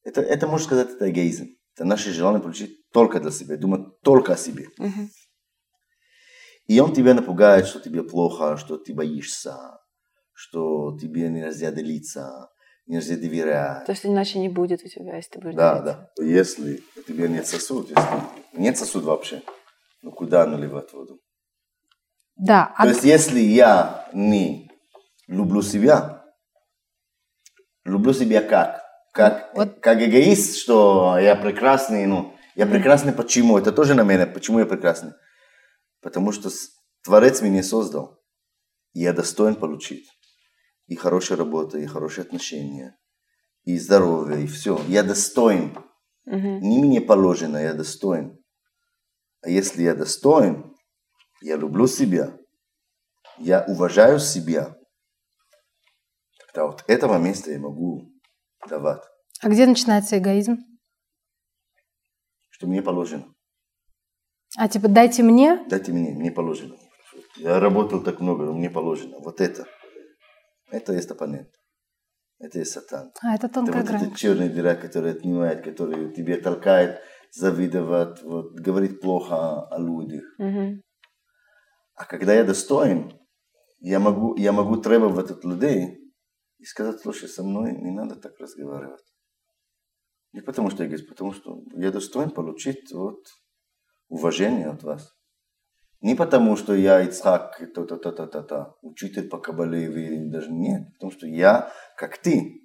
это, 0.05 0.23
это 0.23 0.47
можно 0.47 0.65
сказать, 0.65 0.91
это 0.91 1.11
эгоизм. 1.11 1.49
Это 1.75 1.85
наше 1.85 2.13
желание 2.13 2.41
получить 2.41 2.91
только 2.93 3.21
для 3.21 3.31
себя, 3.31 3.57
думать 3.57 4.01
только 4.03 4.33
о 4.33 4.37
себе. 4.37 4.67
Мгм. 4.79 5.11
И 6.67 6.81
он 6.81 6.95
тебя 6.95 7.15
напугает, 7.15 7.67
что 7.67 7.81
тебе 7.81 8.03
плохо, 8.03 8.57
что 8.57 8.79
ты 8.79 8.95
боишься, 8.95 9.57
что 10.33 10.97
тебе 10.99 11.29
нельзя 11.29 11.71
делиться, 11.71 12.49
нельзя 12.93 13.17
доверять. 13.17 13.85
То, 13.87 13.95
что 13.95 14.09
иначе 14.09 14.39
не 14.39 14.49
будет 14.49 14.85
у 14.85 14.89
тебя, 14.89 15.17
если 15.17 15.31
ты 15.31 15.39
будешь 15.41 15.55
Да, 15.57 15.79
делиться. 15.81 16.11
да. 16.17 16.25
Если 16.25 16.83
у 16.97 17.03
тебя 17.03 17.29
нет 17.29 17.47
сосуд, 17.47 17.89
если 17.89 18.09
нет 18.53 18.77
сосуд 18.79 19.05
вообще, 19.05 19.43
ну 20.03 20.13
куда 20.13 20.47
наливать 20.47 20.93
воду? 20.93 21.19
Да, 22.37 22.73
а 22.77 22.83
То 22.85 22.89
есть 22.91 23.05
если 23.05 23.41
я 23.41 24.09
не 24.13 24.71
люблю 25.27 25.63
себя, 25.63 26.25
люблю 27.85 28.13
себя 28.13 28.43
как? 28.43 28.83
Как, 29.13 29.55
Вот. 29.55 29.81
как 29.81 30.01
эгоист, 30.01 30.57
что 30.57 31.19
я 31.19 31.37
прекрасный, 31.37 32.07
ну, 32.07 32.35
я 32.55 32.67
прекрасный 32.67 33.13
почему? 33.13 33.59
Это 33.59 33.71
тоже 33.71 33.95
на 33.95 34.05
меня, 34.05 34.27
почему 34.27 34.59
я 34.61 34.67
прекрасный? 34.67 35.13
Потому 36.01 36.33
что 36.33 36.49
Творец 37.05 37.43
меня 37.43 37.63
создал, 37.63 38.19
и 38.95 39.01
я 39.01 39.13
достоин 39.13 39.55
получить 39.55 40.09
и 40.93 40.97
хорошая 40.97 41.39
работа, 41.39 41.79
и 41.79 41.87
хорошие 41.87 42.25
отношения, 42.25 42.97
и 43.65 43.79
здоровье, 43.79 44.45
и 44.45 44.47
все. 44.47 44.79
Я 44.89 45.03
достоин. 45.03 45.77
Мгм. 46.27 46.61
Не 46.61 46.83
мне 46.83 47.01
положено, 47.01 47.57
я 47.57 47.73
достоин. 47.73 48.39
А 49.43 49.49
если 49.49 49.83
я 49.83 49.95
достоин, 49.95 50.77
я 51.41 51.57
люблю 51.57 51.87
себя, 51.87 52.37
я 53.39 53.65
уважаю 53.67 54.19
себя, 54.21 54.77
тогда 56.47 56.67
вот 56.67 56.85
этого 56.87 57.19
места 57.19 57.51
я 57.51 57.59
могу 57.59 58.13
давать, 58.69 59.03
а 59.41 59.49
где 59.49 59.67
начинается 59.67 60.19
эгоизм? 60.19 60.59
что 62.51 62.69
мне 62.69 62.81
положено. 62.81 63.35
А 64.57 64.69
типа 64.69 64.87
дайте 64.87 65.25
мне, 65.25 65.65
Дайте 65.69 65.91
мне, 65.91 66.13
мне 66.13 66.31
положено. 66.31 66.77
Я 67.37 67.59
работал 67.59 68.05
так 68.05 68.21
много, 68.21 68.45
но 68.45 68.53
мне 68.53 68.71
положено. 68.71 69.19
Вот 69.19 69.41
это. 69.41 69.67
Это 70.73 70.95
есть 70.95 71.11
оппонент. 71.11 71.51
Это 72.39 72.59
есть 72.59 72.73
сатан. 72.73 73.13
а 73.23 73.35
это 73.35 73.47
Это 73.47 73.55
тонкая 73.55 73.83
вот 73.83 73.91
грань. 73.91 74.07
эта 74.07 74.17
черная 74.17 74.49
дыра, 74.49 74.75
которая 74.75 75.13
отнимает, 75.15 75.63
которая 75.63 76.11
тебе 76.11 76.39
толкает 76.39 77.01
завидовать, 77.31 78.23
вот, 78.23 78.53
говорить 78.55 79.01
плохо 79.01 79.67
о 79.69 79.79
людях. 79.79 80.25
Мгм. 80.39 80.83
А 81.95 82.05
когда 82.05 82.35
я 82.35 82.45
достоин, 82.45 83.13
я 83.81 84.01
могу, 84.01 84.35
я 84.37 84.53
могу 84.53 84.77
требовать 84.79 85.31
от 85.31 85.45
людей 85.45 85.99
и 86.59 86.65
сказать, 86.65 87.01
слушай, 87.01 87.29
со 87.29 87.43
мной 87.43 87.73
не 87.73 87.91
надо 87.91 88.17
так 88.17 88.33
разговаривать. 88.41 89.05
Не 90.33 90.41
потому 90.41 90.71
что 90.71 90.83
я 90.83 90.89
говорю, 90.89 91.07
потому 91.09 91.33
что 91.33 91.63
я 91.77 91.93
достоин 91.93 92.31
получить 92.31 92.91
вот, 92.93 93.19
уважение 94.09 94.69
от 94.69 94.83
вас. 94.83 95.13
Не 96.03 96.17
потому, 96.17 96.57
что 96.57 96.75
я 96.75 97.01
Ицхак, 97.03 97.59
та-та-та-та-та, 97.75 98.75
учитель 98.83 99.29
по 99.29 99.39
Кабале, 99.39 99.89
даже 100.29 100.51
нет. 100.51 100.93
Потому 100.95 101.13
что 101.13 101.29
я, 101.29 101.73
как 101.97 102.19
ты, 102.19 102.61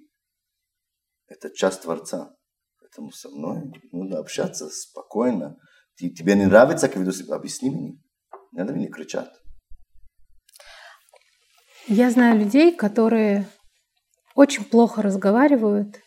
это 1.28 1.48
часть 1.54 1.82
Творца. 1.82 2.34
Поэтому 2.80 3.12
со 3.12 3.28
мной 3.30 3.70
нужно 3.92 4.18
общаться 4.18 4.68
спокойно. 4.68 5.56
Тебе 5.96 6.34
не 6.34 6.46
нравится, 6.46 6.88
как 6.88 6.96
веду 6.96 7.12
себя? 7.12 7.36
Объясни 7.36 7.70
мне. 7.70 7.92
Не 8.52 8.58
надо 8.58 8.72
мне 8.72 8.88
кричать. 8.88 9.30
Я 11.86 12.10
знаю 12.10 12.40
людей, 12.40 12.74
которые 12.74 13.46
очень 14.34 14.64
плохо 14.64 15.00
разговаривают 15.00 16.00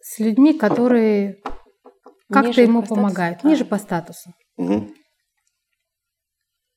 с 0.00 0.20
людьми, 0.20 0.56
которые 0.56 1.42
как-то 2.30 2.60
ему 2.60 2.80
по 2.80 2.86
статусу? 2.86 2.94
помогают, 2.94 3.38
А. 3.42 3.48
ниже 3.48 3.64
по 3.64 3.78
статусу. 3.78 4.32
Мгм, 4.56 4.94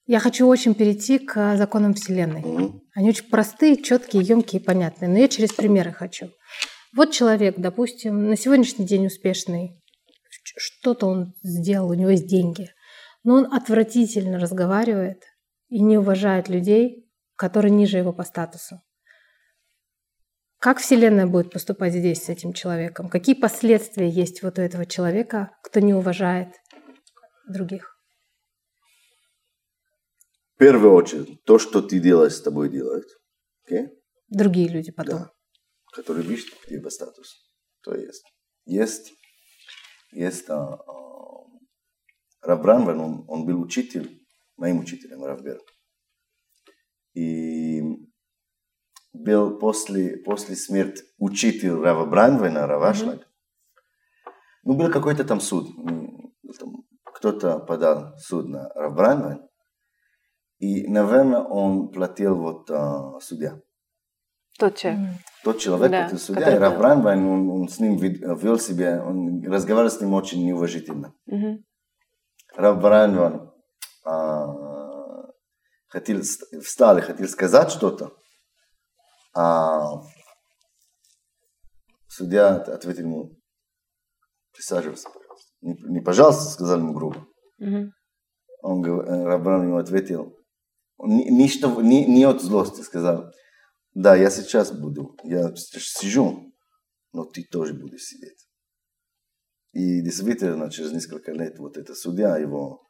Я 0.08 0.22
хочу 0.22 0.47
очень 0.47 0.74
перейти 0.74 1.20
к 1.20 1.58
законам 1.58 1.93
Вселенной. 1.93 2.41
Они 2.95 3.10
очень 3.10 3.30
простые, 3.30 3.76
четкие, 3.76 4.24
емкие 4.24 4.62
и 4.62 4.64
понятные. 4.64 5.10
Но 5.10 5.18
я 5.18 5.28
через 5.28 5.51
примеры 5.51 5.91
хочу. 5.91 6.32
Вот 6.95 7.12
человек, 7.12 7.55
допустим, 7.58 8.30
на 8.30 8.38
сегодняшний 8.38 8.86
день 8.86 9.08
успешный, 9.08 9.84
что-то 10.55 11.08
он 11.08 11.34
сделал, 11.43 11.89
у 11.89 11.93
него 11.93 12.12
есть 12.12 12.26
деньги, 12.26 12.70
но 13.26 13.36
он 13.36 13.53
отвратительно 13.53 14.39
разговаривает 14.39 15.24
и 15.68 15.82
не 15.82 15.97
уважает 15.97 16.47
людей, 16.47 17.12
которые 17.36 17.72
ниже 17.72 17.97
его 17.97 18.14
по 18.14 18.24
статусу. 18.24 18.82
Как 20.60 20.80
Вселенная 20.80 21.28
будет 21.28 21.51
поступать 21.51 21.93
здесь 21.93 22.24
с 22.24 22.30
этим 22.30 22.53
человеком? 22.53 23.10
Какие 23.10 23.36
последствия 23.36 24.10
есть 24.10 24.41
вот 24.41 24.58
у 24.58 24.62
этого 24.62 24.86
человека, 24.86 25.51
кто 25.64 25.82
не 25.82 25.93
уважает 25.93 26.55
других? 27.49 27.97
В 30.58 30.60
первую 30.60 30.93
очередь, 30.93 31.43
то, 31.43 31.60
что 31.60 31.84
ты 31.84 31.99
делаешь, 31.99 32.34
с 32.34 32.41
тобой 32.41 32.70
делает. 32.70 33.05
окей? 33.64 33.89
Другие 34.28 34.68
люди 34.68 34.91
потом. 34.91 35.20
Да. 35.20 35.32
Который 35.93 36.24
видит 36.24 36.47
тебе 36.68 36.89
статус. 36.89 37.47
То 37.84 37.93
есть, 37.93 38.26
есть, 38.66 39.14
есть 40.12 40.49
а, 40.49 40.74
а, 40.74 41.45
Рав 42.41 42.60
Бранван, 42.64 42.99
он, 42.99 43.26
он 43.28 43.45
был 43.45 43.62
учитель, 43.62 44.26
моим 44.55 44.80
учителем, 44.80 45.24
Рав 45.24 45.43
Бер. 45.43 45.62
И 47.14 47.84
был 49.14 49.60
после, 49.60 50.18
после 50.18 50.55
смерти 50.55 51.03
учитель 51.20 51.76
Рава 51.76 52.08
Бранвена, 52.08 52.66
Равашлаг. 52.66 53.20
Mm-hmm. 53.20 54.32
Ну, 54.64 54.74
был 54.76 54.91
какой-то 54.91 55.24
там 55.24 55.39
суд. 55.39 55.68
Там, 56.58 56.84
кто-то 57.14 57.60
подал 57.60 58.18
суд 58.18 58.49
на 58.49 58.70
Рав 58.70 58.95
Бранвен. 58.95 59.47
И, 60.60 60.88
наверное, 60.88 61.41
он 61.41 61.89
платил 61.89 62.36
вот 62.36 62.70
а, 62.72 63.20
судья. 63.20 63.62
Тот 64.58 64.76
человек. 64.76 65.22
Тот 65.43 65.60
человек, 65.60 65.91
да, 65.91 66.03
который 66.05 66.20
судья, 66.20 66.41
который... 66.41 66.60
Рав 66.60 66.78
Бранвен, 66.80 67.28
он, 67.28 67.49
он 67.49 67.70
с 67.70 67.80
ним 67.80 67.97
вел 67.97 68.58
себя, 68.58 69.05
он 69.05 69.45
разговаривал 69.45 69.91
с 69.91 70.01
ним 70.01 70.14
очень 70.16 70.43
неуважительно. 70.43 71.14
Угу. 71.28 71.64
Рав 72.55 72.82
Бранвен 72.82 73.51
а, 74.03 75.28
хотел, 75.89 76.22
встал 76.64 76.97
и 76.97 77.01
хотел 77.01 77.28
сказать 77.28 77.70
что-то, 77.70 78.14
а 79.36 80.01
судья 82.08 82.55
ответил 82.55 83.03
ему, 83.03 83.38
присаживайся, 84.53 85.08
пожалуйста. 85.14 85.53
Не, 85.62 85.76
не 85.93 86.01
пожалуйста, 86.01 86.45
сказал 86.45 86.80
ему 86.80 86.93
грубо. 86.93 87.28
Угу. 87.60 87.91
Он, 88.64 88.84
Рав 88.84 89.43
Бранвен 89.43 89.68
ему 89.68 89.78
ответил, 89.78 90.37
не, 91.00 91.30
не, 91.30 92.06
не 92.06 92.24
от 92.24 92.41
злости 92.41 92.82
сказал, 92.82 93.32
да, 93.93 94.16
я 94.16 94.30
сейчас 94.30 94.72
буду, 94.72 95.16
я 95.24 95.56
сижу, 95.56 96.54
но 97.14 97.26
ты 97.26 97.43
тоже 97.43 97.74
будешь 97.74 98.04
сидеть. 98.04 98.48
И 99.74 100.02
действительно, 100.02 100.72
через 100.72 100.91
несколько 100.91 101.32
лет 101.32 101.60
вот 101.60 101.78
это 101.78 101.93
судья, 101.93 102.38
его 102.38 102.88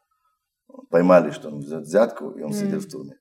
поймали, 0.90 1.30
что 1.30 1.48
он 1.48 1.60
взял 1.60 1.80
взятку, 1.80 2.30
и 2.30 2.42
он 2.42 2.52
mm. 2.52 2.54
сидел 2.54 2.80
в 2.80 2.88
тюрьме. 2.88 3.14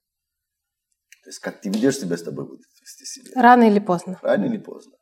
То 1.24 1.30
есть, 1.30 1.40
как 1.40 1.60
ты 1.60 1.70
ведешь 1.70 1.98
себя, 1.98 2.16
с 2.16 2.24
тобой 2.24 2.46
будет 2.46 2.66
вести 2.80 3.06
себя. 3.06 3.42
Рано 3.42 3.64
или 3.64 3.80
поздно. 3.80 4.20
Рано 4.22 4.46
или 4.46 4.58
поздно. 4.58 4.94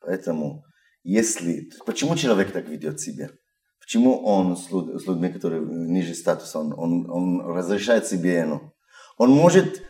Поэтому, 0.00 0.64
если... 1.02 1.70
Почему 1.86 2.14
человек 2.14 2.52
так 2.52 2.68
ведет 2.68 3.00
себя? 3.00 3.30
Почему 3.80 4.24
он 4.24 4.56
с 4.56 4.70
людьми, 4.70 5.32
которые 5.32 5.64
ниже 5.64 6.14
статуса, 6.14 6.58
он, 6.58 6.72
он, 6.78 7.10
он 7.10 7.40
разрешает 7.40 8.06
себе, 8.06 8.46
ну, 8.46 8.73
он 9.16 9.30
может 9.30 9.82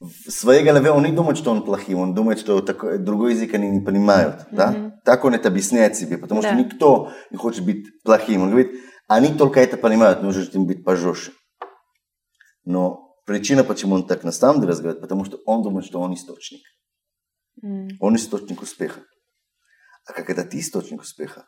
в 0.00 0.30
своей 0.30 0.62
голове, 0.64 0.90
он 0.90 1.04
не 1.04 1.12
думает, 1.12 1.38
что 1.38 1.50
он 1.50 1.64
плохой, 1.64 1.94
он 1.94 2.14
думает, 2.14 2.38
что 2.38 2.60
такой, 2.60 2.98
другой 2.98 3.32
язык 3.32 3.54
они 3.54 3.68
не 3.70 3.80
понимают, 3.80 4.42
mm-hmm. 4.42 4.56
да? 4.56 5.00
Так 5.04 5.24
он 5.24 5.34
это 5.34 5.48
объясняет 5.48 5.96
себе, 5.96 6.18
потому 6.18 6.42
да. 6.42 6.48
что 6.48 6.56
никто 6.58 7.12
не 7.30 7.38
хочет 7.38 7.64
быть 7.64 8.02
плохим. 8.02 8.42
Он 8.42 8.50
говорит, 8.50 8.72
они 9.08 9.32
только 9.32 9.60
это 9.60 9.76
понимают, 9.76 10.22
нужно 10.22 10.42
им 10.42 10.66
быть 10.66 10.84
пожестче. 10.84 11.32
Но 12.64 13.16
причина, 13.24 13.64
почему 13.64 13.94
он 13.94 14.06
так 14.06 14.24
на 14.24 14.32
самом 14.32 14.60
деле 14.60 14.72
разговаривает, 14.72 15.00
потому 15.00 15.24
что 15.24 15.38
он 15.46 15.62
думает, 15.62 15.86
что 15.86 16.00
он 16.00 16.14
источник. 16.14 16.62
Mm. 17.64 17.90
Он 18.00 18.16
источник 18.16 18.60
успеха. 18.60 19.00
А 20.04 20.12
как 20.12 20.28
это 20.28 20.44
ты 20.44 20.58
источник 20.58 21.00
успеха, 21.00 21.46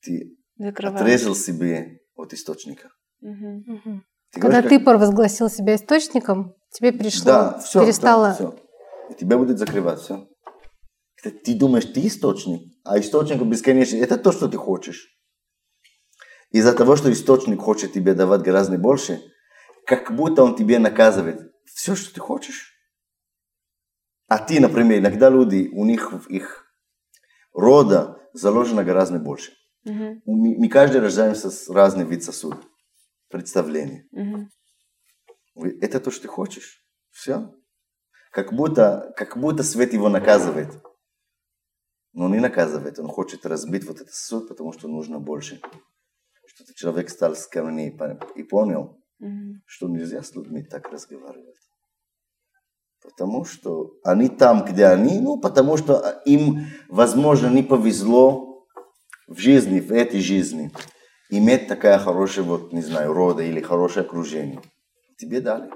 ты 0.00 0.36
отрезал 0.58 1.34
себе 1.34 2.00
от 2.14 2.32
источника. 2.32 2.90
Mm-hmm. 3.22 4.00
Ты 4.32 4.40
Когда 4.40 4.60
говоришь, 4.60 4.78
ты 4.78 4.84
провозгласил 4.84 5.50
себя 5.50 5.74
источником, 5.74 6.54
тебе 6.70 6.92
пришло, 6.92 7.24
да, 7.24 7.58
все, 7.58 7.84
перестало... 7.84 8.34
Все. 8.34 8.54
И 9.10 9.14
тебя 9.14 9.36
будет 9.36 9.58
закрывать 9.58 10.00
все. 10.00 10.28
Ты 11.22 11.54
думаешь, 11.54 11.84
ты 11.84 12.06
источник, 12.06 12.72
а 12.84 12.98
источник 13.00 13.42
бесконечный. 13.42 13.98
Это 13.98 14.16
то, 14.16 14.30
что 14.30 14.48
ты 14.48 14.56
хочешь. 14.56 15.08
Из-за 16.50 16.72
того, 16.72 16.96
что 16.96 17.10
источник 17.12 17.60
хочет 17.60 17.92
тебе 17.92 18.14
давать 18.14 18.42
гораздо 18.42 18.78
больше, 18.78 19.20
как 19.84 20.14
будто 20.14 20.44
он 20.44 20.54
тебе 20.54 20.78
наказывает 20.78 21.52
все, 21.64 21.96
что 21.96 22.14
ты 22.14 22.20
хочешь. 22.20 22.72
А 24.28 24.38
ты, 24.38 24.60
например, 24.60 25.00
иногда 25.00 25.28
люди, 25.28 25.70
у 25.72 25.84
них 25.84 26.12
в 26.12 26.28
их 26.28 26.66
рода 27.52 28.16
заложено 28.32 28.84
гораздо 28.84 29.18
больше. 29.18 29.52
Угу. 29.84 30.22
Мы, 30.24 30.56
мы 30.56 30.68
каждый 30.68 31.00
рождаемся 31.00 31.50
с 31.50 31.68
разным 31.68 32.08
вид 32.08 32.22
сосудов 32.22 32.69
представление. 33.30 34.06
Угу. 34.12 35.66
Это 35.80 36.00
то, 36.00 36.10
что 36.10 36.22
ты 36.22 36.28
хочешь. 36.28 36.84
Все. 37.10 37.54
Как 38.32 38.52
будто, 38.52 39.12
как 39.16 39.36
будто 39.36 39.62
свет 39.62 39.92
его 39.92 40.08
наказывает. 40.08 40.82
Но 42.12 42.24
он 42.26 42.32
не 42.32 42.40
наказывает, 42.40 42.98
он 42.98 43.06
хочет 43.06 43.46
разбить 43.46 43.86
вот 43.86 44.00
этот 44.00 44.14
суд, 44.14 44.48
потому 44.48 44.72
что 44.72 44.88
нужно 44.88 45.20
больше. 45.20 45.60
Что 46.46 46.74
человек 46.74 47.08
стал 47.08 47.36
скромнее 47.36 47.96
и 48.34 48.42
понял, 48.42 49.00
mm 49.22 49.52
что 49.66 49.88
нельзя 49.88 50.22
с 50.22 50.34
людьми 50.34 50.64
так 50.64 50.90
разговаривать. 50.90 51.56
Потому 53.02 53.44
что 53.44 53.92
они 54.04 54.28
там, 54.28 54.64
где 54.64 54.86
они, 54.86 55.20
ну, 55.20 55.40
потому 55.40 55.76
что 55.76 56.20
им, 56.26 56.66
возможно, 56.88 57.46
не 57.46 57.62
повезло 57.62 58.66
в 59.26 59.38
жизни, 59.38 59.80
в 59.80 59.92
этой 59.92 60.20
жизни 60.20 60.72
иметь 61.30 61.68
такая 61.68 61.98
хорошая, 61.98 62.44
вот, 62.44 62.72
не 62.72 62.82
знаю, 62.82 63.12
рода 63.12 63.42
или 63.42 63.60
хорошее 63.60 64.04
окружение. 64.04 64.60
Тебе 65.18 65.40
дали. 65.40 65.70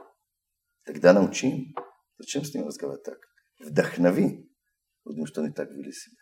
Тогда 0.84 1.12
научи 1.12 1.74
Зачем 2.18 2.44
с 2.44 2.54
ним 2.54 2.66
разговаривать 2.66 3.04
так? 3.04 3.18
Вдохнови. 3.60 4.50
Потому 5.04 5.26
что 5.26 5.42
они 5.42 5.52
так 5.52 5.70
вели 5.70 5.92
себя. 5.92 6.16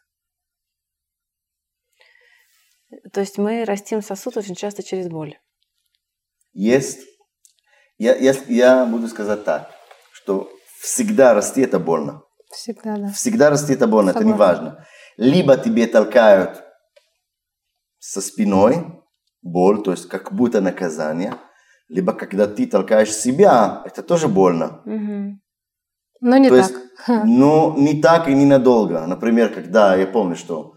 То 3.13 3.21
есть 3.21 3.39
мы 3.39 3.65
растим 3.65 4.03
сосуд 4.03 4.37
очень 4.37 4.55
часто 4.55 4.83
через 4.83 5.09
боль. 5.09 5.39
Есть. 6.53 7.01
Я, 7.99 8.17
я, 8.17 8.35
я 8.49 8.85
буду 8.85 9.09
сказать 9.09 9.45
так, 9.45 9.71
что 10.13 10.53
всегда 10.81 11.33
расти 11.35 11.63
это 11.63 11.79
больно. 11.79 12.23
Всегда, 12.51 12.97
да. 12.97 13.13
Всегда 13.13 13.51
расти 13.51 13.75
это 13.75 13.87
больно, 13.87 14.13
Согласна. 14.13 14.29
это 14.29 14.33
не 14.33 14.39
важно. 14.39 14.87
Либо 15.17 15.57
тебе 15.57 15.87
толкают 15.87 16.63
со 17.99 18.21
спиной, 18.21 19.02
боль, 19.43 19.83
то 19.83 19.91
есть 19.91 20.09
как 20.09 20.33
будто 20.33 20.61
наказание, 20.61 21.35
либо 21.89 22.13
когда 22.13 22.47
ты 22.47 22.67
толкаешь 22.67 23.13
себя, 23.13 23.83
это 23.85 24.03
тоже 24.03 24.29
больно. 24.29 24.83
Угу. 24.87 25.41
Но 26.21 26.37
не 26.39 26.49
то 26.49 26.57
так. 26.57 26.71
Есть, 26.71 26.85
ну, 27.25 27.77
не 27.77 28.01
так 28.01 28.29
и 28.29 28.35
не 28.35 28.47
надолго. 28.47 29.07
Например, 29.07 29.53
когда 29.53 29.97
я 29.97 30.07
помню, 30.07 30.37
что 30.37 30.75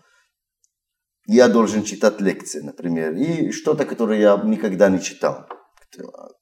я 1.27 1.47
должен 1.47 1.83
читать 1.83 2.19
лекции, 2.21 2.61
например, 2.61 3.13
и 3.13 3.51
что-то, 3.51 3.85
которое 3.85 4.19
я 4.19 4.41
никогда 4.43 4.89
не 4.89 5.01
читал, 5.01 5.47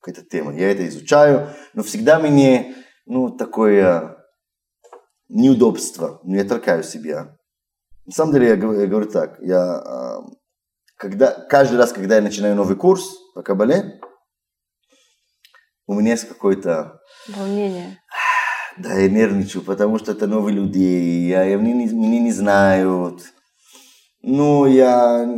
какая-то 0.01 0.27
тема. 0.29 0.53
Я 0.55 0.71
это 0.71 0.87
изучаю, 0.87 1.49
но 1.73 1.83
всегда 1.83 2.19
мне, 2.19 2.75
ну, 3.05 3.29
такое 3.29 4.17
неудобство, 5.29 6.19
ну, 6.23 6.35
я 6.35 6.43
толкаю 6.43 6.83
себя. 6.83 7.37
На 8.05 8.11
самом 8.11 8.33
деле, 8.33 8.47
я 8.47 8.55
говорю 8.55 9.09
так, 9.09 9.37
я 9.41 9.61
а, 9.61 10.21
когда, 11.03 11.31
каждый 11.49 11.77
раз, 11.77 11.91
когда 11.91 12.15
я 12.15 12.21
начинаю 12.21 12.55
новый 12.55 12.77
курс 12.77 13.03
по 13.35 13.43
Кабале, 13.43 13.99
у 15.85 15.95
меня 15.95 16.11
есть 16.11 16.29
какое-то... 16.29 17.01
Волнение. 17.27 17.99
Да, 18.77 18.93
я 18.93 19.09
нервничаю, 19.09 19.63
потому 19.63 19.99
что 19.99 20.13
это 20.13 20.27
новые 20.27 20.55
люди, 20.55 20.79
я, 20.79 21.43
я, 21.43 21.57
меня, 21.57 21.73
не, 21.73 21.87
меня 21.87 22.21
не 22.21 22.31
знают. 22.31 23.21
Ну, 24.21 24.65
я... 24.65 25.29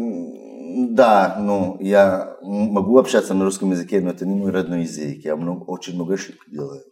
Да, 0.91 1.37
ну, 1.39 1.79
я 1.79 2.37
могу 2.43 2.99
общаться 2.99 3.33
на 3.33 3.45
русском 3.45 3.71
языке, 3.71 4.01
но 4.01 4.11
это 4.11 4.23
не 4.27 4.35
мой 4.35 4.51
родной 4.51 4.83
язык. 4.83 5.25
Я 5.25 5.35
много, 5.35 5.63
очень 5.63 5.95
много 5.95 6.13
ошибок 6.13 6.43
делаю. 6.47 6.83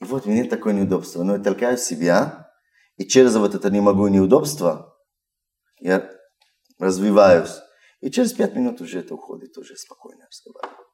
И 0.00 0.04
вот 0.04 0.24
мне 0.24 0.44
такое 0.44 0.72
неудобство. 0.72 1.22
Но 1.22 1.36
я 1.36 1.42
толкаю 1.42 1.76
себя, 1.76 2.48
и 2.96 3.04
через 3.04 3.36
вот 3.36 3.54
это 3.54 3.68
не 3.68 3.82
могу 3.82 4.08
неудобство, 4.08 4.96
я 5.80 6.15
развиваюсь. 6.78 7.62
И 8.00 8.10
через 8.10 8.32
пять 8.32 8.54
минут 8.54 8.80
уже 8.80 9.00
это 9.00 9.14
уходит, 9.14 9.56
уже 9.58 9.76
спокойно 9.76 10.26
разговариваю. 10.26 10.86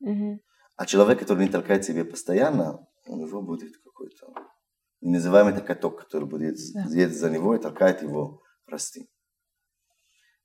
Угу. 0.00 0.40
А 0.76 0.86
человек, 0.86 1.18
который 1.18 1.44
не 1.44 1.50
толкает 1.50 1.84
себе 1.84 2.04
постоянно, 2.04 2.86
у 3.06 3.16
него 3.16 3.42
будет 3.42 3.76
какой-то 3.82 4.34
неназываемый 5.00 5.54
это 5.54 5.62
каток, 5.62 5.98
который 6.00 6.28
будет 6.28 6.56
да. 6.74 6.84
едет 6.90 7.16
за 7.16 7.30
него 7.30 7.54
и 7.54 7.58
толкает 7.58 8.02
его 8.02 8.42
расти. 8.66 9.08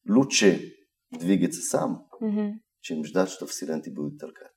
Лучше 0.07 0.73
двигаться 1.11 1.61
сам, 1.61 2.07
угу. 2.19 2.59
чем 2.79 3.05
ждать, 3.05 3.29
что 3.29 3.45
Вселенная 3.45 3.93
будет 3.93 4.19
толкать. 4.19 4.51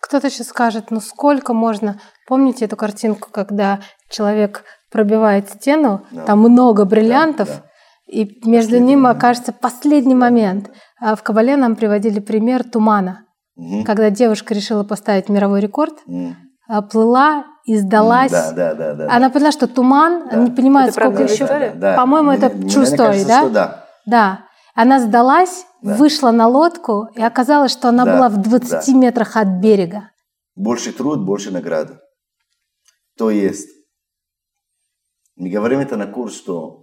Кто-то 0.00 0.28
сейчас 0.30 0.48
скажет, 0.48 0.90
ну 0.90 1.00
сколько 1.00 1.54
можно... 1.54 2.00
Помните 2.26 2.64
эту 2.64 2.76
картинку, 2.76 3.30
когда 3.30 3.82
человек 4.08 4.64
пробивает 4.90 5.48
стену, 5.48 6.06
да. 6.10 6.24
там 6.26 6.40
много 6.40 6.84
бриллиантов, 6.84 7.48
да, 7.48 7.58
да 7.58 7.71
и 8.12 8.46
между 8.46 8.78
ними 8.78 9.08
окажется 9.08 9.52
последний 9.52 10.14
момент. 10.14 10.70
А 11.00 11.16
в 11.16 11.22
Кабале 11.22 11.56
нам 11.56 11.76
приводили 11.76 12.20
пример 12.20 12.62
тумана. 12.62 13.24
Угу. 13.56 13.84
Когда 13.84 14.10
девушка 14.10 14.54
решила 14.54 14.84
поставить 14.84 15.30
мировой 15.30 15.60
рекорд, 15.60 15.94
угу. 16.06 16.34
плыла 16.90 17.46
и 17.64 17.76
сдалась. 17.76 18.30
Да, 18.30 18.52
да, 18.52 18.74
да, 18.74 18.94
да. 18.94 19.08
Она 19.10 19.30
поняла, 19.30 19.50
что 19.50 19.66
туман, 19.66 20.28
да. 20.30 20.36
не 20.36 20.50
понимает, 20.50 20.90
это 20.90 21.00
сколько 21.00 21.22
еще. 21.22 21.46
Да, 21.46 21.72
да. 21.74 21.96
По-моему, 21.96 22.30
это 22.32 22.48
true 22.48 22.84
story, 22.84 23.26
да? 23.26 23.48
да? 23.48 23.86
Да. 24.04 24.40
Она 24.74 25.00
сдалась, 25.00 25.64
Да. 25.82 25.94
вышла 25.94 26.30
на 26.32 26.48
лодку, 26.48 27.08
и 27.14 27.22
оказалось, 27.22 27.72
что 27.72 27.88
она 27.88 28.04
Да, 28.04 28.16
была 28.16 28.28
в 28.28 28.36
20 28.36 28.70
да. 28.70 28.98
метрах 28.98 29.36
от 29.36 29.48
берега. 29.60 30.10
Больше 30.54 30.92
труд, 30.92 31.24
больше 31.24 31.50
награда. 31.50 32.00
То 33.16 33.30
есть, 33.30 33.68
мы 35.36 35.48
говорим 35.48 35.80
это 35.80 35.96
на 35.96 36.06
курс, 36.06 36.36
что 36.36 36.81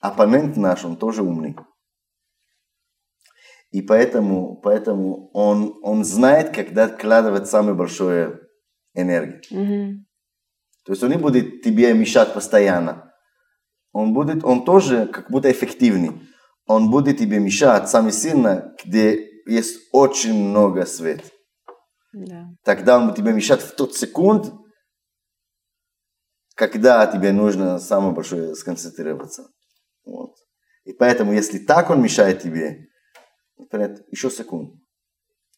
оппонент 0.00 0.56
наш, 0.56 0.84
он 0.84 0.96
тоже 0.96 1.22
умный. 1.22 1.56
И 3.70 3.82
поэтому, 3.82 4.56
поэтому 4.56 5.30
он, 5.32 5.78
он 5.82 6.04
знает, 6.04 6.54
когда 6.54 6.84
откладывать 6.84 7.48
самую 7.48 7.76
большую 7.76 8.40
энергию. 8.94 9.42
Мгм. 9.50 10.06
То 10.84 10.92
есть 10.92 11.02
он 11.02 11.10
не 11.10 11.18
будет 11.18 11.62
тебе 11.62 11.92
мешать 11.92 12.32
постоянно. 12.32 13.12
Он 13.92 14.14
будет, 14.14 14.42
он 14.44 14.64
тоже 14.64 15.06
как 15.06 15.30
будто 15.30 15.50
эффективный. 15.50 16.12
Он 16.66 16.90
будет 16.90 17.18
тебе 17.18 17.38
мешать 17.38 17.88
самое 17.88 18.12
сильно, 18.12 18.74
где 18.82 19.28
есть 19.46 19.88
очень 19.92 20.34
много 20.34 20.86
света. 20.86 21.24
Да. 22.12 22.48
Тогда 22.64 22.96
он 22.98 23.06
будет 23.06 23.16
тебе 23.16 23.32
мешать 23.32 23.60
в 23.60 23.74
тот 23.74 23.94
секунд, 23.94 24.52
когда 26.54 27.06
тебе 27.06 27.32
нужно 27.32 27.78
самое 27.78 28.14
большое 28.14 28.54
сконцентрироваться. 28.54 29.50
Вот. 30.08 30.36
И 30.84 30.92
поэтому, 30.92 31.32
если 31.32 31.58
так 31.58 31.90
он 31.90 32.02
мешает 32.02 32.40
тебе, 32.42 32.88
например, 33.58 34.04
еще 34.10 34.30
секунд. 34.30 34.74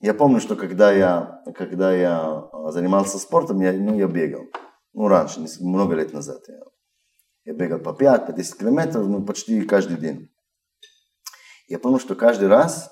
Я 0.00 0.14
помню, 0.14 0.40
что 0.40 0.56
когда 0.56 0.90
я, 0.92 1.42
когда 1.54 1.94
я 1.94 2.48
а, 2.52 2.70
занимался 2.72 3.18
спортом, 3.18 3.60
я, 3.60 3.72
ну, 3.72 3.96
я 3.96 4.06
бегал. 4.06 4.46
Ну, 4.92 5.08
раньше, 5.08 5.40
много 5.60 5.94
лет 5.94 6.12
назад. 6.12 6.42
Я, 6.48 6.60
я 7.44 7.52
бегал 7.52 7.78
по 7.78 7.90
5-10 7.90 8.58
километров, 8.58 9.06
ну, 9.06 9.24
почти 9.24 9.62
каждый 9.62 9.98
день. 9.98 10.32
Я 11.68 11.78
помню, 11.78 12.00
что 12.00 12.16
каждый 12.16 12.48
раз 12.48 12.90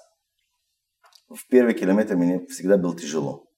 в 1.28 1.46
первый 1.48 1.74
километр 1.74 2.14
мне 2.14 2.46
всегда 2.46 2.76
было 2.76 2.96
тяжело. 2.96 3.50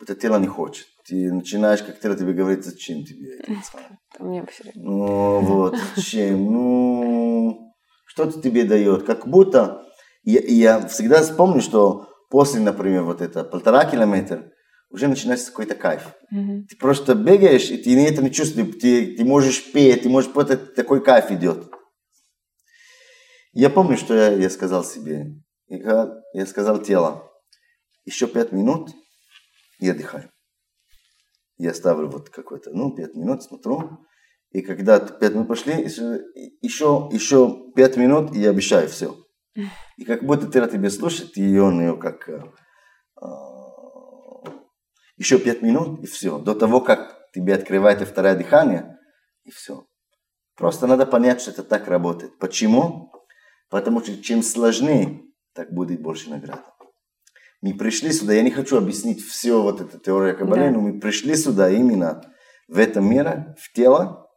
Это 0.00 0.16
тело 0.16 0.38
не 0.38 0.48
хочет. 0.48 0.88
Ты 1.06 1.30
начинаешь, 1.32 1.82
как 1.82 2.00
тело 2.00 2.16
тебе 2.16 2.32
говорит, 2.32 2.64
зачем 2.64 3.04
тебе 3.04 3.38
это? 3.38 3.52
Мне. 4.18 4.46
Ну 4.74 5.40
вот, 5.40 5.76
зачем? 5.96 6.50
Ну, 6.50 7.74
что 8.06 8.24
это 8.24 8.40
тебе 8.40 8.64
дает? 8.64 9.04
Как 9.04 9.26
будто, 9.26 9.86
я, 10.22 10.40
я 10.40 10.86
всегда 10.86 11.22
вспомню, 11.22 11.60
что 11.60 12.08
после, 12.30 12.60
например, 12.60 13.02
вот 13.02 13.20
это 13.20 13.44
полтора 13.44 13.84
километра, 13.84 14.50
уже 14.88 15.08
начинается 15.08 15.50
какой-то 15.50 15.74
кайф. 15.74 16.14
Мгм. 16.30 16.66
Ты 16.68 16.76
просто 16.76 17.14
бегаешь, 17.14 17.70
и 17.70 17.76
ты 17.76 18.00
это 18.06 18.22
не 18.22 18.30
чувствуешь, 18.30 18.76
ты, 18.80 19.16
ты 19.16 19.24
можешь 19.24 19.72
петь, 19.72 20.04
ты 20.04 20.08
можешь, 20.08 20.30
это 20.34 20.56
такой 20.56 21.02
кайф 21.02 21.30
идет. 21.32 21.68
Я 23.52 23.70
помню, 23.70 23.96
что 23.96 24.14
я, 24.14 24.28
я 24.28 24.48
сказал 24.48 24.84
себе. 24.84 25.34
Я, 25.68 26.08
я 26.32 26.46
сказал 26.46 26.80
тело, 26.82 27.30
еще 28.04 28.26
пять 28.26 28.52
минут 28.52 28.90
и 29.80 29.90
отдыхаю. 29.90 30.30
Я 31.56 31.72
ставлю 31.74 32.08
вот 32.08 32.30
какой-то, 32.30 32.70
ну, 32.72 32.94
пять 32.94 33.14
минут, 33.14 33.42
смотрю. 33.42 33.98
И 34.50 34.62
когда 34.62 35.00
т- 35.00 35.18
пять 35.18 35.34
минут 35.34 35.48
пошли, 35.48 35.82
еще, 35.82 36.20
еще, 36.62 37.08
еще 37.12 37.72
пять 37.74 37.96
минут, 37.96 38.34
и 38.34 38.40
я 38.40 38.50
обещаю 38.50 38.88
все. 38.88 39.16
И 39.96 40.04
как 40.04 40.24
будто 40.24 40.50
тело 40.50 40.68
тебе 40.68 40.90
слушает, 40.90 41.36
и 41.36 41.58
он 41.58 41.80
ее 41.80 41.96
как... 41.96 42.28
э, 42.28 42.42
а, 43.20 43.54
еще 45.16 45.38
пять 45.38 45.62
минут, 45.62 46.02
и 46.02 46.06
все. 46.06 46.38
До 46.38 46.54
того, 46.54 46.80
как 46.80 47.30
тебе 47.32 47.54
открывает 47.54 48.00
второе 48.06 48.34
дыхание, 48.36 48.98
и 49.44 49.50
все. 49.50 49.86
Просто 50.56 50.86
надо 50.86 51.06
понять, 51.06 51.40
что 51.40 51.50
это 51.52 51.62
так 51.62 51.88
работает. 51.88 52.38
Почему? 52.38 53.12
Потому 53.70 54.00
что 54.00 54.20
чем 54.20 54.42
сложнее, 54.42 55.22
так 55.52 55.72
будет 55.72 56.00
больше 56.00 56.30
награды. 56.30 56.62
Мы 57.64 57.72
пришли 57.72 58.12
сюда, 58.12 58.34
я 58.34 58.42
не 58.42 58.50
хочу 58.50 58.76
объяснить 58.76 59.24
все 59.24 59.62
вот 59.62 59.80
эта 59.80 59.98
теория 59.98 60.34
Каббалы, 60.34 60.64
Да. 60.64 60.70
но 60.70 60.80
мы 60.82 61.00
пришли 61.00 61.34
сюда 61.34 61.70
именно 61.70 62.20
в 62.68 62.76
этом 62.76 63.08
мире, 63.08 63.56
в 63.58 63.72
тело, 63.72 64.30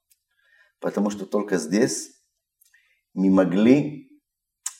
потому 0.79 1.09
что 1.09 1.25
только 1.25 1.57
здесь 1.57 2.09
мы 3.13 3.29
могли, 3.29 4.09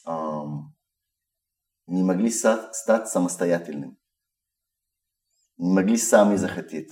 ам, 0.05 0.73
мы 1.87 2.05
могли 2.05 2.31
стать 2.31 3.09
самостоятельным. 3.09 3.97
Не 5.57 5.73
могли 5.73 5.97
сами 5.97 6.37
захотеть. 6.37 6.89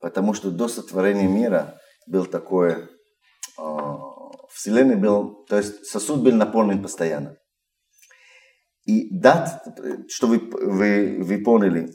Потому 0.00 0.34
что 0.34 0.50
до 0.50 0.68
сотворения 0.68 1.28
мира 1.28 1.80
был 2.06 2.26
такое, 2.26 2.90
а, 3.56 3.96
Вселенная 4.50 4.98
был, 4.98 5.46
то 5.46 5.56
есть 5.56 5.86
сосуд 5.86 6.22
был 6.22 6.32
наполнен 6.32 6.82
постоянно. 6.82 7.38
И 8.84 9.16
дать, 9.16 9.60
что 10.08 10.26
вы, 10.26 10.38
вы, 10.38 11.22
вы 11.22 11.38
поняли, 11.42 11.92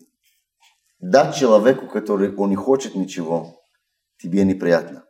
дать 1.00 1.36
человеку, 1.36 1.88
который 1.88 2.34
он 2.36 2.50
не 2.50 2.56
хочет 2.56 2.96
ничего, 2.96 3.62
тебе 4.22 4.44
неприятно. 4.46 5.06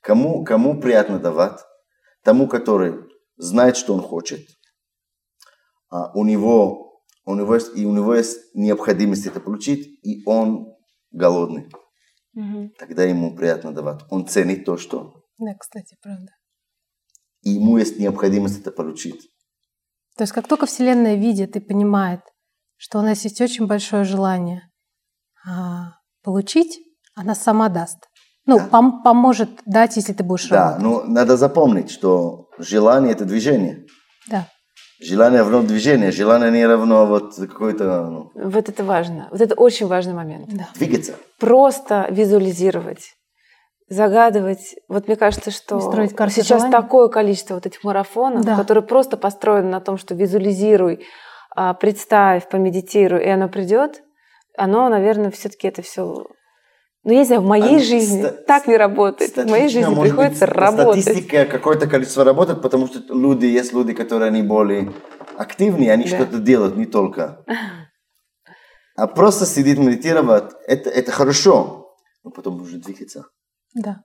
Кому, 0.00 0.44
кому 0.44 0.80
приятно 0.80 1.18
давать? 1.18 1.60
Тому, 2.22 2.48
который 2.48 2.94
знает, 3.36 3.76
что 3.76 3.94
он 3.94 4.00
хочет. 4.00 4.40
А 5.90 6.12
у 6.14 6.24
него, 6.24 7.02
у 7.24 7.34
него 7.34 7.54
есть, 7.54 7.76
и 7.76 7.84
у 7.86 7.92
него 7.92 8.14
есть 8.14 8.54
необходимость 8.54 9.26
это 9.26 9.40
получить, 9.40 9.98
и 10.02 10.22
он 10.26 10.74
голодный. 11.10 11.70
Мгм. 12.32 12.70
Тогда 12.78 13.04
ему 13.04 13.34
приятно 13.36 13.72
давать. 13.72 14.00
Он 14.10 14.26
ценит 14.26 14.64
то, 14.64 14.76
что 14.76 15.24
Да, 15.38 15.54
кстати, 15.58 15.96
правда. 16.02 16.30
и 17.42 17.50
ему 17.50 17.78
есть 17.78 17.98
необходимость 17.98 18.60
это 18.60 18.70
получить. 18.70 19.30
То 20.18 20.22
есть 20.22 20.32
как 20.34 20.48
только 20.48 20.66
Вселенная 20.66 21.14
видит 21.14 21.54
и 21.56 21.60
понимает, 21.60 22.20
что 22.76 22.98
у 22.98 23.02
нас 23.02 23.22
есть 23.24 23.40
очень 23.40 23.66
большое 23.66 24.04
желание 24.04 24.62
а, 25.48 25.92
получить, 26.24 26.78
она 27.14 27.34
сама 27.34 27.68
даст. 27.68 28.08
Ну, 28.44 28.58
Да. 28.58 28.68
пом- 28.70 29.02
поможет 29.04 29.50
дать, 29.64 29.96
если 29.96 30.12
ты 30.12 30.24
будешь 30.24 30.48
Да, 30.48 30.72
работать. 30.78 30.82
но 30.82 31.04
надо 31.04 31.36
запомнить, 31.36 31.90
что 31.90 32.48
желание 32.58 33.12
это 33.12 33.24
движение. 33.24 33.86
Да. 34.28 34.48
Желание 35.00 35.42
равно 35.42 35.62
движение, 35.62 36.10
желание 36.10 36.50
не 36.50 36.66
равно 36.66 37.06
вот 37.06 37.36
какой-то 37.36 38.06
ну, 38.10 38.30
Вот 38.34 38.68
это 38.68 38.82
важно. 38.84 39.28
Вот 39.30 39.40
это 39.40 39.54
очень 39.54 39.86
важный 39.86 40.14
момент. 40.14 40.48
Да. 40.48 40.68
двигаться. 40.74 41.14
Просто 41.38 42.08
визуализировать, 42.10 43.14
загадывать. 43.88 44.76
Вот 44.88 45.06
мне 45.08 45.16
кажется, 45.16 45.50
что 45.50 45.80
сейчас 45.80 46.46
желаний. 46.62 46.72
такое 46.72 47.08
количество 47.08 47.54
вот 47.54 47.66
этих 47.66 47.82
марафонов, 47.84 48.44
Да. 48.44 48.56
которые 48.56 48.84
просто 48.84 49.16
построены 49.16 49.68
на 49.70 49.80
том, 49.80 49.96
что 49.98 50.14
визуализируй, 50.14 51.04
а, 51.56 51.74
представь, 51.74 52.48
помедитируй, 52.48 53.24
и 53.24 53.28
оно 53.28 53.48
придет. 53.48 54.02
Оно, 54.56 54.88
наверное, 54.88 55.30
все-таки 55.30 55.68
это 55.68 55.82
все. 55.82 56.26
Ну, 57.04 57.12
я 57.12 57.20
не 57.20 57.24
знаю, 57.24 57.42
в 57.42 57.46
моей 57.46 57.76
А, 57.76 57.78
жизни 57.78 58.22
ста- 58.22 58.32
так 58.32 58.66
не 58.66 58.76
работает. 58.76 59.30
В 59.32 59.36
моей 59.36 59.68
Статистика, 59.68 59.80
жизни 59.80 59.94
может 59.94 60.14
приходится 60.16 60.46
быть, 60.46 60.54
работать. 60.56 61.02
Статистика 61.02 61.44
какое-то 61.46 61.86
количество 61.86 62.24
работает, 62.24 62.60
потому 62.60 62.86
что 62.88 62.98
люди, 63.14 63.46
есть 63.46 63.72
люди, 63.72 63.94
которые 63.94 64.28
они 64.28 64.42
более 64.42 64.92
активные, 65.36 65.92
они 65.92 66.04
Да. 66.04 66.10
что-то 66.16 66.38
делают, 66.38 66.76
не 66.76 66.86
только. 66.86 67.44
А 68.96 69.06
просто 69.06 69.46
сидеть 69.46 69.78
медитировать, 69.78 70.52
это, 70.66 70.90
это 70.90 71.12
хорошо, 71.12 71.94
но 72.24 72.30
потом 72.32 72.60
уже 72.60 72.78
двигаться. 72.78 73.26
Да. 73.74 74.02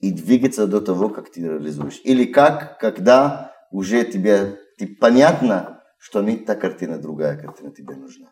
И 0.00 0.12
двигаться 0.12 0.66
до 0.66 0.80
того, 0.80 1.08
как 1.08 1.30
ты 1.30 1.40
реализуешь. 1.42 2.00
Или 2.04 2.24
как, 2.24 2.78
когда 2.78 3.52
уже 3.72 4.04
тебе 4.04 4.58
ты 4.78 4.86
понятно, 4.86 5.82
что 5.98 6.22
не 6.22 6.36
та 6.36 6.54
картина, 6.54 6.98
другая 6.98 7.36
картина 7.36 7.72
тебе 7.74 7.96
нужна. 7.96 8.30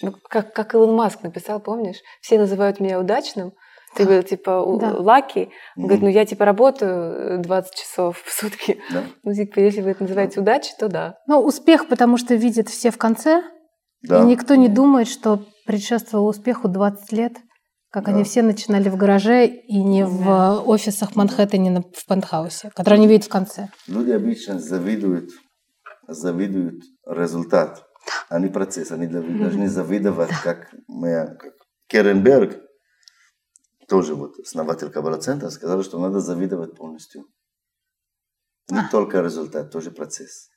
Ну, 0.00 0.12
как, 0.28 0.52
как 0.54 0.74
Илон 0.74 0.94
Маск 0.94 1.22
написал, 1.22 1.60
помнишь? 1.60 1.98
Все 2.20 2.38
называют 2.38 2.80
меня 2.80 2.98
удачным. 3.00 3.52
Ты 3.94 4.04
говорил, 4.04 4.22
типа, 4.22 4.64
Да. 4.80 4.94
лаки. 4.96 5.50
Он 5.76 5.82
говорит, 5.84 6.02
Мгм. 6.02 6.08
ну 6.10 6.14
я, 6.14 6.24
типа, 6.24 6.44
работаю 6.44 7.38
э, 7.40 7.42
20 7.42 7.74
часов 7.74 8.22
в 8.24 8.32
сутки. 8.32 8.80
Да? 8.92 9.04
Ну, 9.22 9.34
типа, 9.34 9.58
если 9.58 9.82
вы 9.82 9.90
это 9.90 10.02
называете 10.04 10.40
удачей, 10.40 10.72
то 10.78 10.88
да. 10.88 11.18
Ну, 11.26 11.40
успех, 11.40 11.88
потому 11.88 12.16
что 12.16 12.34
видят 12.34 12.68
все 12.68 12.90
в 12.90 12.96
конце, 12.96 13.42
Да. 14.02 14.22
и 14.22 14.24
никто 14.26 14.54
не 14.54 14.68
думает, 14.68 15.08
что 15.08 15.44
предшествовало 15.66 16.30
успеху 16.30 16.68
20 16.68 17.12
лет, 17.12 17.34
как 17.92 18.06
Да. 18.06 18.12
они 18.12 18.24
все 18.24 18.42
начинали 18.42 18.88
в 18.88 18.96
гараже 18.96 19.46
и 19.46 19.76
не 19.82 20.04
в 20.06 20.24
Да. 20.24 20.60
офисах 20.60 21.14
Манхэттене 21.14 21.82
в 21.94 22.06
пентхаусе, 22.06 22.70
который 22.74 22.94
они 22.94 23.06
видят 23.06 23.26
в 23.26 23.28
конце. 23.28 23.68
Люди 23.86 24.10
обычно 24.10 24.58
завидуют, 24.58 25.30
завидуют 26.08 26.82
результат, 27.06 27.84
а 28.30 28.38
не 28.38 28.48
процесс. 28.48 28.90
Они 28.92 29.06
должны 29.06 29.68
завидовать, 29.68 30.30
как 30.42 30.74
моя 30.88 31.26
как 31.26 31.52
Керенберг, 31.88 32.60
тоже 33.88 34.14
вот 34.14 34.38
основатель 34.38 34.88
Каббала 34.90 35.18
центра, 35.18 35.50
сказал, 35.50 35.82
что 35.84 35.98
надо 35.98 36.20
завидовать 36.20 36.74
полностью. 36.74 37.26
Не 38.70 38.78
А. 38.78 38.88
только 38.90 39.20
результат, 39.20 39.70
тоже 39.70 39.90
процесс. 39.90 40.48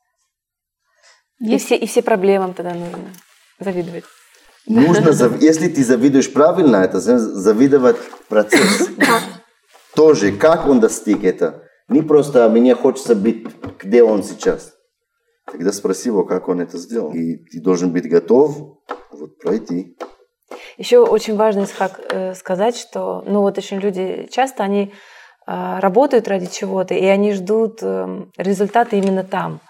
И 1.41 1.49
Есть 1.49 1.65
все, 1.65 1.75
и 1.75 1.85
все 1.85 2.01
проблемам 2.01 2.53
тогда 2.53 2.73
нужно 2.73 3.11
завидовать. 3.59 4.05
Нужно, 4.67 5.09
если 5.39 5.67
ты 5.67 5.83
завидуешь 5.83 6.31
правильно, 6.33 6.77
это 6.77 6.99
за- 6.99 7.19
завидовать 7.19 7.97
процесс. 8.29 8.89
Тоже, 9.95 10.31
как 10.31 10.67
он 10.67 10.79
достиг 10.79 11.23
это. 11.23 11.63
Не 11.87 12.01
просто 12.01 12.49
мне 12.49 12.75
хочется 12.75 13.15
быть, 13.15 13.45
где 13.79 14.03
он 14.03 14.23
сейчас. 14.23 14.73
Тогда 15.51 15.71
спроси 15.71 16.09
его, 16.09 16.25
как 16.25 16.47
он 16.47 16.59
это 16.61 16.77
сделал. 16.77 17.13
И 17.13 17.37
ты 17.37 17.61
должен 17.61 17.91
быть 17.91 18.09
готов 18.09 18.79
вот 19.11 19.37
пройти. 19.39 19.95
Еще 20.77 20.99
очень 20.99 21.35
важно, 21.35 21.63
Исхак, 21.63 21.99
э, 22.09 22.33
сказать, 22.33 22.75
что, 22.75 23.23
ну 23.25 23.41
вот 23.41 23.57
очень 23.57 23.77
люди 23.77 24.27
часто, 24.31 24.63
они 24.63 24.91
э, 25.47 25.79
работают 25.79 26.27
ради 26.27 26.47
чего-то, 26.47 26.93
и 26.93 27.05
они 27.05 27.33
ждут 27.33 27.79
э, 27.81 28.25
результаты 28.37 28.97
именно 28.97 29.23
там. 29.23 29.61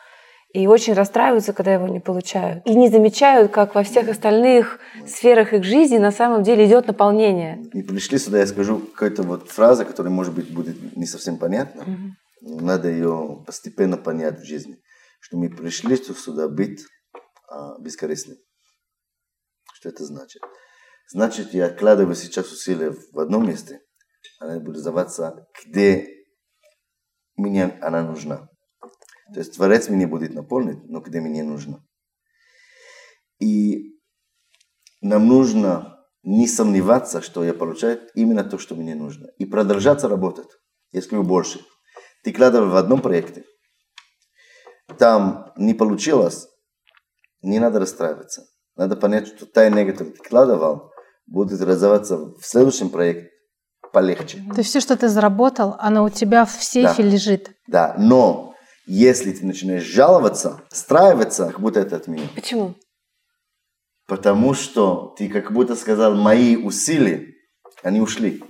И 0.56 0.68
очень 0.68 0.94
расстраиваются, 0.94 1.52
когда 1.52 1.74
его 1.74 1.86
не 1.90 2.00
получают. 2.00 2.66
И 2.66 2.74
не 2.74 2.90
замечают, 2.90 3.52
как 3.52 3.76
во 3.76 3.84
всех 3.84 4.08
остальных 4.08 4.80
сферах 5.06 5.52
их 5.52 5.66
жизни 5.66 5.98
на 5.98 6.12
самом 6.14 6.44
деле 6.44 6.66
идет 6.66 6.88
наполнение. 6.88 7.62
И 7.74 7.84
пришли 7.84 8.18
сюда, 8.18 8.40
я 8.40 8.48
скажу 8.48 8.80
какую-то 8.80 9.24
вот 9.24 9.50
фразу, 9.50 9.86
которая, 9.86 10.14
может 10.14 10.34
быть, 10.34 10.50
будет 10.54 10.96
не 10.96 11.06
совсем 11.06 11.38
понятна. 11.38 11.84
Но 12.40 12.60
надо 12.62 12.90
ее 12.90 13.44
постепенно 13.46 13.98
понять 13.98 14.40
в 14.40 14.46
жизни. 14.46 14.78
Что 15.20 15.36
мы 15.36 15.50
пришли 15.50 15.98
сюда 15.98 16.48
быть 16.48 16.86
а, 17.50 17.78
бескорыстными. 17.80 18.40
Что 19.74 19.90
это 19.90 20.06
значит? 20.06 20.42
Значит, 21.10 21.54
я 21.54 21.66
откладываю 21.66 22.16
сейчас 22.16 22.50
усилия 22.50 22.96
в 23.12 23.20
одном 23.20 23.46
месте, 23.46 23.82
она 24.40 24.60
будет 24.60 24.78
называться, 24.78 25.48
где 25.66 26.08
мне 27.36 27.78
она 27.82 28.04
нужна. 28.04 28.48
То 29.34 29.40
есть 29.40 29.56
Творец 29.56 29.90
мне 29.90 30.08
будет 30.08 30.34
наполнить, 30.34 30.84
но 30.86 31.00
где 31.00 31.20
мне 31.20 31.44
нужно. 31.44 31.84
И 33.40 34.00
нам 35.02 35.28
нужно 35.28 35.98
не 36.24 36.48
сомневаться, 36.48 37.22
что 37.22 37.44
я 37.44 37.54
получаю 37.54 38.00
именно 38.16 38.44
то, 38.44 38.58
что 38.58 38.76
мне 38.76 38.96
нужно. 38.96 39.28
И 39.38 39.46
продолжаться 39.46 40.08
работать, 40.08 40.48
если 40.92 41.18
больше. 41.18 41.60
Ты 42.24 42.34
кладывал 42.34 42.70
в 42.70 42.76
одном 42.76 43.02
проекте, 43.02 43.44
там 44.98 45.52
не 45.58 45.74
получилось, 45.74 46.48
не 47.42 47.60
надо 47.60 47.80
расстраиваться. 47.80 48.48
Надо 48.76 48.96
понять, 48.96 49.28
что 49.28 49.46
та 49.46 49.68
энергия, 49.68 49.94
которую 49.94 50.16
ты 50.16 50.24
кладывал, 50.24 50.92
будет 51.28 51.62
развиваться 51.62 52.18
в 52.18 52.42
следующем 52.42 52.90
проекте 52.90 53.30
полегче. 53.94 54.40
То 54.52 54.58
есть 54.58 54.70
все, 54.72 54.82
что 54.82 54.98
ты 54.98 55.08
заработал, 55.08 55.76
оно 55.80 56.04
у 56.04 56.10
тебя 56.10 56.46
в 56.46 56.52
сейфе 56.52 57.04
Да. 57.04 57.10
лежит. 57.10 57.52
Да, 57.68 57.96
но 57.98 58.55
если 58.86 59.32
ты 59.32 59.46
начинаешь 59.46 59.84
жаловаться, 59.84 60.62
страиваться, 60.70 61.48
как 61.48 61.60
будто 61.60 61.80
это 61.80 61.96
от 61.96 62.08
меня. 62.08 62.28
Почему? 62.36 62.76
Потому 64.08 64.54
что 64.54 65.16
ты 65.18 65.30
как 65.30 65.52
будто 65.52 65.76
сказал, 65.76 66.16
мои 66.16 66.56
усилия, 66.56 67.34
они 67.82 68.02
ушли. 68.02 68.44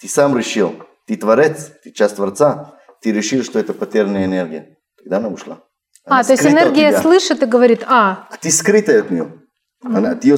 Ты 0.00 0.08
сам 0.08 0.36
решил, 0.36 0.74
ты 1.06 1.16
творец, 1.16 1.72
ты 1.82 1.90
часть 1.90 2.16
творца, 2.16 2.78
ты 3.02 3.12
решил, 3.12 3.42
что 3.42 3.58
это 3.58 3.74
потерянная 3.74 4.26
энергия. 4.26 4.78
Тогда 4.98 5.16
она 5.16 5.28
ушла. 5.28 5.64
Она 6.04 6.20
А, 6.20 6.24
то 6.24 6.32
есть 6.32 6.46
энергия 6.46 6.98
слышит 7.00 7.42
и 7.42 7.46
говорит, 7.46 7.84
а, 7.86 8.28
А 8.30 8.36
ты 8.36 8.50
скрытая 8.50 9.00
от 9.00 9.10
нее. 9.10 9.42
Она, 9.82 10.14
ты 10.14 10.28
ее 10.28 10.36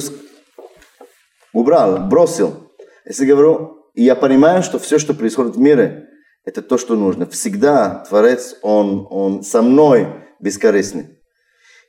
убрал, 1.51 2.07
бросил. 2.07 2.71
Если 3.05 3.25
говорю, 3.25 3.89
я 3.93 4.15
понимаю, 4.15 4.63
что 4.63 4.79
все, 4.79 4.97
что 4.97 5.13
происходит 5.13 5.55
в 5.55 5.59
мире, 5.59 6.07
это 6.45 6.61
то, 6.61 6.77
что 6.77 6.95
нужно. 6.95 7.25
Всегда 7.25 8.03
Творец, 8.07 8.55
он, 8.61 9.07
он 9.09 9.43
со 9.43 9.61
мной 9.61 10.07
бескорыстный. 10.39 11.19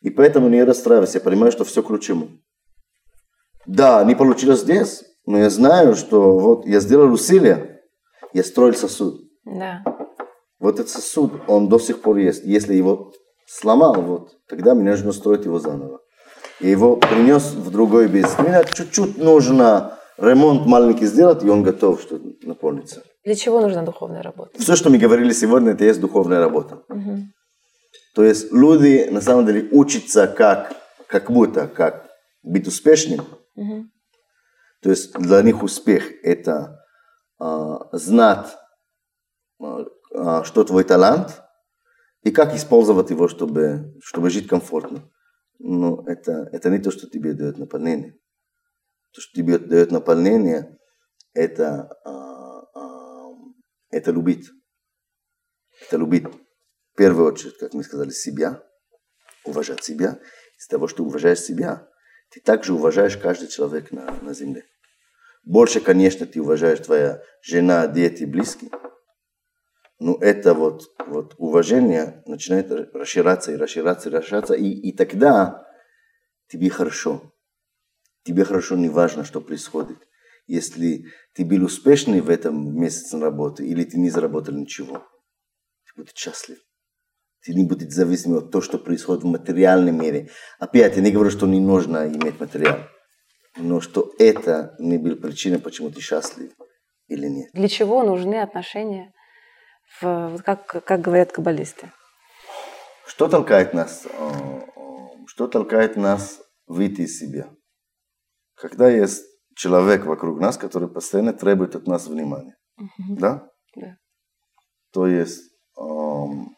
И 0.01 0.11
поэтому 0.11 0.49
не 0.49 0.63
расстраивайся, 0.63 1.19
я 1.19 1.25
понимаю, 1.25 1.51
что 1.51 1.65
все 1.65 1.83
к 1.83 1.91
лучшему. 1.91 2.29
Да, 3.67 4.05
не 4.05 4.15
получилось 4.15 4.61
здесь, 4.61 5.03
но 5.27 5.39
я 5.39 5.51
знаю, 5.51 5.95
что 5.95 6.39
вот 6.39 6.67
я 6.67 6.81
сделал 6.81 7.13
усилия, 7.13 7.81
я 8.33 8.45
строил 8.45 8.75
сосуд. 8.75 9.23
Да. 9.45 9.83
Вот 10.59 10.79
этот 10.79 10.91
сосуд, 10.91 11.33
он 11.47 11.69
до 11.69 11.79
сих 11.79 12.03
пор 12.03 12.19
есть. 12.19 12.45
Если 12.45 12.75
его 12.75 13.13
сломал, 13.47 13.95
вот, 14.03 14.37
тогда 14.49 14.75
мне 14.75 14.91
нужно 14.91 15.13
строить 15.13 15.47
его 15.47 15.59
заново. 15.59 16.01
И 16.61 16.69
его 16.69 16.97
принес 16.97 17.53
в 17.53 17.71
другой 17.71 18.09
бизнес. 18.09 18.39
Мне 18.39 18.63
чуть-чуть 18.73 19.19
нужно 19.19 19.99
ремонт 20.19 20.67
маленький 20.67 21.07
сделать, 21.07 21.43
и 21.43 21.49
он 21.49 21.63
готов, 21.63 22.01
что 22.01 22.21
наполнится. 22.43 23.03
Для 23.25 23.35
чего 23.35 23.61
нужна 23.61 23.83
духовная 23.83 24.23
работа? 24.23 24.59
Все, 24.59 24.77
что 24.77 24.91
мы 24.91 24.99
говорили 24.99 25.33
сегодня, 25.33 25.73
это 25.73 25.85
есть 25.85 26.01
духовная 26.01 26.41
работа. 26.41 26.83
То 28.15 28.23
есть 28.23 28.53
люди 28.53 29.09
на 29.11 29.21
самом 29.21 29.47
деле 29.47 29.69
учатся 29.73 30.29
как, 30.29 30.75
как 31.09 31.31
будто, 31.31 31.67
как 31.67 32.09
быть 32.43 32.69
успешным. 32.69 33.27
То 34.83 34.91
есть 34.91 35.13
для 35.15 35.41
них 35.43 35.63
успех– 35.63 36.13
это 36.23 36.85
а, 37.39 37.89
знать, 37.97 38.49
а, 39.59 39.85
а, 40.15 40.45
что 40.45 40.63
твой 40.63 40.85
талант, 40.85 41.43
и 42.23 42.31
как 42.31 42.55
использовать 42.55 43.09
его, 43.09 43.27
чтобы, 43.29 43.95
чтобы 44.03 44.29
жить 44.29 44.47
комфортно. 44.47 45.11
Но 45.59 46.05
это, 46.07 46.49
это 46.53 46.69
не 46.69 46.79
то, 46.79 46.91
что 46.91 47.09
тебе 47.09 47.33
дает 47.33 47.57
наполнение. 47.57 48.19
То, 49.13 49.23
что 49.23 49.35
тебе 49.35 49.59
дает 49.59 49.91
наполнение, 49.91 50.79
это, 51.33 51.97
а, 52.05 52.24
это 53.95 54.11
любить. 54.11 54.51
Это 55.81 55.97
любить 55.97 56.25
в 56.27 56.97
первую 56.97 57.33
очередь, 57.33 57.57
как 57.59 57.75
мы 57.75 57.85
сказали, 57.85 58.11
себя, 58.11 58.63
уважать 59.45 59.83
себя. 59.85 60.21
Из 60.59 60.67
того, 60.69 60.89
что 60.89 61.05
уважаешь 61.05 61.41
себя, 61.41 61.89
ты 62.31 62.41
также 62.41 62.73
уважаешь 62.73 63.17
каждый 63.17 63.49
человек 63.49 63.91
на, 63.93 64.11
на 64.23 64.35
земле. 64.35 64.65
Больше, 65.45 65.81
конечно, 65.81 66.27
ты 66.27 66.41
уважаешь 66.41 66.81
твоя 66.81 67.23
жена, 67.43 67.87
дети, 67.87 68.25
близкие. 68.25 68.71
Но 69.99 70.17
это 70.21 70.55
вот, 70.55 70.83
вот 71.07 71.35
уважение 71.39 72.23
начинает 72.27 72.71
расширяться 72.95 73.53
и 73.53 73.57
расширяться 73.57 74.09
и 74.09 74.13
расширяться. 74.13 74.55
И, 74.55 74.69
и 74.69 74.97
тогда 74.97 75.67
тебе 76.49 76.71
хорошо. 76.71 77.33
Тебе 78.25 78.45
хорошо, 78.45 78.77
не 78.77 78.89
важно, 78.89 79.25
что 79.25 79.41
происходит. 79.41 79.99
Если 80.47 81.07
ты 81.35 81.45
был 81.45 81.65
успешный 81.65 82.21
в 82.21 82.29
этом 82.29 82.79
месяце 82.79 83.19
работы, 83.19 83.67
или 83.67 83.85
ты 83.85 83.99
не 83.99 84.11
заработал 84.11 84.55
ничего, 84.55 84.99
ты 85.87 85.93
будешь 85.97 86.15
счастлив. 86.15 86.59
Ты 87.43 87.55
не 87.55 87.65
будешь 87.65 87.93
зависим 87.93 88.35
от 88.37 88.51
того, 88.51 88.63
что 88.63 88.79
происходит 88.79 89.23
в 89.23 89.27
материальном 89.27 90.01
мире. 90.01 90.31
Опять, 90.59 90.97
я 90.97 91.03
не 91.03 91.11
говорю, 91.11 91.31
что 91.31 91.47
не 91.47 91.61
нужно 91.61 92.07
иметь 92.09 92.41
материал. 92.41 92.79
Но 93.57 93.81
что 93.81 94.13
это 94.19 94.75
не 94.79 94.99
была 94.99 95.17
причина, 95.17 95.59
почему 95.59 95.91
ты 95.91 96.01
счастлив 96.01 96.53
или 97.09 97.27
нет. 97.27 97.51
Для 97.53 97.69
чего 97.69 98.03
нужны 98.03 98.41
отношения, 98.41 99.13
в, 100.01 100.29
вот 100.29 100.43
как, 100.43 100.67
как 100.67 101.01
говорят 101.01 101.33
каббалисты? 101.33 101.93
Что 103.07 103.29
толкает 103.29 103.75
нас? 103.75 104.07
э, 104.07 104.09
э, 104.11 104.81
Что 105.27 105.47
толкает 105.47 105.97
нас 105.97 106.41
выйти 106.67 107.03
из 107.03 107.19
себя? 107.19 107.51
Когда 108.55 108.89
есть 108.91 109.25
человек 109.55 110.05
вокруг 110.07 110.41
нас, 110.41 110.57
который 110.57 110.89
постоянно 110.89 111.33
требует 111.33 111.77
от 111.77 111.87
нас 111.87 112.07
внимания. 112.07 112.57
Да? 112.99 113.49
Да. 113.77 113.97
То 114.93 115.07
есть 115.07 115.43
эм, 115.79 116.57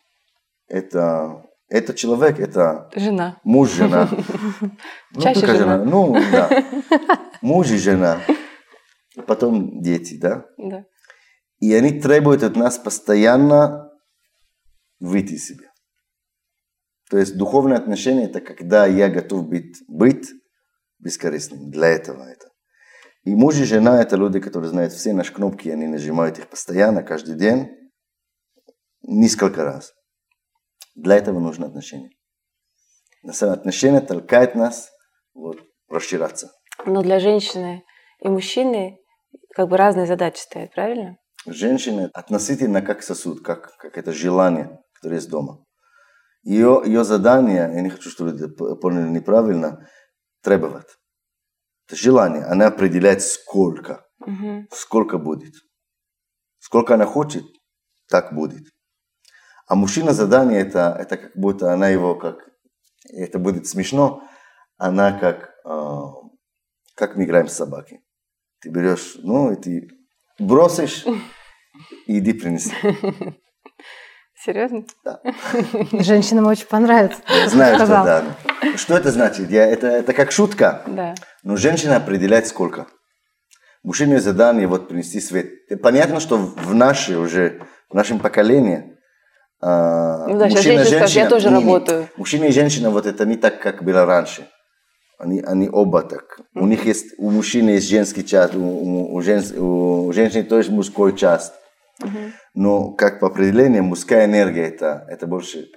это, 0.69 1.45
это 1.69 1.95
человек, 1.95 2.39
это 2.39 2.91
Жена. 2.95 3.41
муж, 3.45 3.71
жена. 3.71 4.09
Ну, 5.13 5.21
Чаще 5.23 5.41
только 5.41 5.57
жена. 5.57 5.85
Ну, 5.85 6.15
да. 6.31 6.65
Муж 7.43 7.71
и 7.71 7.79
жена. 7.79 8.21
Потом 9.27 9.81
дети, 9.81 10.19
да? 10.19 10.45
Да. 10.59 10.85
И 11.59 11.73
они 11.73 12.01
требуют 12.01 12.43
от 12.43 12.57
нас 12.57 12.79
постоянно 12.79 13.91
выйти 15.01 15.35
из 15.35 15.47
себя. 15.47 15.71
То 17.09 17.19
есть 17.19 17.37
духовные 17.37 17.79
отношения– 17.79 18.25
это 18.27 18.41
когда 18.41 18.87
я 18.87 19.09
готов 19.09 19.49
быть, 19.49 19.77
быть 19.89 20.29
бескорыстным. 20.99 21.71
Для 21.71 21.89
этого 21.89 22.25
это. 22.25 22.46
И 23.27 23.35
муж 23.35 23.57
и 23.57 23.65
жена– 23.65 24.01
это 24.03 24.15
люди, 24.15 24.39
которые 24.39 24.71
знают 24.71 24.93
все 24.93 25.13
наши 25.13 25.33
кнопки, 25.33 25.69
они 25.69 25.89
нажимают 25.89 26.39
их 26.39 26.47
постоянно, 26.47 27.03
каждый 27.03 27.35
день, 27.35 27.69
несколько 29.03 29.65
раз. 29.65 29.95
Для 30.95 31.17
этого 31.17 31.41
нужны 31.41 31.65
отношения. 31.65 32.11
На 33.25 33.33
самом 33.33 33.55
отношения 33.55 34.01
толкают 34.01 34.55
нас 34.55 34.93
вот, 35.35 35.59
расширяться. 35.89 36.53
Но 36.87 37.03
для 37.03 37.19
женщины 37.19 37.83
и 38.21 38.29
мужчины 38.29 39.01
как 39.57 39.71
бы 39.71 39.77
разные 39.77 40.07
задачи 40.07 40.39
стоят, 40.39 40.73
правильно? 40.73 41.17
Женщина 41.47 42.09
относительно 42.15 42.81
как 42.81 43.03
сосуд, 43.03 43.43
как, 43.43 43.77
как 43.79 43.99
это 43.99 44.13
желание, 44.13 44.79
которое 44.93 45.17
есть 45.17 45.31
дома. 45.31 45.65
Ее, 46.45 46.81
ее 46.87 47.03
задание, 47.03 47.73
я 47.75 47.81
не 47.81 47.91
хочу, 47.91 48.09
чтобы 48.09 48.37
это 48.37 48.49
поняли 48.77 49.09
неправильно, 49.09 49.85
требовать. 50.43 50.87
Это 51.87 51.97
желание. 51.97 52.45
Она 52.45 52.67
определяет 52.67 53.23
сколько. 53.23 54.07
Мгм. 54.19 54.69
Сколько 54.73 55.19
будет. 55.19 55.55
Сколько 56.59 56.95
она 56.95 57.07
хочет, 57.07 57.45
так 58.09 58.35
будет. 58.35 58.67
А 59.67 59.75
мужчина 59.75 60.13
задание 60.13 60.61
это, 60.61 60.97
это 60.99 61.17
как 61.17 61.37
будто 61.37 61.73
она 61.73 61.89
его 61.89 62.15
как, 62.15 62.37
это 63.09 63.39
будет 63.39 63.67
смешно, 63.67 64.23
она 64.77 65.19
как, 65.19 65.55
а, 65.65 66.13
как 66.95 67.17
мы 67.17 67.25
играем 67.25 67.49
с 67.49 67.55
собакой. 67.55 68.01
Ты 68.61 68.71
берешь, 68.71 69.17
ну, 69.17 69.53
и 69.53 69.57
ты 69.57 69.89
бросишь, 70.39 71.05
и 72.07 72.19
иди 72.19 72.33
принеси. 72.33 72.73
Серьезно? 74.45 74.85
Да. 75.05 75.21
Женщинам 75.93 76.47
очень 76.47 76.67
понравится. 76.67 77.19
Знаю, 77.47 77.77
что 77.77 77.87
да. 77.87 78.25
Что 78.77 78.97
это 78.97 79.11
значит? 79.11 79.51
Я, 79.51 79.67
это, 79.67 79.87
это 79.87 80.13
как 80.13 80.31
шутка. 80.31 80.83
Да. 80.87 81.15
Но 81.43 81.57
женщина 81.57 81.97
определяет 81.97 82.47
сколько. 82.47 82.87
Мужчине 83.83 84.21
задание 84.21 84.67
вот 84.67 84.89
принести 84.89 85.21
свет. 85.21 85.47
Понятно, 85.83 86.21
что 86.21 86.37
в 86.37 86.75
наше 86.75 87.19
уже, 87.19 87.63
в 87.89 87.95
нашем 87.95 88.19
поколении 88.19 88.97
а, 89.61 90.27
ну 90.29 90.39
да, 90.39 90.47
мужчина, 90.47 90.85
женщина, 90.85 90.99
женщина, 90.99 91.23
я 91.23 91.29
тоже 91.29 91.49
не, 91.49 91.55
работаю. 91.55 92.01
Не, 92.03 92.09
мужчина 92.17 92.45
и 92.45 92.53
женщина, 92.53 92.91
вот 92.91 93.07
это 93.07 93.25
не 93.25 93.37
так, 93.37 93.61
как 93.61 93.83
было 93.83 94.05
раньше. 94.05 94.49
Они, 95.19 95.41
они 95.41 95.71
оба 95.71 96.03
так. 96.03 96.41
Mm-hmm. 96.41 96.61
У 96.61 96.67
них 96.67 96.85
есть, 96.85 97.15
у 97.19 97.31
мужчины 97.31 97.71
есть 97.71 97.89
женский 97.89 98.25
час, 98.25 98.55
у, 98.55 98.61
у, 98.61 99.15
у, 99.15 99.23
жен, 99.23 99.43
у 99.59 100.13
женщины 100.13 100.43
тоже 100.43 100.71
мужской 100.71 101.17
час. 101.17 101.55
Но 102.55 102.93
как 102.93 103.21
по 103.21 103.29
определению, 103.29 103.85
мужская 103.85 104.27
энергия 104.27 104.69
это, 104.69 105.07
это 105.09 105.27
больше 105.27 105.71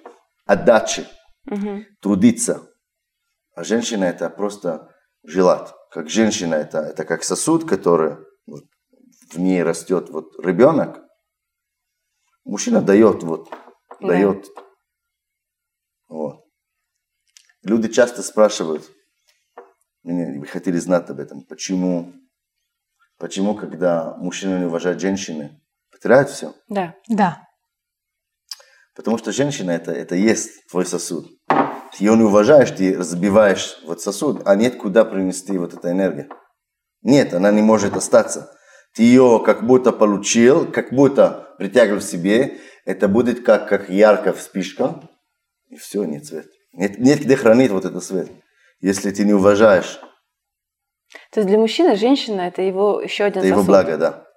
отдачи, 0.45 1.07
mm-hmm. 1.49 1.83
трудиться. 2.01 2.67
А 3.55 3.63
женщина 3.63 4.05
это 4.05 4.29
просто 4.29 4.93
желать. 5.23 5.73
Как 5.91 6.09
женщина 6.09 6.55
это, 6.55 6.79
это 6.79 7.03
как 7.05 7.23
сосуд, 7.23 7.67
который 7.67 8.17
вот, 8.45 8.65
в 9.31 9.39
ней 9.39 9.63
растет 9.63 10.09
вот 10.09 10.33
ребенок. 10.43 10.99
Мужчина 12.43 12.81
дает 12.81 13.23
вот 13.23 13.49
дает. 13.99 14.47
Вот. 16.07 16.45
Люди 17.63 17.89
часто 17.89 18.23
спрашивают, 18.23 18.89
меня, 20.03 20.45
хотели 20.45 20.77
знать 20.77 21.09
об 21.09 21.19
этом, 21.19 21.43
почему, 21.43 22.13
почему, 23.17 23.55
когда 23.55 24.15
мужчина 24.15 24.59
не 24.59 24.65
уважает 24.65 25.01
женщины, 25.01 25.61
потеряют 25.99 26.29
все? 26.29 26.53
Да. 26.67 26.93
Да. 27.07 27.43
Потому 28.95 29.17
что 29.17 29.31
женщина 29.31 29.71
это, 29.71 29.91
это 29.91 30.15
есть 30.15 30.67
твой 30.69 30.85
сосуд. 30.85 31.27
Ты 31.47 32.03
ее 32.03 32.15
не 32.15 32.23
уважаешь, 32.23 32.71
ты 32.71 32.97
разбиваешь 32.97 33.79
вот 33.85 34.01
сосуд, 34.01 34.41
а 34.45 34.55
нет 34.55 34.77
куда 34.77 35.05
принести 35.05 35.57
вот 35.57 35.73
эту 35.73 35.89
энергию. 35.89 36.29
Нет, 37.01 37.33
она 37.33 37.51
не 37.51 37.61
может 37.61 37.95
остаться. 37.95 38.51
Ты 38.93 39.03
ее 39.03 39.41
как 39.45 39.65
будто 39.65 39.91
получил, 39.91 40.71
как 40.71 40.91
будто 40.91 41.55
притягивал 41.57 41.99
в 41.99 42.03
себе, 42.03 42.57
это 42.85 43.07
будет 43.07 43.45
как, 43.45 43.67
как 43.67 43.89
яркая 43.89 44.33
вспышка, 44.33 45.01
и 45.67 45.75
все, 45.75 46.03
нет 46.03 46.25
света. 46.25 46.49
Нет, 46.73 46.99
нет 46.99 47.19
где 47.19 47.35
хранить 47.35 47.71
вот 47.71 47.85
этот 47.85 48.03
свет, 48.03 48.29
если 48.81 49.11
ты 49.11 49.23
не 49.23 49.33
уважаешь. 49.33 49.99
То 51.31 51.39
есть 51.39 51.47
для 51.47 51.57
мужчины 51.57 51.95
женщина 51.95 52.41
это 52.41 52.61
его 52.61 53.01
еще 53.01 53.23
один 53.25 53.39
Это 53.43 53.49
сосуд. 53.49 53.63
его 53.63 53.63
благо, 53.63 53.97
да. 53.97 54.28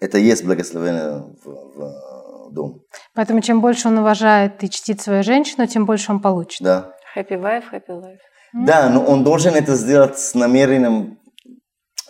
Это 0.00 0.18
есть 0.18 0.44
благословение 0.44 1.24
в, 1.44 1.46
в 1.46 2.52
дом. 2.52 2.82
Поэтому 3.14 3.40
чем 3.40 3.60
больше 3.60 3.88
он 3.88 3.98
уважает 3.98 4.62
и 4.62 4.70
чтит 4.70 5.00
свою 5.00 5.22
женщину, 5.22 5.66
тем 5.66 5.86
больше 5.86 6.12
он 6.12 6.20
получит. 6.20 6.62
Да. 6.62 6.92
Happy 7.16 7.40
wife, 7.40 7.64
happy 7.72 7.88
life. 7.88 8.18
Да, 8.52 8.88
но 8.88 9.04
он 9.04 9.24
должен 9.24 9.54
это 9.54 9.74
сделать 9.74 10.18
с 10.18 10.34
намерением 10.34 11.18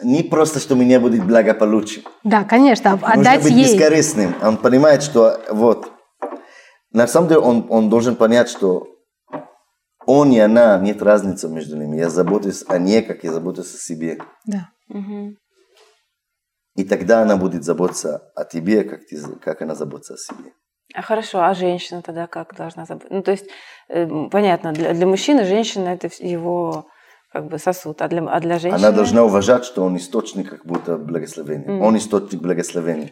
не 0.02 0.22
просто, 0.22 0.60
что 0.60 0.74
меня 0.74 1.00
будет 1.00 1.24
благополучие. 1.26 2.04
Да, 2.22 2.44
конечно, 2.44 2.92
отдать 2.92 3.42
Нужно 3.42 3.42
быть 3.42 3.52
ей. 3.52 3.74
бескорыстным. 3.74 4.34
Он 4.42 4.56
понимает, 4.56 5.02
что 5.02 5.40
вот, 5.50 5.90
на 6.92 7.08
самом 7.08 7.28
деле 7.28 7.40
он, 7.40 7.66
он 7.68 7.90
должен 7.90 8.14
понять, 8.14 8.48
что 8.48 8.86
он 10.06 10.30
и 10.30 10.38
она, 10.38 10.78
нет 10.78 11.02
разницы 11.02 11.48
между 11.48 11.76
ними. 11.76 11.96
Я 11.96 12.10
заботусь 12.10 12.64
о 12.68 12.78
ней, 12.78 13.02
как 13.02 13.24
я 13.24 13.32
заботусь 13.32 13.74
о 13.74 13.78
себе. 13.78 14.18
Да. 14.46 14.70
Угу. 14.88 15.34
И 16.78 16.84
тогда 16.84 17.22
она 17.22 17.36
будет 17.36 17.64
заботиться 17.64 18.30
о 18.36 18.44
тебе, 18.44 18.84
как, 18.84 19.00
ты, 19.04 19.20
как 19.42 19.62
она 19.62 19.74
заботится 19.74 20.14
о 20.14 20.16
себе. 20.16 20.52
А 20.94 21.02
хорошо, 21.02 21.42
а 21.42 21.52
женщина 21.52 22.02
тогда 22.02 22.28
как 22.28 22.54
должна 22.54 22.86
заботиться? 22.86 23.14
Ну, 23.14 23.22
то 23.24 23.32
есть, 23.32 23.46
э, 23.88 24.06
понятно, 24.30 24.72
для, 24.72 24.94
для 24.94 25.04
мужчины 25.04 25.44
женщина 25.44 25.88
это 25.88 26.08
его 26.20 26.86
как 27.32 27.48
бы 27.48 27.58
сосуд, 27.58 28.00
а 28.00 28.06
для, 28.06 28.22
а 28.22 28.38
для 28.38 28.60
женщины... 28.60 28.78
Она 28.78 28.92
должна 28.92 29.24
уважать, 29.24 29.64
что 29.64 29.82
он 29.82 29.96
источник 29.96 30.50
как 30.50 30.64
будто 30.64 30.96
благословения. 30.96 31.66
Mm. 31.66 31.80
Он 31.80 31.96
источник 31.96 32.40
благословения. 32.40 33.10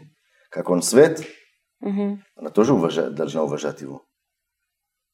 Как 0.49 0.71
он 0.71 0.81
свет, 0.81 1.27
mm-hmm. 1.85 2.19
она 2.37 2.51
тоже 2.51 2.73
уважает, 2.73 3.17
должна 3.17 3.43
уважать 3.43 3.81
его. 3.81 4.05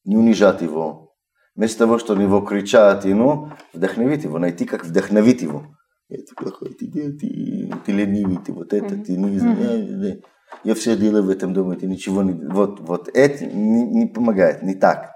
Не 0.05 0.15
унижать 0.15 0.61
его. 0.61 1.15
Вместо 1.55 1.79
того, 1.79 1.97
что 1.97 2.13
на 2.13 2.21
него 2.21 2.41
кричат, 2.41 3.03
и, 3.03 3.15
ну, 3.15 3.49
вдохновить 3.73 4.25
его, 4.25 4.37
найти, 4.37 4.65
как 4.65 4.85
вдохновить 4.85 5.41
его. 5.41 5.75
Ты 6.09 6.35
плохой, 6.35 6.73
ты, 6.73 6.91
ты, 6.91 7.11
ты, 7.13 7.73
ты 7.85 7.91
ленивый, 7.91 8.37
ты 8.37 8.53
вот 8.53 8.73
это, 8.73 8.97
ты 8.97 9.17
не... 9.17 9.37
Mm-hmm. 9.37 10.23
Я 10.63 10.75
все 10.75 10.95
делаю 10.95 11.23
в 11.23 11.29
этом 11.29 11.53
доме, 11.53 11.75
ты 11.75 11.87
ничего 11.87 12.21
не... 12.21 12.33
Вот, 12.33 12.79
вот 12.81 13.09
это 13.13 13.45
не, 13.45 13.83
не 13.83 14.05
помогает, 14.05 14.61
не 14.61 14.75
так 14.75 15.13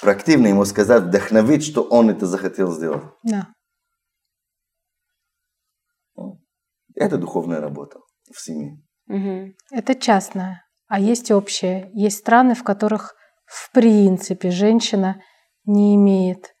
проактивно 0.00 0.48
ему 0.48 0.64
сказать, 0.64 1.04
вдохновить, 1.04 1.64
что 1.64 1.82
он 1.82 2.10
это 2.10 2.26
захотел 2.26 2.72
сделать. 2.72 3.04
Да. 3.22 3.48
Это 6.94 7.18
духовная 7.18 7.60
работа 7.60 7.98
в 8.32 8.40
семье. 8.40 8.82
Угу. 9.08 9.54
Это 9.70 9.94
частное, 9.94 10.64
а 10.88 10.98
есть 10.98 11.30
общее. 11.30 11.90
Есть 11.92 12.18
страны, 12.18 12.54
в 12.54 12.64
которых 12.64 13.14
в 13.44 13.70
принципе 13.72 14.50
женщина 14.50 15.22
не 15.64 15.94
имеет 15.94 16.55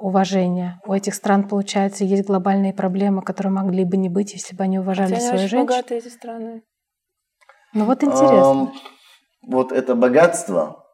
уважения. 0.00 0.80
У 0.86 0.92
этих 0.92 1.14
стран, 1.14 1.48
получается, 1.48 2.04
есть 2.04 2.26
глобальные 2.26 2.74
проблемы, 2.74 3.22
которые 3.22 3.52
могли 3.52 3.84
бы 3.84 3.96
не 3.96 4.08
быть, 4.08 4.32
если 4.34 4.54
бы 4.56 4.64
они 4.64 4.78
уважали 4.78 5.14
Хотя 5.14 5.20
свою 5.20 5.38
они 5.40 5.48
женщину. 5.48 5.66
богатые 5.66 5.98
эти 6.00 6.08
страны. 6.08 6.62
Ну 7.72 7.84
вот 7.84 8.02
интересно. 8.02 8.36
Um, 8.36 8.72
вот 9.42 9.72
это 9.72 9.94
богатство, 9.94 10.84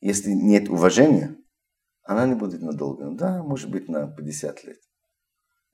если 0.00 0.30
нет 0.30 0.68
уважения, 0.68 1.36
она 2.04 2.26
не 2.26 2.34
будет 2.34 2.62
надолго. 2.62 3.10
Да, 3.14 3.42
может 3.42 3.70
быть, 3.70 3.88
на 3.88 4.10
50 4.14 4.64
лет. 4.64 4.78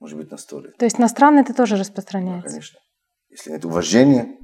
Может 0.00 0.18
быть, 0.18 0.30
на 0.30 0.36
100 0.36 0.60
лет. 0.60 0.76
То 0.76 0.84
есть 0.84 0.98
на 0.98 1.08
страны 1.08 1.40
это 1.40 1.54
тоже 1.54 1.74
Да, 1.74 1.80
распространяется? 1.80 2.48
конечно. 2.48 2.78
Если 3.30 3.50
нет 3.50 3.64
уважения, 3.64 4.38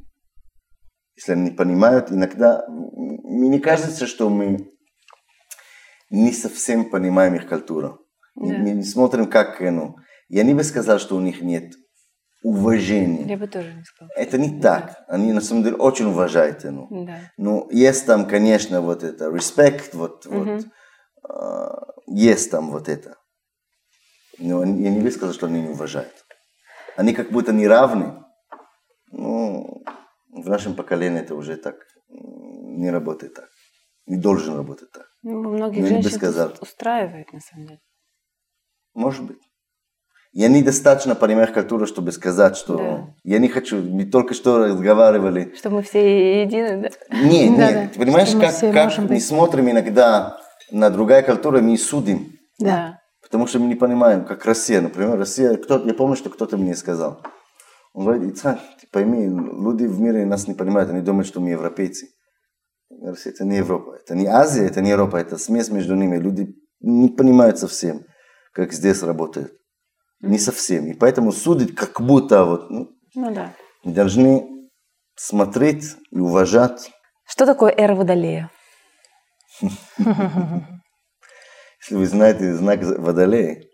если 1.17 1.33
они 1.33 1.51
не 1.51 1.57
понимают, 1.57 2.11
иногда 2.11 2.65
мне 2.69 3.61
кажется, 3.61 4.07
что 4.07 4.31
мы 4.31 4.71
не 6.11 6.33
совсем 6.33 6.91
понимаем 6.91 7.35
их 7.37 7.49
культуру. 7.49 8.01
Да. 8.35 8.45
Мы 8.45 8.71
не 8.71 8.83
смотрим, 8.83 9.29
как, 9.29 9.61
ну, 9.61 9.97
я 10.29 10.43
не 10.45 10.55
бы 10.55 10.65
сказал, 10.65 10.99
что 10.99 11.17
у 11.17 11.21
них 11.21 11.41
нет 11.41 11.75
уважения. 12.43 13.27
Я 13.27 13.37
бы 13.37 13.47
тоже 13.47 13.73
не 13.73 13.85
сказала. 13.85 14.13
Это 14.17 14.39
не 14.39 14.61
так. 14.61 15.05
Они 15.09 15.33
на 15.33 15.41
самом 15.41 15.63
деле 15.63 15.77
очень 15.77 16.07
уважают. 16.07 16.65
Ну. 16.65 16.87
Да. 16.91 17.19
Ну, 17.37 17.69
есть 17.71 18.07
там, 18.07 18.27
конечно, 18.27 18.81
вот 18.81 19.03
это 19.03 19.27
respect, 19.27 19.91
вот, 19.93 20.27
Мгм. 20.27 20.57
вот 20.57 20.67
а, 21.29 21.87
есть 22.07 22.51
там 22.51 22.71
вот 22.71 22.89
это. 22.89 23.17
Но 24.39 24.61
я 24.65 24.91
не 24.91 25.01
бы 25.01 25.11
сказал, 25.11 25.35
что 25.35 25.47
они 25.47 25.61
не 25.63 25.69
уважают. 25.69 26.25
Они 26.97 27.13
как 27.13 27.31
будто 27.31 27.53
не 27.53 27.69
равны. 27.69 28.25
Ну, 29.13 29.83
в 30.31 30.49
нашем 30.49 30.75
поколении 30.75 31.21
это 31.21 31.35
уже 31.35 31.57
так 31.57 31.77
не 32.09 32.91
работает 32.91 33.35
так. 33.35 33.49
Не 34.07 34.17
должен 34.17 34.57
работать 34.57 34.91
так. 34.93 35.10
Ну, 35.23 35.51
многих 35.51 35.83
бы 35.83 35.89
женщин 35.89 36.11
сказал. 36.11 36.53
устраивает, 36.61 37.33
на 37.33 37.41
самом 37.41 37.67
деле. 37.67 37.81
Может 38.95 39.25
быть. 39.25 39.39
Я 40.33 40.49
недостаточно 40.49 41.15
понимаю 41.17 41.53
культуру, 41.53 41.87
чтобы 41.87 42.13
сказать, 42.13 42.57
что 42.57 42.77
Да. 42.77 43.15
я 43.25 43.39
не 43.39 43.49
хочу. 43.49 43.83
Мы 43.83 44.05
только 44.05 44.33
что 44.33 44.59
разговаривали. 44.67 45.53
Что 45.57 45.71
мы 45.71 45.83
все 45.83 46.43
едины, 46.43 46.83
да? 46.83 47.17
Нет, 47.17 47.57
Да, 47.57 47.73
нет. 47.73 47.75
да. 47.75 47.89
Ты 47.93 47.99
понимаешь, 47.99 48.29
Что 48.29 48.41
как, 48.41 48.73
как 48.73 48.99
мы 48.99 49.07
быть. 49.09 49.25
смотрим 49.27 49.69
иногда 49.71 50.41
на 50.71 50.89
другая 50.91 51.23
культура, 51.23 51.61
мы 51.61 51.77
судим. 51.77 52.33
Да. 52.61 53.01
Потому 53.23 53.47
что 53.49 53.59
мы 53.59 53.67
не 53.67 53.75
понимаем, 53.75 54.25
как 54.25 54.45
Россия, 54.45 54.81
например, 54.81 55.19
Россия, 55.19 55.57
кто, 55.57 55.85
я 55.85 55.95
помню, 55.95 56.17
что 56.17 56.31
кто-то 56.31 56.57
мне 56.57 56.75
сказал. 56.77 57.21
Он 57.93 58.05
говорит, 58.05 58.33
Ицхак, 58.35 58.61
ты 58.81 58.87
пойми, 58.93 59.27
люди 59.27 59.85
в 59.85 60.01
мире 60.01 60.25
нас 60.27 60.47
не 60.47 60.55
понимают, 60.55 60.91
они 60.91 61.01
думают, 61.01 61.27
что 61.27 61.41
мы 61.41 61.51
европейцы. 61.51 62.07
Россия 63.03 63.33
это 63.33 63.45
не 63.45 63.57
Европа, 63.57 63.97
это 63.97 64.15
не 64.15 64.27
Азия, 64.27 64.67
это 64.67 64.81
не 64.81 64.91
Европа, 64.91 65.17
это 65.17 65.39
смесь 65.39 65.71
между 65.71 65.95
ними. 65.95 66.17
Люди 66.17 66.55
не 66.81 67.09
понимают 67.09 67.59
совсем, 67.59 68.05
как 68.53 68.73
здесь 68.73 69.03
работает. 69.03 69.53
Не 70.21 70.39
совсем. 70.39 70.87
И 70.87 70.95
поэтому 70.95 71.33
судить 71.33 71.75
как 71.75 72.01
будто 72.01 72.45
вот, 72.45 72.71
ну, 72.71 72.91
Ну 73.15 73.35
да. 73.35 73.55
должны 73.85 74.69
смотреть 75.17 75.97
и 76.11 76.19
уважать. 76.19 76.91
Что 77.27 77.47
такое 77.47 77.73
эра 77.77 77.95
Водолея? 77.95 78.51
Если 79.61 81.95
вы 81.95 82.07
знаете 82.07 82.55
знак 82.55 82.83
Водолея, 82.83 83.65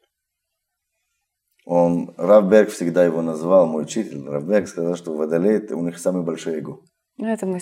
он, 1.65 2.15
Равберг 2.17 2.71
всегда 2.71 3.05
его 3.05 3.23
назвал, 3.23 3.67
мой 3.67 3.83
учитель, 3.83 4.25
Равберг 4.25 4.69
сказал, 4.69 4.95
что 4.95 5.17
Водолей, 5.17 5.57
это 5.57 5.77
у 5.77 5.83
них 5.83 5.99
самый 5.99 6.23
большой 6.23 6.59
эго. 6.59 6.79
Ну, 7.17 7.27
это 7.27 7.45
мы 7.45 7.59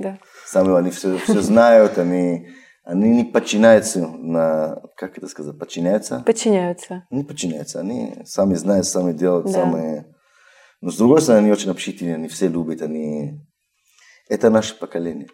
Да. 0.00 0.18
Самые, 0.46 0.78
они 0.78 0.90
все, 0.90 1.18
все 1.18 1.40
знают, 1.40 1.98
они, 1.98 2.48
они 2.84 3.10
не 3.10 3.24
подчиняются 3.24 4.06
на, 4.08 4.80
как 4.96 5.18
это 5.18 5.28
сказать, 5.28 5.58
подчиняются? 5.58 6.22
Подчиняются. 6.26 7.06
Не 7.10 7.22
подчиняются, 7.24 7.80
они 7.80 8.16
сами 8.24 8.54
знают, 8.54 8.86
сами 8.86 9.12
делают, 9.12 9.46
Да. 9.46 9.52
сами... 9.52 10.06
Но 10.80 10.90
с 10.90 10.96
другой 10.96 11.20
стороны, 11.20 11.42
они 11.44 11.52
очень 11.52 11.70
общительные, 11.70 12.14
они 12.14 12.28
все 12.28 12.48
любят, 12.48 12.80
они... 12.82 13.40
Это 14.30 14.48
наше 14.48 14.78
поколение, 14.78 15.28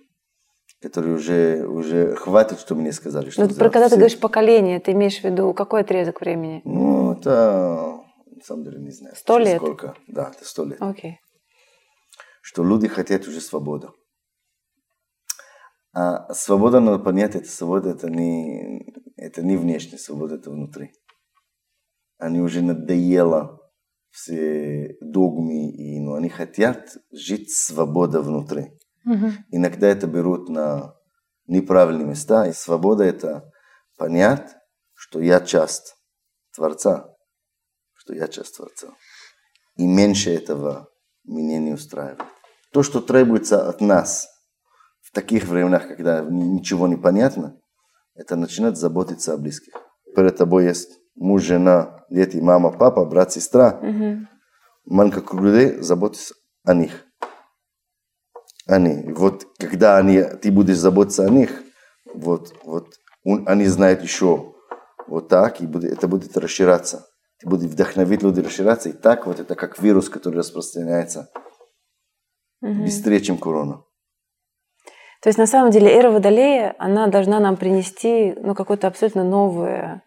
которое 0.82 1.14
уже, 1.14 1.64
уже 1.68 2.16
хватит, 2.16 2.58
что 2.58 2.74
мне 2.74 2.90
сказали. 2.92 3.30
Что 3.30 3.42
Ну, 3.42 3.48
про 3.50 3.70
когда 3.70 3.82
ты 3.84 3.90
все- 3.90 3.96
говоришь 3.96 4.18
поколение, 4.18 4.80
ты 4.80 4.92
имеешь 4.92 5.20
в 5.20 5.24
виду 5.24 5.54
какой 5.54 5.82
отрезок 5.82 6.20
времени? 6.20 6.62
Ну, 6.64 7.12
это, 7.12 8.00
на 8.26 8.42
самом 8.42 8.64
деле, 8.64 8.78
не 8.80 8.90
знаю. 8.90 9.14
Сто 9.14 9.38
лет? 9.38 9.58
Сколько. 9.58 9.94
Да, 10.08 10.32
это 10.34 10.44
сто 10.44 10.64
лет. 10.64 10.78
Окей. 10.80 11.20
Что 12.42 12.64
люди 12.64 12.88
хотят 12.88 13.28
уже 13.28 13.40
свободу. 13.40 13.94
А 15.98 16.34
свобода, 16.34 16.80
надо 16.80 16.98
понять, 17.02 17.36
это 17.36 17.48
свобода, 17.48 17.88
это 17.88 18.10
не, 18.10 18.84
это 19.16 19.40
не 19.40 19.56
внешняя 19.56 19.96
свобода, 19.96 20.34
это 20.34 20.50
внутри. 20.50 20.92
Они 22.18 22.42
уже 22.42 22.60
надоело 22.60 23.62
все 24.10 24.98
догмы, 25.00 25.70
и, 25.70 25.98
ну, 26.00 26.12
они 26.14 26.28
хотят 26.28 26.98
жить 27.10 27.50
свобода 27.50 28.20
внутри. 28.20 28.78
Мгм. 29.04 29.46
Иногда 29.50 29.88
это 29.88 30.06
берут 30.06 30.50
на 30.50 30.94
неправильные 31.46 32.08
места. 32.08 32.46
И 32.46 32.52
свобода– 32.52 33.02
это 33.04 33.50
понять, 33.96 34.54
что 34.92 35.18
я 35.18 35.40
часть 35.40 35.96
Творца, 36.54 37.08
что 37.94 38.12
я 38.12 38.28
часть 38.28 38.56
Творца. 38.56 38.88
И 39.76 39.86
меньше 39.86 40.30
этого 40.30 40.90
меня 41.24 41.58
не 41.58 41.72
устраивает. 41.72 42.20
То, 42.70 42.82
что 42.82 43.00
требуется 43.00 43.66
от 43.66 43.80
нас 43.80 44.28
в 45.06 45.12
таких 45.12 45.44
временах, 45.44 45.86
когда 45.88 46.20
ничего 46.20 46.88
не 46.88 46.96
понятно, 46.96 47.56
это 48.14 48.34
начинать 48.36 48.76
заботиться 48.76 49.34
о 49.34 49.36
близких. 49.36 49.72
Перед 50.16 50.36
тобой 50.36 50.64
есть 50.64 50.98
муж, 51.14 51.42
жена, 51.42 52.04
дети, 52.10 52.38
мама, 52.38 52.72
папа, 52.72 53.04
брат, 53.04 53.32
сестра. 53.32 53.78
Мгм. 53.82 54.28
Маленьких 54.84 55.24
круг 55.24 55.42
людей, 55.42 55.80
заботься 55.80 56.34
о 56.64 56.74
них. 56.74 57.04
Они. 58.66 59.02
И 59.02 59.12
вот 59.12 59.46
когда 59.58 59.96
они, 59.96 60.22
ты 60.22 60.50
будешь 60.50 60.78
заботиться 60.78 61.24
о 61.24 61.30
них, 61.30 61.62
вот, 62.12 62.52
вот 62.64 62.94
он- 63.24 63.44
они 63.46 63.66
знают 63.66 64.02
еще 64.02 64.54
вот 65.06 65.28
так, 65.28 65.60
и 65.60 65.66
будет, 65.66 65.92
это 65.92 66.08
будет 66.08 66.36
расширяться. 66.36 67.06
Ты 67.38 67.48
будешь 67.48 67.70
вдохновить 67.70 68.22
людей 68.22 68.42
расширяться, 68.42 68.88
и 68.88 68.92
так 68.92 69.26
вот 69.26 69.38
это 69.38 69.54
как 69.54 69.78
вирус, 69.78 70.08
который 70.08 70.36
распространяется 70.38 71.28
Мгм. 72.60 72.84
быстрее, 72.84 73.20
чем 73.20 73.38
корона. 73.38 73.82
То 75.22 75.28
есть 75.28 75.38
на 75.38 75.46
самом 75.46 75.70
деле 75.70 75.90
эра 75.92 76.10
Водолея, 76.10 76.74
она 76.78 77.06
должна 77.08 77.40
нам 77.40 77.56
принести 77.56 78.34
ну, 78.40 78.54
какое-то 78.54 78.86
абсолютно 78.86 79.24
новое, 79.24 80.02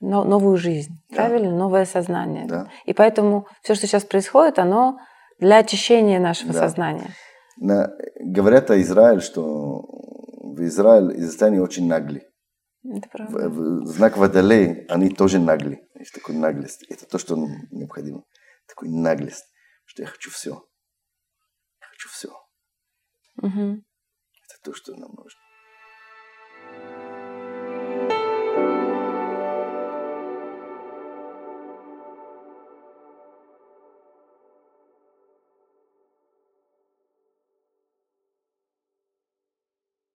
но- 0.00 0.24
новую 0.24 0.56
жизнь, 0.56 0.92
Да. 1.10 1.16
правильно? 1.16 1.50
Новое 1.56 1.84
сознание. 1.84 2.46
Да. 2.46 2.68
И 2.86 2.92
поэтому 2.94 3.46
все, 3.62 3.74
что 3.74 3.86
сейчас 3.86 4.04
происходит, 4.04 4.58
оно 4.58 4.98
для 5.38 5.58
очищения 5.58 6.20
нашего 6.20 6.52
Да. 6.52 6.60
сознания. 6.60 7.10
На- 7.58 7.90
говорят 8.20 8.70
о 8.70 8.80
Израиле, 8.80 9.20
что 9.20 9.82
в 9.82 10.60
Израиле 10.62 11.16
израильтяне 11.18 11.60
очень 11.62 11.86
нагли. 11.86 12.22
Это 12.84 13.08
В- 13.08 13.10
правда. 13.12 13.48
в- 13.50 13.86
знак 13.86 14.16
Водолей, 14.16 14.86
они 14.88 15.10
тоже 15.10 15.38
нагли. 15.38 15.82
Есть 15.98 16.14
такой 16.14 16.34
наглость. 16.34 16.84
Это 16.88 17.06
то, 17.06 17.18
что 17.18 17.36
необходимо. 17.70 18.22
Такой 18.66 18.88
наглость, 18.88 19.44
что 19.84 20.02
я 20.02 20.08
хочу 20.08 20.30
все. 20.30 20.62
Угу. 23.42 23.82
Это 24.42 24.62
то, 24.62 24.74
что 24.74 24.94
нам 24.96 25.12
нужно. 25.14 25.40